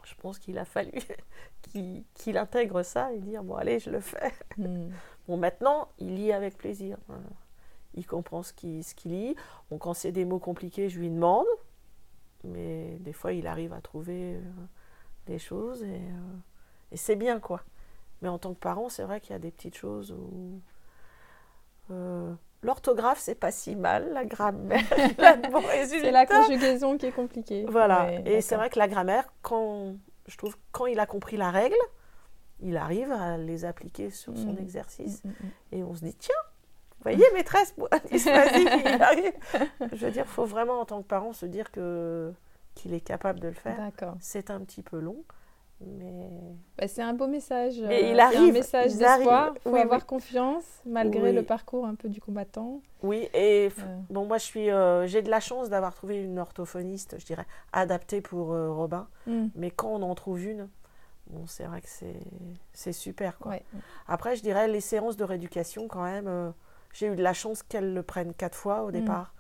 je 0.06 0.16
pense 0.16 0.40
qu'il 0.40 0.58
a 0.58 0.66
fallu 0.66 0.92
qu'il 2.14 2.38
intègre 2.38 2.84
ça 2.84 3.12
et 3.14 3.20
dire 3.20 3.44
bon, 3.44 3.56
allez, 3.56 3.80
je 3.80 3.90
le 3.90 4.00
fais. 4.00 4.32
Mm. 4.58 4.90
Bon, 5.28 5.38
maintenant, 5.38 5.90
il 6.00 6.16
lit 6.16 6.32
avec 6.32 6.58
plaisir. 6.58 6.98
Voilà. 7.08 7.24
Il 7.98 8.06
comprend 8.08 8.44
ce 8.44 8.54
qu'il 8.54 8.82
lit. 9.06 9.36
Bon, 9.70 9.78
quand 9.78 9.94
c'est 9.94 10.12
des 10.14 10.24
mots 10.24 10.40
compliqués, 10.40 10.88
je 10.88 11.00
lui 11.00 11.10
demande. 11.10 11.46
Mais 12.44 12.96
des 13.02 13.12
fois, 13.14 13.34
il 13.34 13.48
arrive 13.48 13.74
à 13.74 13.82
trouver 13.82 14.36
euh, 14.36 14.42
des 15.26 15.40
choses 15.40 15.84
et, 15.84 15.88
euh, 15.96 16.38
et 16.92 16.98
c'est 16.98 17.16
bien, 17.16 17.40
quoi. 17.40 17.62
Mais 18.22 18.30
en 18.30 18.38
tant 18.38 18.54
que 18.54 18.60
parent, 18.60 18.88
c'est 18.90 19.04
vrai 19.04 19.20
qu'il 19.20 19.32
y 19.32 19.36
a 19.36 19.40
des 19.40 19.52
petites 19.52 19.76
choses 19.76 20.12
où. 20.12 20.62
euh, 21.92 22.34
L'orthographe, 22.64 23.20
c'est 23.20 23.36
pas 23.36 23.52
si 23.52 23.76
mal. 23.76 24.12
La 24.14 24.26
grammaire, 24.26 24.82
C'est 25.88 26.12
la 26.12 26.26
conjugaison 26.26 26.98
qui 26.98 27.06
est 27.06 27.12
compliquée. 27.12 27.66
Voilà. 27.68 28.06
Ouais, 28.06 28.24
et 28.26 28.42
c'est 28.42 28.56
vrai 28.56 28.70
que 28.70 28.80
la 28.80 28.88
grammaire, 28.88 29.26
quand 29.44 29.96
je 30.28 30.38
trouve 30.38 30.58
quand 30.72 30.88
il 30.88 31.00
a 31.00 31.06
compris 31.06 31.38
la 31.38 31.52
règle, 31.52 31.76
il 32.60 32.76
arrive 32.78 33.12
à 33.12 33.38
les 33.38 33.64
appliquer 33.64 34.10
sur 34.10 34.36
son 34.38 34.54
Mm. 34.54 34.60
exercice. 34.60 35.24
Mm, 35.24 35.30
mm, 35.30 35.34
Et 35.74 35.84
on 35.84 35.94
se 35.94 36.04
dit, 36.04 36.16
tiens, 36.16 36.34
voyez, 37.04 37.24
maîtresse, 37.34 37.74
il 38.12 38.30
arrive. 39.02 39.34
Je 39.94 40.06
veux 40.06 40.12
dire, 40.12 40.26
il 40.26 40.32
faut 40.32 40.46
vraiment, 40.46 40.80
en 40.82 40.86
tant 40.86 41.02
que 41.02 41.08
parent, 41.08 41.34
se 41.34 41.46
dire 41.46 41.72
que 41.72 42.34
qu'il 42.76 42.94
est 42.94 43.02
capable 43.02 43.40
de 43.40 43.48
le 43.48 43.54
faire. 43.56 43.78
D'accord. 43.78 44.16
C'est 44.20 44.52
un 44.52 44.60
petit 44.62 44.84
peu 44.84 45.00
long, 45.00 45.24
mais 45.82 46.30
Bah, 46.78 46.88
c'est 46.88 47.02
un 47.02 47.14
beau 47.14 47.28
message. 47.28 47.80
Mais 47.82 48.04
euh, 48.04 48.10
il 48.12 48.16
c'est 48.16 48.22
arrive, 48.22 48.50
un 48.50 48.52
message 48.52 48.96
d'espoir. 48.96 49.54
Il 49.56 49.62
faut 49.62 49.70
Oui, 49.72 49.80
avoir 49.80 50.02
oui. 50.02 50.06
confiance 50.06 50.64
malgré 50.86 51.30
Oui. 51.30 51.34
le 51.34 51.44
parcours 51.44 51.86
un 51.86 51.96
peu 51.96 52.08
du 52.10 52.22
combattant. 52.22 52.82
oui. 53.04 53.30
Et 53.34 53.70
Euh, 53.80 53.98
bon, 54.10 54.26
moi, 54.26 54.38
je 54.38 54.44
suis, 54.46 54.70
euh, 54.70 55.08
j'ai 55.08 55.22
de 55.24 55.30
la 55.30 55.40
chance 55.40 55.70
d'avoir 55.70 55.94
trouvé 55.96 56.22
une 56.24 56.38
orthophoniste, 56.40 57.16
je 57.20 57.26
dirais, 57.26 57.46
adaptée 57.74 58.22
pour 58.22 58.54
euh, 58.54 58.72
Robin. 58.72 59.08
mm, 59.26 59.48
Mais 59.56 59.72
quand 59.72 59.90
on 59.90 60.02
en 60.04 60.14
trouve 60.16 60.44
une, 60.44 60.68
bon, 61.32 61.46
c'est 61.48 61.64
vrai 61.66 61.82
que 61.82 61.90
c'est 61.90 62.20
c'est 62.74 62.94
super, 62.94 63.38
quoi. 63.40 63.54
ouais. 63.54 63.64
Après, 64.08 64.36
je 64.36 64.44
dirais 64.44 64.68
les 64.68 64.82
séances 64.82 65.18
de 65.18 65.24
rééducation, 65.24 65.88
quand 65.88 66.04
même, 66.04 66.28
euh, 66.28 66.52
j'ai 66.94 67.08
eu 67.08 67.16
de 67.16 67.24
la 67.24 67.34
chance 67.34 67.64
qu'elles 67.64 67.94
le 67.94 68.04
prennent 68.04 68.34
quatre 68.34 68.56
fois 68.58 68.84
au 68.84 68.90
Mm. 68.90 68.92
départ. 68.92 69.34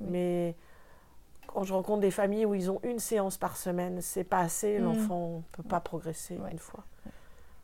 Mais 0.00 0.54
quand 1.46 1.62
je 1.64 1.72
rencontre 1.72 2.00
des 2.00 2.10
familles 2.10 2.46
où 2.46 2.54
ils 2.54 2.70
ont 2.70 2.80
une 2.82 2.98
séance 2.98 3.36
par 3.38 3.56
semaine, 3.56 4.00
c'est 4.00 4.24
pas 4.24 4.40
assez, 4.40 4.78
Mm. 4.78 4.84
l'enfant 4.84 5.28
ne 5.36 5.42
peut 5.56 5.62
pas 5.68 5.80
progresser 5.80 6.36
Ouais. 6.38 6.50
une 6.52 6.58
fois. 6.58 6.84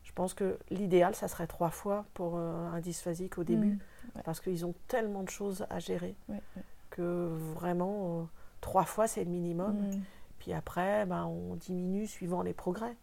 Je 0.03 0.11
pense 0.13 0.33
que 0.33 0.57
l'idéal, 0.69 1.15
ça 1.15 1.27
serait 1.27 1.47
trois 1.47 1.69
fois 1.69 2.05
pour 2.13 2.33
euh, 2.37 2.67
un 2.73 2.79
dysphasique 2.79 3.37
au 3.37 3.43
début, 3.43 3.73
Mm, 3.75 3.79
ouais. 4.17 4.21
parce 4.25 4.39
qu'ils 4.41 4.65
ont 4.65 4.73
tellement 4.87 5.23
de 5.23 5.29
choses 5.29 5.65
à 5.69 5.79
gérer 5.79 6.15
que 6.89 7.29
vraiment, 7.55 8.21
euh, 8.21 8.23
trois 8.59 8.83
fois, 8.83 9.07
c'est 9.07 9.23
le 9.23 9.29
minimum. 9.29 9.77
Puis 10.39 10.53
après, 10.53 11.05
ben, 11.05 11.25
on 11.25 11.55
diminue 11.55 12.07
suivant 12.07 12.41
les 12.41 12.53
progrès. 12.53 12.95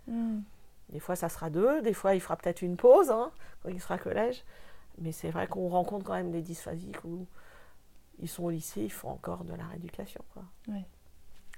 Des 0.90 0.98
fois, 1.00 1.16
ça 1.16 1.28
sera 1.28 1.50
deux. 1.50 1.82
Des 1.82 1.92
fois, 1.94 2.14
il 2.14 2.20
fera 2.20 2.36
peut-être 2.36 2.62
une 2.62 2.76
pause 2.76 3.10
hein, 3.10 3.30
quand 3.62 3.68
il 3.68 3.80
sera 3.80 3.96
collège. 3.98 4.42
Mais 5.00 5.12
c'est 5.12 5.30
vrai 5.30 5.46
qu'on 5.46 5.68
rencontre 5.68 6.04
quand 6.04 6.14
même 6.14 6.30
des 6.30 6.42
dysphasiques 6.42 7.04
où 7.04 7.26
ils 8.20 8.28
sont 8.28 8.44
au 8.44 8.50
lycée, 8.50 8.82
ils 8.82 8.92
font 8.92 9.10
encore 9.10 9.44
de 9.44 9.54
la 9.54 9.64
rééducation. 9.66 10.24
Quoi. 10.34 10.42
Ouais. 10.68 10.84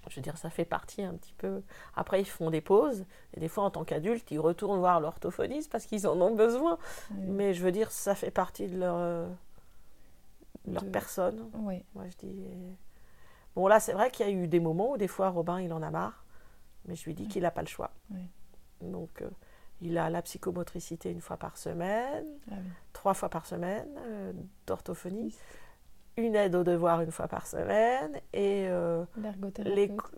Je 0.08 0.16
veux 0.16 0.22
dire, 0.22 0.36
ça 0.38 0.48
fait 0.50 0.64
partie 0.64 1.02
un 1.02 1.14
petit 1.14 1.34
peu. 1.34 1.62
Après, 1.94 2.20
ils 2.20 2.26
font 2.26 2.50
des 2.50 2.60
pauses. 2.62 3.04
Et 3.34 3.40
des 3.40 3.48
fois, 3.48 3.64
en 3.64 3.70
tant 3.70 3.84
qu'adultes, 3.84 4.30
ils 4.30 4.38
retournent 4.40 4.78
voir 4.78 5.00
l'orthophoniste 5.00 5.70
parce 5.70 5.84
qu'ils 5.86 6.06
en 6.06 6.18
ont 6.20 6.34
besoin. 6.34 6.78
Ouais. 7.10 7.16
Mais 7.26 7.54
je 7.54 7.62
veux 7.62 7.72
dire, 7.72 7.90
ça 7.90 8.14
fait 8.14 8.30
partie 8.30 8.66
de 8.66 8.78
leur, 8.78 8.96
euh, 8.96 9.28
leur 10.66 10.82
De- 10.82 10.88
personne. 10.90 11.50
Ouais. 11.54 11.84
Moi, 11.94 12.04
je 12.08 12.16
dis. 12.26 12.40
et- 12.42 12.76
Bon, 13.56 13.66
là, 13.66 13.80
c'est 13.80 13.92
vrai 13.92 14.10
qu'il 14.10 14.26
y 14.26 14.28
a 14.28 14.32
eu 14.32 14.46
des 14.48 14.60
moments 14.60 14.92
où, 14.92 14.96
des 14.96 15.08
fois, 15.08 15.28
Robin, 15.30 15.60
il 15.60 15.72
en 15.72 15.82
a 15.82 15.90
marre. 15.90 16.24
Mais 16.86 16.94
je 16.94 17.04
lui 17.04 17.14
dis 17.14 17.28
qu'il 17.28 17.42
n'a 17.42 17.50
pas 17.50 17.60
le 17.62 17.66
choix. 17.68 17.90
Donc, 18.80 19.20
euh, 19.22 19.28
il 19.80 19.96
a 19.98 20.10
la 20.10 20.22
psychomotricité 20.22 21.10
une 21.10 21.20
fois 21.20 21.36
par 21.36 21.56
semaine, 21.56 22.26
Ah 22.50 22.54
oui. 22.58 22.68
trois 22.92 23.14
fois 23.14 23.28
par 23.28 23.46
semaine 23.46 23.88
euh, 24.06 24.32
d'orthophonie, 24.66 25.34
une 26.16 26.34
aide 26.36 26.54
aux 26.54 26.64
devoirs 26.64 27.00
une 27.00 27.10
fois 27.12 27.28
par 27.28 27.46
semaine 27.46 28.20
et 28.32 28.66
euh, 28.68 29.04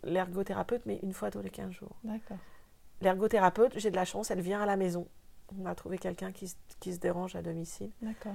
L'ergothérapeute. 0.04 0.82
mais 0.86 0.98
une 1.02 1.12
fois 1.12 1.30
tous 1.30 1.40
les 1.42 1.50
15 1.50 1.70
jours. 1.72 1.96
D'accord. 2.04 2.38
L'ergothérapeute, 3.00 3.78
j'ai 3.78 3.90
de 3.90 3.96
la 3.96 4.04
chance, 4.04 4.30
elle 4.30 4.40
vient 4.40 4.62
à 4.62 4.66
la 4.66 4.76
maison. 4.76 5.06
On 5.60 5.66
a 5.66 5.74
trouvé 5.74 5.98
quelqu'un 5.98 6.32
qui, 6.32 6.48
se- 6.48 6.56
qui 6.80 6.92
se 6.94 6.98
dérange 6.98 7.36
à 7.36 7.42
domicile. 7.42 7.90
D'accord. 8.00 8.34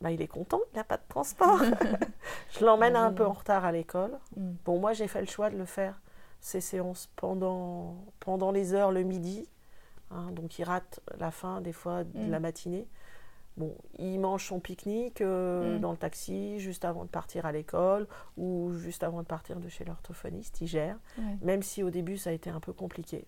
Bah, 0.00 0.10
il 0.12 0.20
est 0.22 0.28
content, 0.28 0.60
il 0.72 0.76
n'a 0.76 0.84
pas 0.84 0.96
de 0.96 1.02
transport. 1.08 1.58
je 2.58 2.64
l'emmène 2.64 2.94
un 2.94 3.12
peu 3.12 3.24
en 3.24 3.32
retard 3.32 3.64
à 3.64 3.72
l'école. 3.72 4.18
Mm. 4.36 4.50
Bon, 4.64 4.78
moi, 4.78 4.92
j'ai 4.92 5.08
fait 5.08 5.20
le 5.20 5.26
choix 5.26 5.50
de 5.50 5.56
le 5.56 5.64
faire, 5.64 6.00
ces 6.40 6.60
séances, 6.60 7.08
pendant, 7.16 7.96
pendant 8.20 8.50
les 8.52 8.74
heures 8.74 8.92
le 8.92 9.02
midi. 9.02 9.48
Hein, 10.10 10.30
donc, 10.32 10.58
il 10.58 10.64
rate 10.64 11.00
la 11.18 11.30
fin, 11.30 11.60
des 11.60 11.72
fois, 11.72 12.04
de 12.04 12.18
Mm. 12.18 12.30
la 12.30 12.40
matinée. 12.40 12.88
Bon, 13.56 13.74
il 13.98 14.18
mange 14.20 14.46
son 14.46 14.60
pique-nique 14.60 15.20
euh, 15.20 15.76
Mm. 15.76 15.80
dans 15.80 15.90
le 15.90 15.96
taxi, 15.96 16.60
juste 16.60 16.84
avant 16.84 17.04
de 17.04 17.08
partir 17.10 17.44
à 17.44 17.50
l'école 17.52 18.06
ou 18.36 18.72
juste 18.74 19.02
avant 19.02 19.20
de 19.22 19.26
partir 19.26 19.58
de 19.58 19.68
chez 19.68 19.84
l'orthophoniste. 19.84 20.60
Il 20.60 20.68
gère, 20.68 20.96
Ouais. 21.18 21.36
même 21.42 21.62
si 21.62 21.82
au 21.82 21.90
début, 21.90 22.16
ça 22.18 22.30
a 22.30 22.32
été 22.32 22.50
un 22.50 22.60
peu 22.60 22.72
compliqué. 22.72 23.26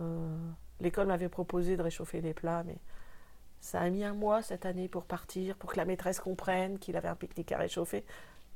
Euh, 0.00 0.36
L'école 0.80 1.08
m'avait 1.08 1.28
proposé 1.28 1.76
de 1.76 1.82
réchauffer 1.82 2.20
les 2.20 2.32
plats, 2.34 2.62
mais 2.64 2.78
ça 3.60 3.80
a 3.80 3.90
mis 3.90 4.04
un 4.04 4.14
mois 4.14 4.42
cette 4.42 4.64
année 4.64 4.86
pour 4.88 5.04
partir, 5.04 5.56
pour 5.56 5.72
que 5.72 5.76
la 5.76 5.84
maîtresse 5.84 6.20
comprenne 6.20 6.78
qu'il 6.78 6.96
avait 6.96 7.08
un 7.08 7.16
pique-nique 7.16 7.50
à 7.50 7.58
réchauffer. 7.58 8.04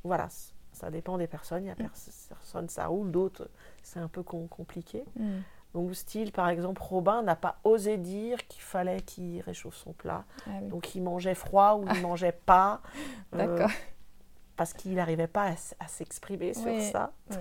Voilà, 0.05 0.29
ça 0.73 0.91
dépend 0.93 1.19
des 1.19 1.27
personnes. 1.27 1.65
Il 1.65 1.67
y 1.67 1.71
a 1.71 1.75
pers- 1.75 1.91
personnes, 2.29 2.69
ça 2.69 2.87
roule, 2.87 3.11
d'autres, 3.11 3.51
c'est 3.83 3.99
un 3.99 4.07
peu 4.07 4.23
com- 4.23 4.47
compliqué. 4.49 5.05
Mm. 5.17 5.41
Donc, 5.75 5.95
style, 5.95 6.33
par 6.33 6.49
exemple, 6.49 6.83
Robin 6.83 7.23
n'a 7.23 7.37
pas 7.37 7.57
osé 7.65 7.97
dire 7.97 8.47
qu'il 8.47 8.63
fallait 8.63 9.01
qu'il 9.01 9.41
réchauffe 9.41 9.77
son 9.77 9.93
plat. 9.93 10.25
Ah 10.47 10.51
oui. 10.61 10.69
Donc, 10.69 10.95
il 10.95 11.03
mangeait 11.03 11.35
froid 11.35 11.75
ou 11.81 11.87
il 11.95 12.01
mangeait 12.03 12.39
pas. 12.45 12.81
euh, 13.35 13.39
D'accord. 13.39 13.71
parce 14.57 14.73
qu'il 14.75 14.95
n'arrivait 14.95 15.27
pas 15.27 15.55
à, 15.81 15.89
s'exprimer 15.89 16.55
sur 16.55 16.81
ça. 16.83 17.13
Donc, 17.31 17.41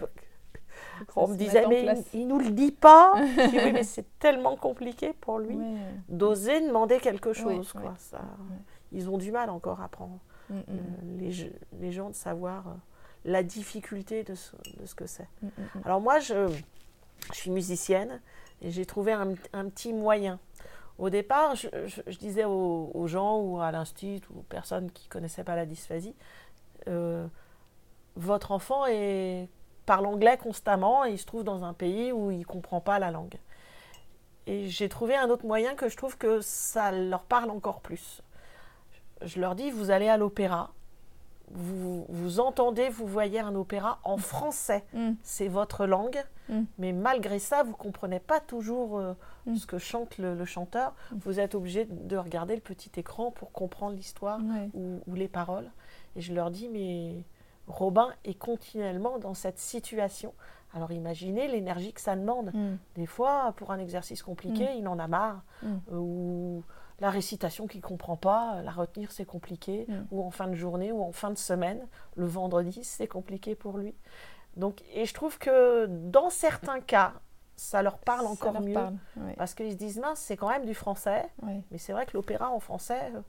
on 1.16 1.28
me 1.28 1.36
disait, 1.36 1.68
mais 1.68 1.86
il, 2.14 2.22
il 2.22 2.28
nous 2.28 2.40
le 2.40 2.52
dit 2.52 2.72
pas. 2.72 3.14
Je 3.18 3.50
dis, 3.50 3.58
oui, 3.58 3.72
mais 3.74 3.84
c'est 3.84 4.18
tellement 4.20 4.56
compliqué 4.56 5.14
pour 5.14 5.40
lui 5.40 5.58
d'oser 6.08 6.62
demander 6.62 7.00
quelque 7.00 7.34
chose. 7.34 7.74
quoi. 7.74 7.96
Ça. 7.98 8.22
Ils 8.94 9.10
ont 9.10 9.18
du 9.18 9.32
mal 9.32 9.50
encore 9.50 9.82
à 9.82 9.88
prendre, 9.90 10.20
Mm, 10.52 10.56
mm, 10.56 10.64
euh, 10.70 11.50
les, 11.80 11.92
gens, 11.92 12.10
de 12.10 12.16
savoir 12.16 12.68
euh, 12.68 12.72
la 13.26 13.44
difficulté 13.44 14.24
de 14.24 14.36
ce, 14.36 14.56
de 14.80 14.86
ce 14.86 14.96
que 14.96 15.06
c'est. 15.06 15.28
mm. 15.42 15.50
Alors 15.86 16.02
moi, 16.02 16.20
je, 16.20 16.50
je 17.30 17.38
suis 17.38 17.52
musicienne 17.52 18.22
et 18.62 18.72
j'ai 18.72 18.86
trouvé 18.86 19.12
un, 19.12 19.34
petit 19.70 19.94
moyen. 19.94 20.40
Au 20.98 21.10
départ, 21.10 21.56
je, 21.56 22.18
disais 22.20 22.46
aux, 22.46 23.08
gens 23.08 23.40
ou 23.40 23.60
à 23.60 23.72
l'institut 23.72 24.22
ou 24.30 24.40
aux 24.40 24.44
personnes 24.44 24.92
qui 24.92 25.08
ne 25.08 25.12
connaissaient 25.12 25.44
pas 25.44 25.56
la 25.56 25.66
dysphasie, 25.66 26.16
euh, 26.88 27.28
votre 28.16 28.52
enfant 28.52 28.86
parle 29.86 30.06
anglais 30.06 30.38
constamment 30.38 31.06
et 31.06 31.12
il 31.12 31.18
se 31.18 31.26
trouve 31.26 31.44
dans 31.44 31.64
un 31.64 31.74
pays 31.74 32.12
où 32.12 32.32
il 32.32 32.40
ne 32.40 32.44
comprend 32.44 32.82
pas 32.82 33.00
la 33.00 33.12
langue. 33.12 33.36
Et 34.48 34.68
j'ai 34.68 34.90
trouvé 34.90 35.16
un 35.16 35.30
autre 35.30 35.46
moyen 35.46 35.76
que 35.76 35.90
je 35.90 35.98
trouve 35.98 36.18
que 36.18 36.42
ça 36.42 36.92
leur 36.92 37.24
parle 37.24 37.50
encore 37.50 37.82
plus. 37.82 38.22
Je 39.24 39.40
leur 39.40 39.56
dis, 39.56 39.72
vous 39.72 39.92
allez 39.92 40.08
à 40.08 40.18
l'opéra, 40.18 40.72
vous, 41.54 42.06
vous 42.10 42.40
entendez, 42.40 42.90
vous 42.90 43.06
voyez 43.08 43.40
un 43.40 43.56
opéra 43.56 44.00
en 44.04 44.18
français 44.18 44.84
Mm. 44.94 45.12
c'est 45.24 45.48
votre 45.48 45.86
langue, 45.86 46.24
Mm. 46.50 46.62
mais 46.80 46.92
malgré 46.94 47.40
ça, 47.40 47.64
vous 47.64 47.76
comprenez 47.76 48.20
pas 48.20 48.40
toujours 48.40 48.98
euh, 49.00 49.14
Mm. 49.46 49.56
ce 49.56 49.66
que 49.66 49.78
chante 49.78 50.18
le, 50.18 50.36
le 50.36 50.46
chanteur. 50.46 50.94
Vous 51.12 51.40
êtes 51.40 51.56
obligé 51.56 51.86
de 51.86 52.18
regarder 52.18 52.56
le 52.56 52.62
petit 52.62 52.92
écran 53.00 53.32
pour 53.32 53.52
comprendre 53.52 53.96
l'histoire 53.96 54.40
Ouais. 54.40 54.70
ou, 54.74 55.00
ou 55.08 55.16
les 55.16 55.28
paroles. 55.28 55.70
Et 56.16 56.22
je 56.22 56.34
leur 56.34 56.52
dis, 56.52 56.68
mais 56.70 57.24
Robin 57.68 58.10
est 58.26 58.34
continuellement 58.34 59.18
dans 59.20 59.34
cette 59.34 59.58
situation. 59.60 60.34
Alors 60.74 60.92
imaginez 60.92 61.48
l'énergie 61.48 61.92
que 61.94 62.02
ça 62.02 62.16
demande. 62.16 62.52
Des 62.96 63.06
fois, 63.06 63.54
pour 63.58 63.72
un 63.72 63.80
exercice 63.80 64.24
compliqué, 64.24 64.68
il 64.78 64.88
en 64.88 65.00
a 65.00 65.08
marre. 65.08 65.44
Euh, 65.64 65.98
ou 65.98 66.64
la 67.02 67.10
récitation 67.10 67.68
qu'il 67.68 67.82
ne 67.82 67.86
comprend 67.86 68.16
pas, 68.16 68.56
euh, 68.56 68.62
la 68.62 68.72
retenir, 68.72 69.12
c'est 69.12 69.26
compliqué. 69.26 69.86
Mm. 69.90 69.94
Ou 70.12 70.24
en 70.24 70.30
fin 70.30 70.48
de 70.48 70.54
journée, 70.56 70.92
ou 70.92 71.02
en 71.04 71.12
fin 71.12 71.32
de 71.32 71.38
semaine, 71.38 71.86
le 72.16 72.26
vendredi, 72.28 72.84
c'est 72.84 73.08
compliqué 73.08 73.56
pour 73.56 73.78
lui. 73.78 73.96
Donc, 74.56 74.84
et 74.94 75.06
je 75.06 75.14
trouve 75.14 75.38
que 75.40 75.88
dans 75.88 76.30
certains 76.30 76.80
cas, 76.80 77.14
ça 77.56 77.82
leur 77.82 77.98
parle 77.98 78.26
Ça 78.26 78.32
encore 78.32 78.54
leur 78.54 78.62
mieux. 78.62 78.74
parle, 78.74 78.96
ouais, 79.18 79.34
Parce 79.36 79.56
qu'ils 79.56 79.72
se 79.72 79.78
disent, 79.78 80.00
mince, 80.00 80.20
c'est 80.20 80.38
quand 80.38 80.50
même 80.50 80.66
du 80.66 80.76
français. 80.76 81.28
ouais. 81.42 81.62
Mais 81.72 81.80
c'est 81.80 81.92
vrai 81.92 82.06
que 82.06 82.14
l'opéra 82.14 82.52
en 82.52 82.60
français, 82.60 83.12
euh, 83.16 83.22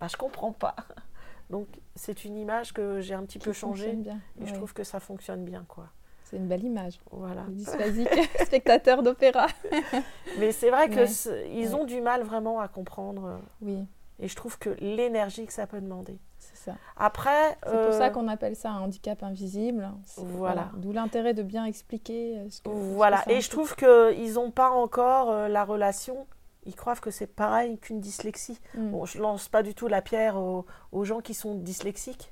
bah, 0.00 0.08
je 0.10 0.16
comprends 0.16 0.52
pas. 0.52 0.74
Donc, 1.50 1.68
c'est 1.94 2.24
une 2.24 2.36
image 2.36 2.72
que 2.72 3.00
j'ai 3.00 3.14
un 3.14 3.24
petit 3.24 3.38
peu 3.38 3.52
changée. 3.52 3.92
bien. 3.94 4.20
Et 4.40 4.46
je 4.46 4.54
trouve 4.54 4.72
que 4.72 4.84
ça 4.84 5.00
fonctionne 5.00 5.44
bien, 5.44 5.64
quoi. 5.68 5.88
C'est 6.30 6.36
une 6.36 6.46
belle 6.46 6.62
image. 6.64 7.00
Voilà. 7.10 7.42
Dysphasique, 7.48 8.08
spectateur 8.44 9.02
d'opéra. 9.02 9.46
Mais 10.38 10.52
c'est 10.52 10.70
vrai 10.70 10.88
que 10.88 11.00
Ouais. 11.00 11.74
ont 11.74 11.84
du 11.84 12.00
mal 12.00 12.22
vraiment 12.22 12.60
à 12.60 12.68
comprendre. 12.68 13.24
euh, 13.26 13.36
Oui, 13.62 13.84
Et 14.20 14.28
je 14.28 14.36
trouve 14.36 14.58
que 14.58 14.70
l'énergie 14.80 15.46
que 15.46 15.52
ça 15.52 15.66
peut 15.66 15.80
demander. 15.80 16.18
c'est 16.38 16.56
ça. 16.56 16.76
Après, 16.96 17.56
C'est 17.64 17.70
pour 17.70 17.78
euh, 17.78 17.98
ça 17.98 18.10
qu'on 18.10 18.28
appelle 18.28 18.54
ça 18.54 18.70
un 18.70 18.80
handicap 18.82 19.22
invisible. 19.22 19.90
Voilà. 20.18 20.70
D'où 20.76 20.92
l'intérêt 20.92 21.34
de 21.34 21.42
bien 21.42 21.64
expliquer 21.64 22.36
euh, 22.38 22.44
ce 22.50 22.60
que. 22.62 22.70
ce 22.70 22.74
que 22.74 22.80
voilà. 22.94 23.22
Et 23.28 23.40
je 23.40 23.50
trouve 23.50 23.74
qu'ils 23.74 24.34
n'ont 24.34 24.50
pas 24.52 24.70
encore 24.70 25.30
euh, 25.30 25.48
la 25.48 25.64
relation. 25.64 26.26
Ils 26.66 26.76
croient 26.76 26.94
que 26.96 27.10
c'est 27.10 27.26
pareil 27.26 27.78
qu'une 27.78 28.00
dyslexie. 28.00 28.60
Mm. 28.74 28.90
Bon, 28.90 29.04
je 29.06 29.18
lance 29.18 29.48
pas 29.48 29.62
du 29.62 29.74
tout 29.74 29.88
la 29.88 30.02
pierre 30.02 30.36
aux, 30.36 30.66
aux 30.92 31.04
gens 31.04 31.20
qui 31.20 31.32
sont 31.34 31.54
dyslexiques, 31.54 32.30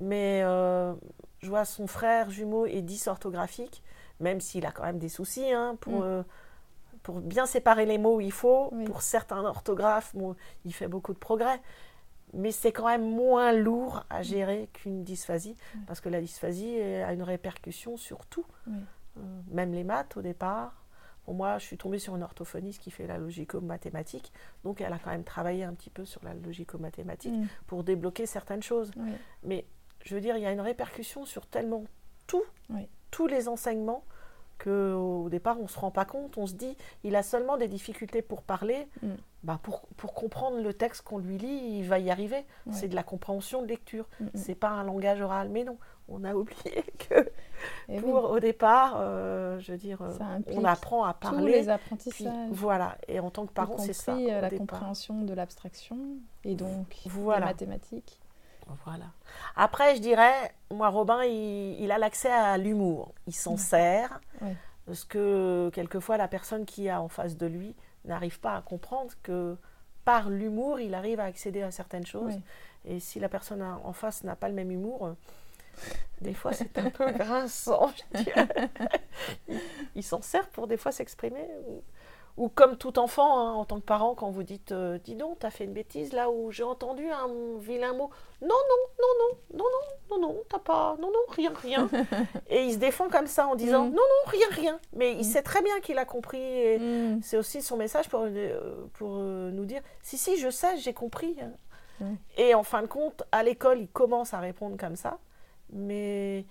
mais 0.00 0.40
euh, 0.44 0.94
je 1.46 1.50
vois 1.50 1.64
son 1.64 1.86
frère 1.86 2.28
jumeau 2.30 2.66
est 2.66 2.82
dysorthographique, 2.82 3.82
même 4.18 4.40
s'il 4.40 4.66
a 4.66 4.72
quand 4.72 4.82
même 4.82 4.98
des 4.98 5.08
soucis 5.08 5.52
hein, 5.52 5.76
pour, 5.80 6.00
Mm. 6.00 6.04
euh, 6.04 6.22
pour 7.04 7.20
bien 7.20 7.46
séparer 7.46 7.86
les 7.86 7.98
mots 7.98 8.16
où 8.16 8.20
il 8.20 8.32
faut. 8.32 8.68
Oui. 8.72 8.84
Pour 8.84 9.00
certains 9.02 9.44
orthographes, 9.44 10.14
bon, 10.16 10.34
il 10.64 10.74
fait 10.74 10.88
beaucoup 10.88 11.12
de 11.12 11.18
progrès. 11.18 11.60
Mais 12.32 12.50
c'est 12.50 12.72
quand 12.72 12.88
même 12.88 13.08
moins 13.08 13.52
lourd 13.52 14.02
à 14.10 14.22
gérer 14.22 14.68
qu'une 14.72 15.04
dysphasie, 15.04 15.56
Mm. 15.76 15.78
parce 15.86 16.00
que 16.00 16.08
la 16.08 16.20
dysphasie 16.20 16.80
a 16.80 17.12
une 17.12 17.22
répercussion 17.22 17.96
sur 17.96 18.26
tout. 18.26 18.44
Euh, 18.68 18.72
même 19.52 19.72
les 19.72 19.84
maths 19.84 20.16
au 20.16 20.22
départ. 20.22 20.82
Bon, 21.26 21.34
moi, 21.34 21.58
je 21.58 21.64
suis 21.66 21.76
tombée 21.78 21.98
sur 22.00 22.14
une 22.16 22.22
orthophoniste 22.24 22.80
qui 22.82 22.90
fait 22.90 23.06
la 23.06 23.18
logico-mathématique, 23.18 24.32
donc 24.64 24.80
elle 24.80 24.92
a 24.92 24.98
quand 24.98 25.10
même 25.10 25.24
travaillé 25.24 25.62
un 25.64 25.74
petit 25.74 25.90
peu 25.90 26.04
sur 26.04 26.22
la 26.24 26.34
logico-mathématique 26.34 27.32
Mm. 27.32 27.46
pour 27.68 27.84
débloquer 27.84 28.26
certaines 28.26 28.62
choses. 28.62 28.90
Mais 29.44 29.64
je 30.06 30.14
veux 30.14 30.20
dire, 30.20 30.36
il 30.36 30.42
y 30.42 30.46
a 30.46 30.52
une 30.52 30.60
répercussion 30.60 31.24
sur 31.26 31.46
tellement 31.46 31.84
tout, 32.26 32.42
Oui. 32.70 32.88
tous 33.10 33.26
les 33.26 33.48
enseignements, 33.48 34.02
qu'au 34.58 35.28
départ, 35.28 35.58
on 35.58 35.64
ne 35.64 35.68
se 35.68 35.78
rend 35.78 35.90
pas 35.90 36.04
compte. 36.06 36.38
On 36.38 36.46
se 36.46 36.54
dit, 36.54 36.76
il 37.04 37.14
a 37.16 37.22
seulement 37.22 37.56
des 37.58 37.68
difficultés 37.68 38.22
pour 38.22 38.42
parler. 38.42 38.88
Mm. 39.02 39.08
Bah, 39.42 39.60
pour, 39.62 39.82
pour 39.98 40.14
comprendre 40.14 40.60
le 40.60 40.72
texte 40.72 41.02
qu'on 41.02 41.18
lui 41.18 41.36
lit, 41.38 41.78
il 41.78 41.84
va 41.86 41.98
y 41.98 42.10
arriver. 42.10 42.44
C'est 42.72 42.88
de 42.88 42.94
la 42.94 43.02
compréhension 43.02 43.60
de 43.62 43.66
lecture. 43.66 44.06
Mm, 44.18 44.24
mm. 44.24 44.30
C'est 44.34 44.54
pas 44.54 44.70
un 44.70 44.82
langage 44.84 45.20
oral. 45.20 45.50
Mais 45.50 45.62
non, 45.64 45.76
on 46.08 46.24
a 46.24 46.34
oublié 46.34 46.84
que 46.98 47.20
Et 47.88 47.96
oui, 47.96 48.00
pour, 48.00 48.30
au 48.30 48.40
départ, 48.40 48.94
euh, 48.96 49.58
je 49.60 49.72
veux 49.72 49.78
dire, 49.78 50.00
euh, 50.02 50.16
on 50.52 50.64
apprend 50.64 51.04
à 51.04 51.12
tous 51.12 51.20
parler. 51.30 51.52
les 51.52 51.60
puis 51.62 51.70
apprentissages. 51.70 52.48
voilà. 52.50 52.96
Et 53.08 53.20
en 53.20 53.30
tant 53.30 53.44
que 53.46 53.52
parent, 53.52 53.76
c'est 53.78 53.92
ça. 53.92 54.14
euh, 54.16 54.40
la 54.40 54.48
départ. 54.48 54.58
compréhension 54.58 55.22
de 55.22 55.34
l'abstraction 55.34 55.98
et 56.44 56.54
donc 56.54 56.86
Voilà. 57.06 57.52
des 57.52 57.66
mathématiques. 57.66 58.20
Voilà. 58.84 59.06
Après, 59.54 59.96
je 59.96 60.00
dirais, 60.00 60.54
moi, 60.72 60.88
Robin, 60.88 61.22
il, 61.24 61.80
il 61.80 61.90
a 61.92 61.98
l'accès 61.98 62.30
à 62.30 62.58
l'humour. 62.58 63.14
Il 63.26 63.34
s'en 63.34 63.56
sert. 63.56 64.20
Parce 64.86 65.04
que 65.04 65.70
quelquefois, 65.72 66.16
la 66.16 66.28
personne 66.28 66.64
qui 66.64 66.88
a 66.88 67.00
en 67.00 67.08
face 67.08 67.36
de 67.36 67.46
lui 67.46 67.74
n'arrive 68.04 68.38
pas 68.38 68.56
à 68.56 68.62
comprendre 68.62 69.12
que 69.22 69.56
par 70.04 70.30
l'humour, 70.30 70.78
il 70.78 70.94
arrive 70.94 71.18
à 71.18 71.24
accéder 71.24 71.62
à 71.62 71.70
certaines 71.72 72.06
choses. 72.06 72.38
Et 72.84 73.00
si 73.00 73.18
la 73.18 73.28
personne 73.28 73.62
en 73.62 73.92
face 73.92 74.22
n'a 74.22 74.36
pas 74.36 74.48
le 74.48 74.54
même 74.54 74.70
humour, 74.70 75.16
Des 76.20 76.34
fois, 76.34 76.52
c'est 76.54 76.78
un 76.78 76.90
peu 76.90 77.10
grinçant. 77.12 77.92
je 78.14 78.20
il 79.48 79.60
il 79.96 80.02
s'en 80.02 80.22
sert 80.22 80.48
pour 80.48 80.66
des 80.66 80.76
fois 80.76 80.92
s'exprimer. 80.92 81.46
Ou, 81.68 81.82
ou 82.36 82.48
comme 82.48 82.76
tout 82.76 82.98
enfant, 82.98 83.38
hein, 83.38 83.52
en 83.54 83.64
tant 83.64 83.76
que 83.76 83.84
parent, 83.86 84.14
quand 84.14 84.30
vous 84.30 84.42
dites 84.42 84.72
euh, 84.72 84.98
Dis 85.04 85.14
donc, 85.14 85.38
t'as 85.38 85.50
fait 85.50 85.64
une 85.64 85.72
bêtise 85.72 86.12
là 86.12 86.30
où 86.30 86.50
j'ai 86.52 86.62
entendu 86.64 87.06
un 87.08 87.28
vilain 87.58 87.92
mot. 87.94 88.10
Non, 88.42 88.48
non, 88.48 88.54
non, 89.00 89.08
non, 89.18 89.58
non, 89.58 89.64
non, 90.10 90.18
non, 90.18 90.28
non, 90.34 90.36
t'as 90.48 90.58
pas. 90.58 90.96
Non, 91.00 91.08
non, 91.08 91.20
rien, 91.30 91.52
rien. 91.62 91.88
et 92.50 92.64
il 92.64 92.72
se 92.74 92.78
défend 92.78 93.08
comme 93.08 93.26
ça 93.26 93.46
en 93.46 93.54
disant 93.54 93.84
Mm. 93.86 93.90
Non, 93.90 93.96
non, 93.96 94.30
rien, 94.30 94.46
rien. 94.50 94.80
Mais 94.94 95.12
il 95.12 95.20
Mm. 95.20 95.22
sait 95.22 95.42
très 95.42 95.62
bien 95.62 95.80
qu'il 95.80 95.96
a 95.98 96.04
compris. 96.04 96.40
Et 96.42 96.78
Mm. 96.78 97.20
c'est 97.22 97.38
aussi 97.38 97.62
son 97.62 97.76
message 97.76 98.08
pour, 98.10 98.20
euh, 98.26 98.86
pour 98.94 99.12
euh, 99.16 99.50
nous 99.50 99.64
dire 99.64 99.80
Si, 100.02 100.18
si, 100.18 100.36
je 100.36 100.50
sais, 100.50 100.76
j'ai 100.76 100.92
compris. 100.92 101.36
Et 102.36 102.54
en 102.54 102.62
fin 102.62 102.82
de 102.82 102.86
compte, 102.86 103.22
à 103.32 103.42
l'école, 103.42 103.78
il 103.80 103.88
commence 103.88 104.34
à 104.34 104.38
répondre 104.40 104.76
comme 104.78 104.96
ça. 104.96 105.16
Mais 105.70 106.44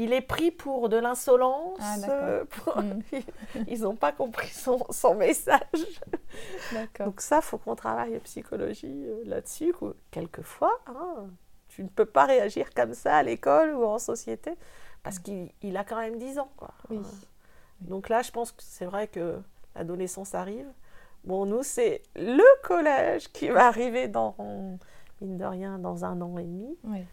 il 0.00 0.12
est 0.12 0.20
pris 0.22 0.50
pour 0.50 0.88
de 0.88 0.96
l'insolence. 0.96 1.78
Ah, 1.80 1.96
euh, 2.08 2.44
pour- 2.44 2.78
Mm. 2.82 3.00
Ils 3.68 3.82
n'ont 3.82 3.96
pas 3.96 4.12
compris 4.12 4.48
son, 4.48 4.78
son 4.90 5.14
message. 5.14 5.60
Donc 7.00 7.20
ça, 7.20 7.40
faut 7.40 7.58
qu'on 7.58 7.74
travaille 7.74 8.16
en 8.16 8.20
psychologie 8.20 9.04
euh, 9.06 9.22
là-dessus. 9.24 9.74
Quelquefois, 10.10 10.78
hein, 10.86 11.26
tu 11.68 11.82
ne 11.82 11.88
peux 11.88 12.04
pas 12.06 12.24
réagir 12.26 12.70
comme 12.74 12.94
ça 12.94 13.16
à 13.16 13.22
l'école 13.22 13.74
ou 13.74 13.84
en 13.84 13.98
société 13.98 14.52
parce 15.02 15.18
qu'il 15.18 15.50
il 15.62 15.76
a 15.76 15.84
quand 15.84 15.98
même 16.00 16.18
10 16.18 16.38
ans. 16.38 16.50
Quoi. 16.56 16.70
Oui. 16.90 17.00
Donc 17.80 18.08
là, 18.08 18.22
je 18.22 18.30
pense 18.30 18.52
que 18.52 18.62
c'est 18.62 18.84
vrai 18.86 19.08
que 19.08 19.38
l'adolescence 19.74 20.34
arrive. 20.34 20.66
Bon, 21.24 21.46
nous, 21.46 21.62
c'est 21.62 22.02
le 22.16 22.44
collège 22.66 23.28
qui 23.32 23.48
va 23.48 23.66
arriver 23.66 24.08
dans, 24.08 24.34
mine 25.20 25.36
de 25.38 25.44
rien, 25.44 25.78
dans 25.78 26.04
un 26.04 26.20
an 26.20 26.38
et 26.38 26.44
demi. 26.44 26.76
Oui. 26.84 27.04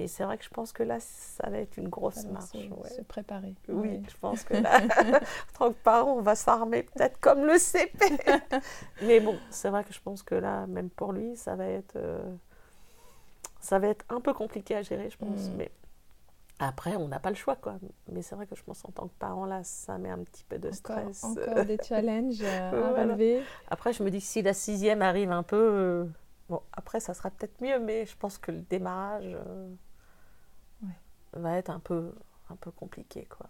Et 0.00 0.06
c'est 0.06 0.22
vrai 0.24 0.38
que 0.38 0.44
je 0.44 0.48
pense 0.50 0.72
que 0.72 0.84
là, 0.84 0.98
ça 1.00 1.50
va 1.50 1.58
être 1.58 1.76
une 1.76 1.88
grosse 1.88 2.18
Alors, 2.18 2.32
marche. 2.34 2.50
se, 2.52 2.58
ouais. 2.58 2.88
se 2.90 3.02
préparer. 3.02 3.54
Oui, 3.68 3.88
Ouais. 3.88 4.02
je 4.08 4.16
pense 4.18 4.44
que 4.44 4.54
là, 4.54 4.78
en 5.56 5.58
tant 5.58 5.68
que 5.72 5.78
parent, 5.82 6.12
on 6.12 6.22
va 6.22 6.36
s'armer 6.36 6.84
peut-être 6.84 7.18
comme 7.20 7.44
le 7.44 7.58
CP. 7.58 7.98
Mais 9.02 9.18
bon, 9.20 9.36
c'est 9.50 9.70
vrai 9.70 9.82
que 9.82 9.92
je 9.92 10.00
pense 10.00 10.22
que 10.22 10.36
là, 10.36 10.66
même 10.68 10.88
pour 10.88 11.12
lui, 11.12 11.36
ça 11.36 11.56
va 11.56 11.66
être, 11.66 11.96
euh, 11.96 12.22
ça 13.60 13.78
va 13.80 13.88
être 13.88 14.04
un 14.08 14.20
peu 14.20 14.32
compliqué 14.32 14.76
à 14.76 14.82
gérer, 14.82 15.10
je 15.10 15.16
pense. 15.16 15.48
Mm. 15.50 15.54
Mais 15.56 15.70
après, 16.60 16.94
on 16.96 17.08
n'a 17.08 17.18
pas 17.18 17.30
le 17.30 17.36
choix, 17.36 17.56
quoi. 17.56 17.74
Mais 18.12 18.22
c'est 18.22 18.34
vrai 18.36 18.46
que 18.46 18.54
je 18.56 18.62
pense 18.62 18.84
en 18.84 18.92
tant 18.92 19.08
que 19.08 19.14
parent, 19.18 19.46
là, 19.46 19.62
ça 19.64 19.98
met 19.98 20.10
un 20.10 20.18
petit 20.22 20.44
peu 20.44 20.58
de 20.58 20.68
Encore, 20.68 21.12
stress. 21.12 21.24
encore 21.24 21.64
des 21.64 21.78
challenges 21.82 22.40
euh, 22.42 22.68
à 22.68 22.90
Voilà. 22.92 23.02
relever. 23.14 23.42
Après, 23.68 23.92
je 23.92 24.02
me 24.04 24.10
dis 24.12 24.18
que 24.18 24.24
si 24.24 24.42
la 24.42 24.54
sixième 24.54 25.02
arrive 25.02 25.30
un 25.32 25.42
peu, 25.42 25.56
euh, 25.56 26.04
bon, 26.48 26.60
après, 26.72 27.00
ça 27.00 27.14
sera 27.14 27.30
peut-être 27.30 27.60
mieux, 27.60 27.78
mais 27.80 28.06
je 28.06 28.16
pense 28.16 28.38
que 28.38 28.52
le 28.52 28.60
démarrage 28.60 29.26
euh. 29.46 29.68
Va 31.32 31.56
être 31.56 31.70
un 31.70 31.80
peu, 31.80 32.12
un 32.50 32.56
peu 32.56 32.70
compliqué, 32.70 33.26
quoi. 33.26 33.46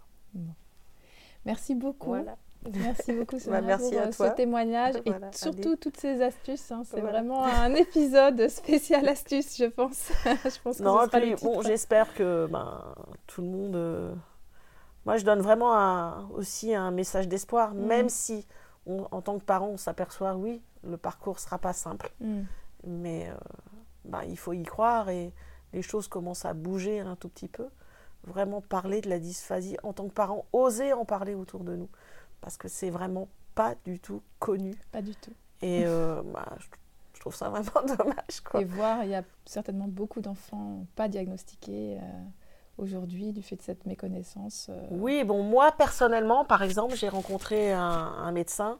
Merci 1.45 1.75
beaucoup. 1.75 2.09
Voilà. 2.09 2.35
Merci 2.73 3.13
beaucoup, 3.13 3.37
Bah, 3.49 3.61
merci 3.61 3.91
pour 3.91 3.99
à 4.01 4.03
euh, 4.03 4.11
toi. 4.11 4.29
ce 4.31 4.35
témoignage 4.35 4.95
Voilà, 5.05 5.29
et 5.29 5.35
surtout 5.37 5.77
toutes 5.77 5.95
ces 5.97 6.21
astuces. 6.21 6.69
hein. 6.71 6.83
C'est 6.85 6.99
Voilà. 6.99 7.19
vraiment 7.21 7.45
un 7.45 7.73
épisode 7.75 8.49
spécial 8.49 9.07
astuces, 9.07 9.57
je 9.57 9.65
pense. 9.65 10.11
je 10.25 10.61
pense 10.61 10.77
que 10.79 10.83
Non, 10.83 11.07
puis, 11.07 11.35
bon, 11.41 11.61
j'espère 11.61 12.13
que 12.13 12.47
ben, 12.51 12.83
tout 13.27 13.41
le 13.41 13.47
monde. 13.47 13.75
euh, 13.75 14.13
Moi, 15.05 15.15
je 15.17 15.23
donne 15.23 15.39
vraiment 15.39 15.73
un- 15.73 16.27
aussi 16.31 16.75
un 16.75 16.91
message 16.91 17.29
d'espoir, 17.29 17.73
Mhm. 17.73 17.85
même 17.85 18.09
si, 18.09 18.45
on- 18.85 19.07
en 19.11 19.21
tant 19.21 19.39
que 19.39 19.43
parent, 19.45 19.67
on 19.67 19.77
s'aperçoit, 19.77 20.35
oui, 20.35 20.61
le 20.83 20.97
parcours 20.97 21.39
sera 21.39 21.57
pas 21.57 21.71
simple, 21.73 22.11
Mm. 22.19 22.41
mais 22.85 23.29
euh, 23.29 23.33
ben, 24.03 24.23
il 24.27 24.37
faut 24.37 24.51
y 24.53 24.63
croire 24.63 25.09
et 25.09 25.31
les 25.73 25.81
choses 25.81 26.07
commencent 26.07 26.45
à 26.45 26.53
bouger 26.53 26.99
un 26.99 27.15
tout 27.15 27.29
petit 27.29 27.47
peu. 27.47 27.67
Vraiment 28.23 28.61
parler 28.61 29.01
de 29.01 29.09
la 29.09 29.19
dysphasie 29.19 29.77
en 29.83 29.93
tant 29.93 30.07
que 30.07 30.13
parent, 30.13 30.45
oser 30.51 30.93
en 30.93 31.05
parler 31.05 31.35
autour 31.35 31.63
de 31.63 31.75
nous, 31.75 31.89
parce 32.41 32.57
que 32.57 32.67
c'est 32.67 32.89
vraiment 32.89 33.29
pas 33.55 33.75
du 33.85 33.99
tout 33.99 34.21
connu. 34.39 34.75
Pas 34.91 35.01
du 35.01 35.15
tout. 35.15 35.33
Et 35.61 35.83
euh, 35.85 36.21
bah, 36.33 36.55
je, 36.59 36.67
je 37.13 37.19
trouve 37.19 37.35
ça 37.35 37.49
vraiment 37.49 37.85
dommage. 37.97 38.41
Quoi. 38.43 38.61
Et 38.61 38.65
voir, 38.65 39.03
il 39.03 39.11
y 39.11 39.15
a 39.15 39.23
certainement 39.45 39.87
beaucoup 39.87 40.21
d'enfants 40.21 40.85
pas 40.95 41.07
diagnostiqués 41.07 41.97
euh, 41.97 42.23
aujourd'hui 42.79 43.31
du 43.33 43.41
fait 43.43 43.55
de 43.55 43.61
cette 43.61 43.85
méconnaissance. 43.85 44.67
euh, 44.69 44.87
Oui, 44.91 45.23
bon, 45.23 45.43
moi 45.43 45.71
personnellement, 45.71 46.45
par 46.45 46.63
exemple, 46.63 46.95
j'ai 46.95 47.09
rencontré 47.09 47.71
un, 47.73 47.81
un 47.83 48.31
médecin 48.31 48.79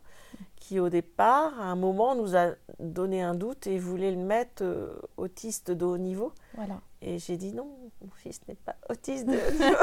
qui, 0.58 0.80
au 0.80 0.90
départ, 0.90 1.60
à 1.60 1.64
un 1.66 1.76
moment, 1.76 2.16
nous 2.16 2.36
a 2.36 2.52
donné 2.80 3.22
un 3.22 3.34
doute 3.36 3.66
et 3.68 3.80
voulait 3.80 4.12
le 4.12 4.18
mettre 4.18 4.64
euh, 4.64 5.00
autiste 5.18 5.72
de 5.72 5.86
haut 5.86 5.98
niveau. 5.98 6.34
Voilà. 6.54 6.80
Et 7.02 7.18
j'ai 7.18 7.38
dit 7.38 7.54
non, 7.54 7.68
mon 8.02 8.12
fils 8.12 8.42
n'est 8.48 8.56
pas 8.56 8.76
autiste 8.90 9.26
de 9.26 9.34
haut 9.34 9.52
niveau. 9.64 9.76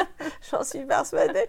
J'en 0.50 0.62
suis 0.64 0.84
persuadée. 0.84 1.46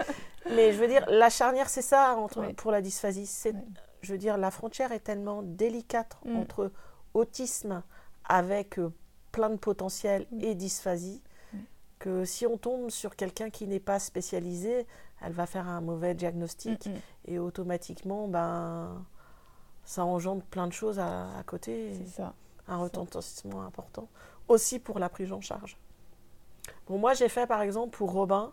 Mais 0.55 0.71
je 0.71 0.79
veux 0.79 0.87
dire, 0.87 1.05
la 1.09 1.29
charnière, 1.29 1.67
c'est 1.69 1.81
ça 1.81 2.15
entre, 2.15 2.45
pour 2.53 2.71
la 2.71 2.81
dysphasie. 2.81 3.25
C'est. 3.25 3.55
Je 4.01 4.11
veux 4.11 4.19
dire, 4.19 4.37
la 4.37 4.51
frontière 4.51 4.91
est 4.91 4.99
tellement 4.99 5.41
délicate 5.43 6.17
Mm. 6.25 6.37
entre 6.37 6.71
autisme 7.15 7.81
avec 8.27 8.77
euh, 8.79 8.91
plein 9.31 9.49
de 9.49 9.57
potentiel 9.57 10.27
Mm. 10.31 10.41
et 10.41 10.55
dysphasie. 10.55 11.21
Que 11.99 12.25
si 12.25 12.45
on 12.45 12.57
tombe 12.57 12.89
sur 12.89 13.15
quelqu'un 13.15 13.49
qui 13.49 13.67
n'est 13.67 13.79
pas 13.79 13.99
spécialisé, 13.99 14.85
elle 15.23 15.31
va 15.33 15.45
faire 15.45 15.67
un 15.67 15.81
mauvais 15.81 16.13
diagnostic 16.13 16.85
Mm, 16.87 16.89
mm. 16.91 16.99
et 17.25 17.39
automatiquement, 17.39 18.27
ben, 18.27 19.05
ça 19.85 20.03
engendre 20.05 20.43
plein 20.43 20.67
de 20.67 20.73
choses 20.73 20.99
à, 20.99 21.37
à 21.37 21.43
côté, 21.43 21.93
C'est 21.93 22.21
ça. 22.21 22.33
un 22.67 22.77
retentissement 22.77 23.61
important, 23.63 24.07
aussi 24.47 24.79
pour 24.79 24.99
la 24.99 25.09
prise 25.09 25.31
en 25.31 25.41
charge. 25.41 25.77
Bon, 26.87 26.97
moi, 26.97 27.13
j'ai 27.13 27.29
fait 27.29 27.47
par 27.47 27.61
exemple 27.61 27.95
pour 27.95 28.11
Robin, 28.11 28.51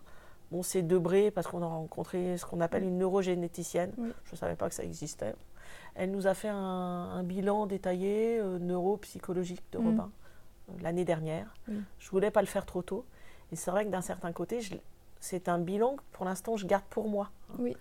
bon, 0.50 0.62
c'est 0.62 0.82
Debré 0.82 1.30
parce 1.30 1.46
qu'on 1.46 1.62
a 1.62 1.66
rencontré 1.66 2.36
ce 2.38 2.44
qu'on 2.46 2.60
appelle 2.60 2.84
une 2.84 2.98
neurogénéticienne. 2.98 3.92
Oui. 3.98 4.12
Je 4.24 4.32
ne 4.32 4.36
savais 4.36 4.56
pas 4.56 4.68
que 4.68 4.74
ça 4.74 4.84
existait. 4.84 5.34
Elle 5.94 6.10
nous 6.10 6.26
a 6.26 6.34
fait 6.34 6.48
un, 6.48 6.56
un 6.56 7.22
bilan 7.22 7.66
détaillé 7.66 8.38
euh, 8.38 8.58
neuropsychologique 8.58 9.62
de 9.72 9.78
Mm. 9.78 9.86
Robin 9.86 10.10
euh, 10.70 10.72
l'année 10.82 11.04
dernière. 11.04 11.52
Oui. 11.68 11.80
Je 11.98 12.10
voulais 12.10 12.30
pas 12.30 12.40
le 12.40 12.46
faire 12.46 12.64
trop 12.66 12.82
tôt. 12.82 13.04
Et 13.52 13.56
c'est 13.56 13.70
vrai 13.70 13.84
que 13.84 13.90
d'un 13.90 14.00
certain 14.00 14.32
côté, 14.32 14.60
c'est 15.20 15.48
un 15.48 15.58
bilan 15.58 15.96
que 15.96 16.02
pour 16.12 16.24
l'instant 16.24 16.56
je 16.56 16.66
garde 16.66 16.84
pour 16.90 17.08
moi. 17.08 17.30
Oui. 17.58 17.76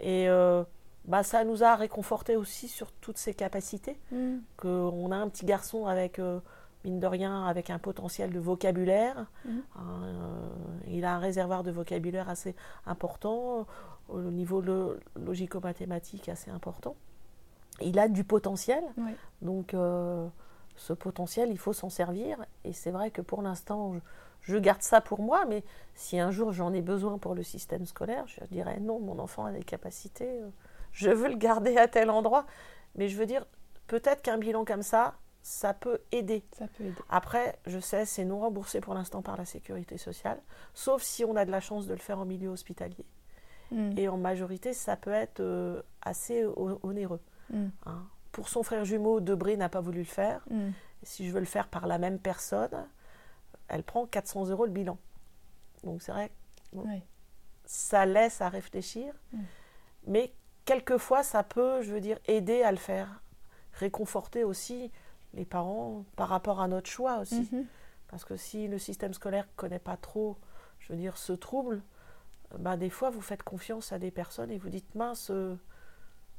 Et 0.00 0.28
euh, 0.28 0.64
bah, 1.04 1.22
ça 1.22 1.44
nous 1.44 1.62
a 1.62 1.76
réconforté 1.76 2.36
aussi 2.36 2.68
sur 2.68 2.90
toutes 2.92 3.18
ses 3.18 3.34
capacités. 3.34 3.98
Mm. 4.10 4.38
Qu'on 4.56 5.12
a 5.12 5.16
un 5.16 5.28
petit 5.28 5.46
garçon 5.46 5.86
avec, 5.86 6.18
euh, 6.18 6.40
mine 6.84 6.98
de 6.98 7.06
rien, 7.06 7.44
avec 7.46 7.70
un 7.70 7.78
potentiel 7.78 8.32
de 8.32 8.40
vocabulaire. 8.40 9.26
Mhm. 9.44 9.62
Euh, 9.76 10.48
il 10.88 11.04
a 11.04 11.14
un 11.14 11.18
réservoir 11.20 11.62
de 11.62 11.70
vocabulaire 11.70 12.28
assez 12.28 12.56
important, 12.86 13.66
au 14.08 14.20
niveau 14.20 14.60
lo- 14.60 14.96
logico-mathématique 15.24 16.28
assez 16.28 16.50
important. 16.50 16.96
Il 17.80 17.98
a 18.00 18.08
du 18.08 18.24
potentiel, 18.24 18.82
donc 19.40 19.74
ce 20.76 20.92
potentiel, 20.92 21.50
il 21.50 21.58
faut 21.58 21.72
s'en 21.72 21.88
servir. 21.88 22.44
Et 22.64 22.72
c'est 22.72 22.90
vrai 22.90 23.10
que 23.10 23.22
pour 23.22 23.42
l'instant, 23.42 23.94
je, 24.42 24.56
garde 24.56 24.82
ça 24.82 25.00
pour 25.00 25.20
moi, 25.20 25.44
mais 25.46 25.64
si 25.94 26.18
un 26.18 26.30
jour 26.30 26.52
j'en 26.52 26.72
ai 26.72 26.82
besoin 26.82 27.18
pour 27.18 27.34
le 27.34 27.42
système 27.42 27.86
scolaire, 27.86 28.26
je 28.26 28.44
dirais 28.50 28.80
non, 28.80 29.00
mon 29.00 29.18
enfant 29.18 29.46
a 29.46 29.52
des 29.52 29.62
capacités, 29.62 30.40
euh, 30.40 30.48
je 30.92 31.10
veux 31.10 31.28
le 31.28 31.36
garder 31.36 31.76
à 31.78 31.88
tel 31.88 32.10
endroit. 32.10 32.46
Mais 32.94 33.08
je 33.08 33.16
veux 33.16 33.26
dire, 33.26 33.46
peut-être 33.86 34.22
qu'un 34.22 34.38
bilan 34.38 34.64
comme 34.64 34.82
ça, 34.82 35.14
ça 35.42 35.74
peut 35.74 36.00
aider. 36.12 36.44
Ça 36.56 36.66
peut 36.68 36.84
aider. 36.84 36.94
Après, 37.08 37.58
je 37.66 37.78
sais, 37.78 38.04
c'est 38.04 38.24
non 38.24 38.40
remboursé 38.40 38.80
pour 38.80 38.94
l'instant 38.94 39.22
par 39.22 39.36
la 39.36 39.44
sécurité 39.44 39.98
sociale, 39.98 40.40
sauf 40.74 41.02
si 41.02 41.24
on 41.24 41.36
a 41.36 41.44
de 41.44 41.50
la 41.50 41.60
chance 41.60 41.86
de 41.86 41.92
le 41.92 42.00
faire 42.00 42.18
en 42.18 42.24
milieu 42.24 42.48
hospitalier. 42.48 43.06
Mm. 43.72 43.90
Et 43.96 44.08
en 44.08 44.18
majorité, 44.18 44.72
ça 44.72 44.96
peut 44.96 45.12
être 45.12 45.40
euh, 45.40 45.82
assez 46.02 46.44
onéreux. 46.56 47.20
Mm. 47.50 47.66
hein. 47.86 48.06
Pour 48.30 48.48
son 48.48 48.62
frère 48.62 48.84
jumeau, 48.84 49.20
Debré 49.20 49.56
n'a 49.56 49.68
pas 49.68 49.80
voulu 49.80 50.00
le 50.00 50.04
faire. 50.04 50.44
Mm. 50.50 50.70
Si 51.02 51.26
je 51.26 51.32
veux 51.32 51.40
le 51.40 51.46
faire 51.46 51.68
par 51.68 51.86
la 51.86 51.98
même 51.98 52.18
personne, 52.18 52.86
elle 53.72 53.82
prend 53.82 54.06
400 54.06 54.50
euros 54.50 54.66
le 54.66 54.70
bilan. 54.70 54.98
Donc 55.82 56.02
c'est 56.02 56.12
vrai, 56.12 56.30
ça 57.64 58.06
laisse 58.06 58.40
à 58.40 58.48
réfléchir. 58.48 59.12
Mm. 59.32 59.38
Mais 60.06 60.32
quelquefois, 60.64 61.22
ça 61.22 61.42
peut, 61.42 61.82
je 61.82 61.92
veux 61.92 62.00
dire, 62.00 62.18
aider 62.26 62.62
à 62.62 62.70
le 62.70 62.76
faire. 62.78 63.22
Réconforter 63.74 64.44
aussi 64.44 64.90
les 65.34 65.46
parents 65.46 66.04
par 66.16 66.28
rapport 66.28 66.60
à 66.60 66.68
notre 66.68 66.90
choix 66.90 67.18
aussi. 67.18 67.48
Mhm. 67.50 67.64
Parce 68.08 68.24
que 68.26 68.36
si 68.36 68.68
le 68.68 68.78
système 68.78 69.14
scolaire 69.14 69.44
ne 69.44 69.56
connaît 69.56 69.78
pas 69.78 69.96
trop, 69.96 70.36
je 70.78 70.92
veux 70.92 70.98
dire, 70.98 71.16
ce 71.16 71.32
trouble, 71.32 71.80
bah, 72.58 72.76
des 72.76 72.90
fois, 72.90 73.08
vous 73.08 73.22
faites 73.22 73.42
confiance 73.42 73.92
à 73.92 73.98
des 73.98 74.10
personnes 74.10 74.50
et 74.50 74.58
vous 74.58 74.68
dites, 74.68 74.94
mince, 74.94 75.30
euh, 75.30 75.56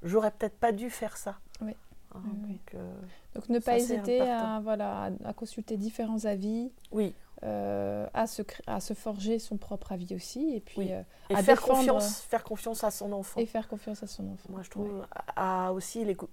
j'aurais 0.04 0.30
peut-être 0.30 0.58
pas 0.60 0.72
dû 0.72 0.92
faire 0.92 1.18
ça. 1.18 1.40
Oui. 1.62 1.76
Hein, 2.14 2.22
Oui, 2.26 2.32
oui. 2.44 2.52
donc, 2.52 2.74
euh, 2.76 2.96
Donc 3.34 3.50
ne 3.50 3.58
pas 3.58 3.78
hésiter 3.78 4.22
à, 4.22 4.60
voilà, 4.62 5.10
à 5.26 5.34
consulter 5.34 5.78
différents 5.78 6.26
avis, 6.26 6.72
oui. 6.92 7.16
Euh, 7.44 8.08
à, 8.14 8.26
se, 8.28 8.42
cré- 8.42 8.64
à 8.68 8.80
se 8.80 8.94
forger 8.94 9.38
son 9.40 9.58
propre 9.58 9.92
avis 9.92 10.16
aussi, 10.16 10.56
et 10.56 10.62
puis 10.62 10.80
Oui. 10.80 10.94
euh, 10.94 11.02
Et 11.30 11.36
à 11.36 11.44
faire, 11.44 11.56
défendre- 11.56 11.78
confiance, 11.80 12.22
faire 12.22 12.44
confiance 12.44 12.84
à 12.84 12.92
son 12.92 13.12
enfant. 13.12 13.40
et 13.42 13.46
faire 13.46 13.68
confiance 13.68 14.02
à 14.04 14.08
son 14.08 14.24
enfant. 14.32 14.50
Moi, 14.50 14.62
je 14.64 14.70
trouve, 14.70 15.00
Ouais. 15.00 15.06
à, 15.36 15.74
aussi 15.74 16.06
l'écou- 16.06 16.30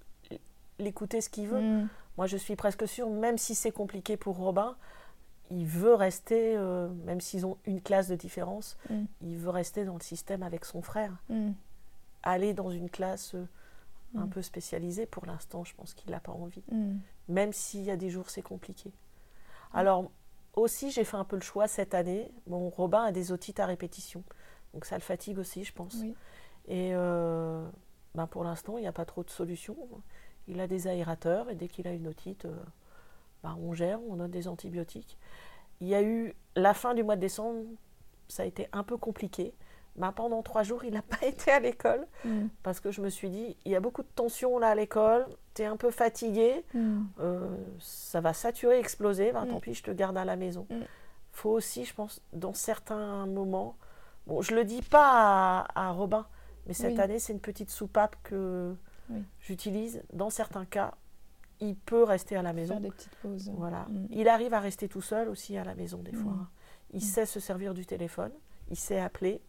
l'écouter 0.78 1.20
ce 1.20 1.28
qu'il 1.28 1.48
veut. 1.48 1.60
Mm. 1.60 1.88
Moi, 2.16 2.26
je 2.26 2.36
suis 2.36 2.54
presque 2.56 2.86
sûre, 2.88 3.08
même 3.10 3.38
si 3.38 3.54
c'est 3.54 3.70
compliqué 3.72 4.16
pour 4.16 4.36
Robin, 4.36 4.76
il 5.50 5.66
veut 5.66 5.94
rester, 5.94 6.54
euh, 6.56 6.88
même 7.04 7.20
s'ils 7.20 7.44
ont 7.44 7.56
une 7.66 7.80
classe 7.82 8.06
de 8.08 8.14
différence, 8.14 8.76
Mm. 8.88 9.02
il 9.22 9.36
veut 9.36 9.50
rester 9.50 9.84
dans 9.84 9.94
le 9.94 10.00
système 10.02 10.42
avec 10.44 10.64
son 10.64 10.80
frère. 10.80 11.12
Mm. 11.28 11.50
Aller 12.22 12.52
dans 12.54 12.70
une 12.70 12.88
classe 12.90 13.34
euh, 13.34 13.46
un 14.16 14.26
peu 14.26 14.42
spécialisée, 14.42 15.06
pour 15.06 15.26
l'instant, 15.26 15.64
je 15.64 15.74
pense 15.74 15.94
qu'il 15.94 16.10
n'a 16.10 16.20
pas 16.20 16.32
envie. 16.32 16.62
Même 17.28 17.52
s'il 17.52 17.82
y 17.82 17.90
a 17.90 17.96
des 17.96 18.10
jours, 18.10 18.28
c'est 18.30 18.42
compliqué. 18.42 18.90
Alors, 19.72 20.10
aussi, 20.54 20.90
j'ai 20.90 21.04
fait 21.04 21.16
un 21.16 21.24
peu 21.24 21.36
le 21.36 21.42
choix 21.42 21.68
cette 21.68 21.94
année. 21.94 22.30
Bon, 22.46 22.68
Robin 22.68 23.04
a 23.04 23.12
des 23.12 23.32
otites 23.32 23.60
à 23.60 23.66
répétition. 23.66 24.24
Donc, 24.74 24.84
ça 24.84 24.96
le 24.96 25.02
fatigue 25.02 25.38
aussi, 25.38 25.64
je 25.64 25.72
pense. 25.72 25.94
Oui. 26.00 26.14
Et 26.66 26.90
euh, 26.94 27.66
ben, 28.14 28.26
pour 28.26 28.44
l'instant, 28.44 28.78
il 28.78 28.82
n'y 28.82 28.86
a 28.86 28.92
pas 28.92 29.04
trop 29.04 29.24
de 29.24 29.30
solutions. 29.30 29.76
Il 30.48 30.60
a 30.60 30.66
des 30.66 30.86
aérateurs 30.86 31.50
et 31.50 31.54
dès 31.54 31.68
qu'il 31.68 31.86
a 31.86 31.92
une 31.92 32.06
otite, 32.08 32.44
euh, 32.44 32.56
ben, 33.42 33.56
on 33.60 33.72
gère, 33.72 34.00
on 34.02 34.16
donne 34.16 34.30
des 34.30 34.48
antibiotiques. 34.48 35.18
Il 35.80 35.88
y 35.88 35.94
a 35.94 36.02
eu 36.02 36.34
la 36.56 36.74
fin 36.74 36.94
du 36.94 37.02
mois 37.02 37.16
de 37.16 37.20
décembre, 37.20 37.64
ça 38.28 38.42
a 38.42 38.46
été 38.46 38.68
un 38.72 38.82
peu 38.82 38.96
compliqué. 38.96 39.54
Ben, 39.96 40.12
pendant 40.12 40.42
trois 40.42 40.62
jours, 40.62 40.84
il 40.84 40.92
n'a 40.94 41.02
pas 41.02 41.18
été 41.26 41.50
à 41.50 41.60
l'école 41.60 42.06
Mm. 42.24 42.46
parce 42.62 42.80
que 42.80 42.90
je 42.90 43.00
me 43.02 43.08
suis 43.10 43.28
dit, 43.28 43.56
il 43.64 43.72
y 43.72 43.76
a 43.76 43.80
beaucoup 43.80 44.02
de 44.02 44.08
tension 44.14 44.58
là 44.58 44.68
à 44.68 44.74
l'école, 44.74 45.26
tu 45.54 45.62
es 45.62 45.66
un 45.66 45.76
peu 45.76 45.90
fatigué, 45.90 46.64
Mm. 46.74 47.02
euh, 47.20 47.48
ça 47.80 48.20
va 48.20 48.32
saturer, 48.32 48.78
exploser, 48.78 49.32
Mm. 49.32 49.48
tant 49.48 49.60
pis, 49.60 49.74
je 49.74 49.82
te 49.82 49.90
garde 49.90 50.16
à 50.16 50.24
la 50.24 50.36
maison. 50.36 50.66
Mm. 50.70 50.82
faut 51.32 51.50
aussi, 51.50 51.84
je 51.84 51.94
pense, 51.94 52.20
dans 52.32 52.52
certains 52.54 53.24
moments, 53.26 53.76
bon, 54.26 54.42
je 54.42 54.54
le 54.54 54.64
dis 54.64 54.82
pas 54.82 55.64
à, 55.74 55.88
à 55.88 55.90
Robin, 55.92 56.26
mais 56.66 56.74
cette 56.74 56.94
Oui. 56.94 57.00
année, 57.00 57.18
c'est 57.18 57.32
une 57.32 57.40
petite 57.40 57.70
soupape 57.70 58.16
que 58.22 58.74
Oui. 59.10 59.22
j'utilise. 59.40 60.02
Dans 60.12 60.30
certains 60.30 60.64
cas, 60.64 60.94
il 61.60 61.76
peut 61.76 62.02
rester 62.04 62.36
à 62.36 62.42
la 62.42 62.52
maison. 62.52 62.74
Faire 62.74 62.80
des 62.82 62.90
petites 62.90 63.14
pauses. 63.16 63.50
Voilà. 63.56 63.86
Mm. 63.88 64.06
Il 64.10 64.28
arrive 64.28 64.54
à 64.54 64.60
rester 64.60 64.88
tout 64.88 65.02
seul 65.02 65.28
aussi 65.28 65.56
à 65.58 65.64
la 65.64 65.74
maison 65.74 65.98
des 65.98 66.12
fois. 66.12 66.32
Mm. 66.32 66.46
Il 66.94 66.98
Mm. 66.98 67.00
sait 67.00 67.26
se 67.26 67.38
servir 67.40 67.74
du 67.74 67.86
téléphone, 67.86 68.32
il 68.70 68.76
sait 68.76 68.98
appeler 69.00 69.40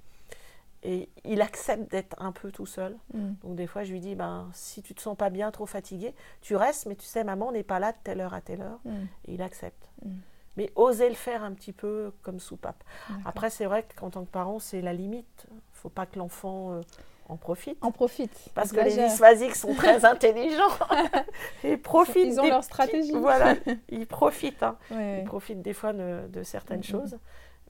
et 0.84 1.09
il 1.25 1.41
accepte 1.41 1.91
d'être 1.91 2.15
un 2.19 2.32
peu 2.32 2.51
tout 2.51 2.65
seul. 2.65 2.97
Mm. 3.13 3.34
Donc 3.43 3.55
des 3.55 3.67
fois, 3.67 3.84
je 3.84 3.91
lui 3.91 3.99
dis, 3.99 4.15
ben, 4.15 4.49
si 4.53 4.82
tu 4.82 4.93
te 4.95 5.01
sens 5.01 5.15
pas 5.17 5.29
bien, 5.29 5.51
trop 5.51 5.65
fatigué, 5.65 6.13
tu 6.41 6.55
restes, 6.55 6.86
mais 6.88 6.95
tu 6.95 7.05
sais, 7.05 7.23
maman 7.23 7.51
n'est 7.51 7.63
pas 7.63 7.79
là 7.79 7.91
de 7.91 7.97
telle 8.03 8.21
heure 8.21 8.34
à 8.34 8.41
telle 8.41 8.61
heure. 8.61 8.79
Mm. 8.86 8.91
Et 9.27 9.34
il 9.36 9.41
accepte. 9.41 9.89
Mm. 10.03 10.09
Mais 10.57 10.71
oser 10.75 11.07
le 11.07 11.15
faire 11.15 11.43
un 11.43 11.53
petit 11.53 11.71
peu 11.71 12.11
comme 12.23 12.39
soupape. 12.39 12.84
Après, 13.25 13.49
c'est 13.49 13.65
vrai 13.65 13.86
qu'en 13.95 14.09
tant 14.09 14.25
que 14.25 14.29
parent, 14.32 14.59
c'est 14.59 14.82
la 14.82 14.91
limite. 14.93 15.45
faut 15.71 15.88
pas 15.89 16.05
que 16.05 16.19
l'enfant 16.19 16.73
euh, 16.73 16.82
en 17.29 17.38
profite. 17.38 17.77
En 17.82 17.91
profite. 17.91 18.49
Parce 18.53 18.73
que 18.73 18.82
les 18.82 18.97
dysphasiques 18.97 19.55
sont 19.55 19.73
très 19.73 20.03
intelligents. 20.13 20.67
Ils 21.63 21.79
profitent. 21.82 22.34
Ils 22.34 22.39
ont 22.41 22.47
leur 22.47 22.57
petits- 22.59 22.65
stratégie. 22.65 23.11
Voilà, 23.13 23.55
ils 23.89 24.05
profitent. 24.05 24.61
hein. 24.63 24.75
Ouais. 24.91 25.19
Ils 25.21 25.23
profitent 25.25 25.61
des 25.61 25.71
fois 25.73 25.93
de, 25.93 26.27
de 26.27 26.43
certaines 26.43 26.84
choses. 26.84 27.17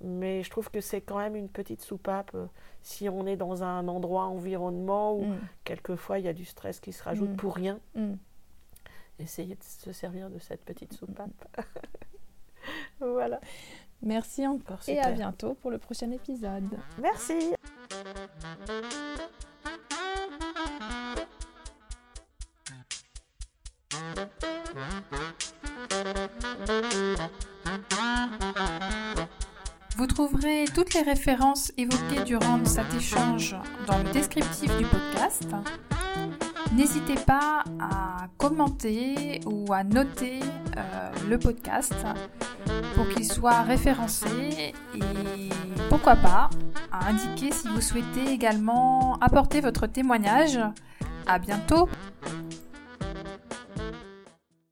Mais 0.04 0.41
je 0.43 0.49
trouve 0.49 0.70
que 0.72 0.82
c'est 0.82 1.02
quand 1.02 1.18
même 1.18 1.36
une 1.36 1.49
petite 1.49 1.82
soupape. 1.82 2.32
euh, 2.36 2.47
Si 2.84 3.08
on 3.10 3.28
est 3.28 3.36
dans 3.38 3.64
un 3.64 3.88
endroit, 3.88 4.24
environnement 4.26 5.16
où 5.16 5.26
Mm. 5.26 5.39
quelquefois 5.64 6.18
il 6.20 6.26
y 6.26 6.28
a 6.28 6.34
du 6.34 6.45
stress 6.45 6.80
qui 6.80 6.91
se 6.93 7.04
rajoute 7.04 7.30
Mhm. 7.30 7.36
pour 7.36 7.56
rien, 7.56 7.80
Mm. 7.95 8.14
essayez 9.20 9.54
de 9.56 9.64
se 9.64 9.91
servir 9.91 10.30
de 10.32 10.39
cette 10.39 10.66
petite 10.66 10.93
soupape. 10.93 11.30
voilà. 12.99 13.39
Merci 14.02 14.47
encore 14.47 14.80
et 14.88 14.97
à 14.99 15.12
bientôt 15.12 15.54
pour 15.54 15.70
le 15.70 15.78
prochain 15.78 16.10
épisode. 16.10 16.64
Merci. 16.99 17.54
Vous 29.98 30.08
trouverez 30.08 30.66
toutes 30.74 30.94
les 30.94 31.02
références 31.02 31.72
évoquées 31.78 32.24
durant 32.26 32.64
cet 32.66 32.94
échange 32.96 33.56
dans 33.88 33.98
le 33.98 34.12
descriptif 34.12 34.76
du 34.78 34.86
podcast. 34.86 35.48
N'hésitez 36.74 37.16
pas 37.16 37.64
à 37.80 38.28
commenter 38.38 39.42
ou 39.46 39.72
à 39.74 39.84
noter 39.84 40.39
euh, 40.78 41.12
le 41.30 41.38
podcast 41.38 41.94
pour 42.96 43.08
qu'il 43.10 43.26
soit 43.26 43.62
référencé 43.62 44.74
et 44.96 45.50
pourquoi 45.89 46.16
pas 46.16 46.50
à 46.92 47.10
indiquer 47.10 47.52
si 47.52 47.68
vous 47.68 47.82
souhaitez 47.82 48.32
également 48.32 49.18
apporter 49.20 49.60
votre 49.60 49.88
témoignage. 49.88 50.60
À 51.28 51.38
bientôt 51.38 51.88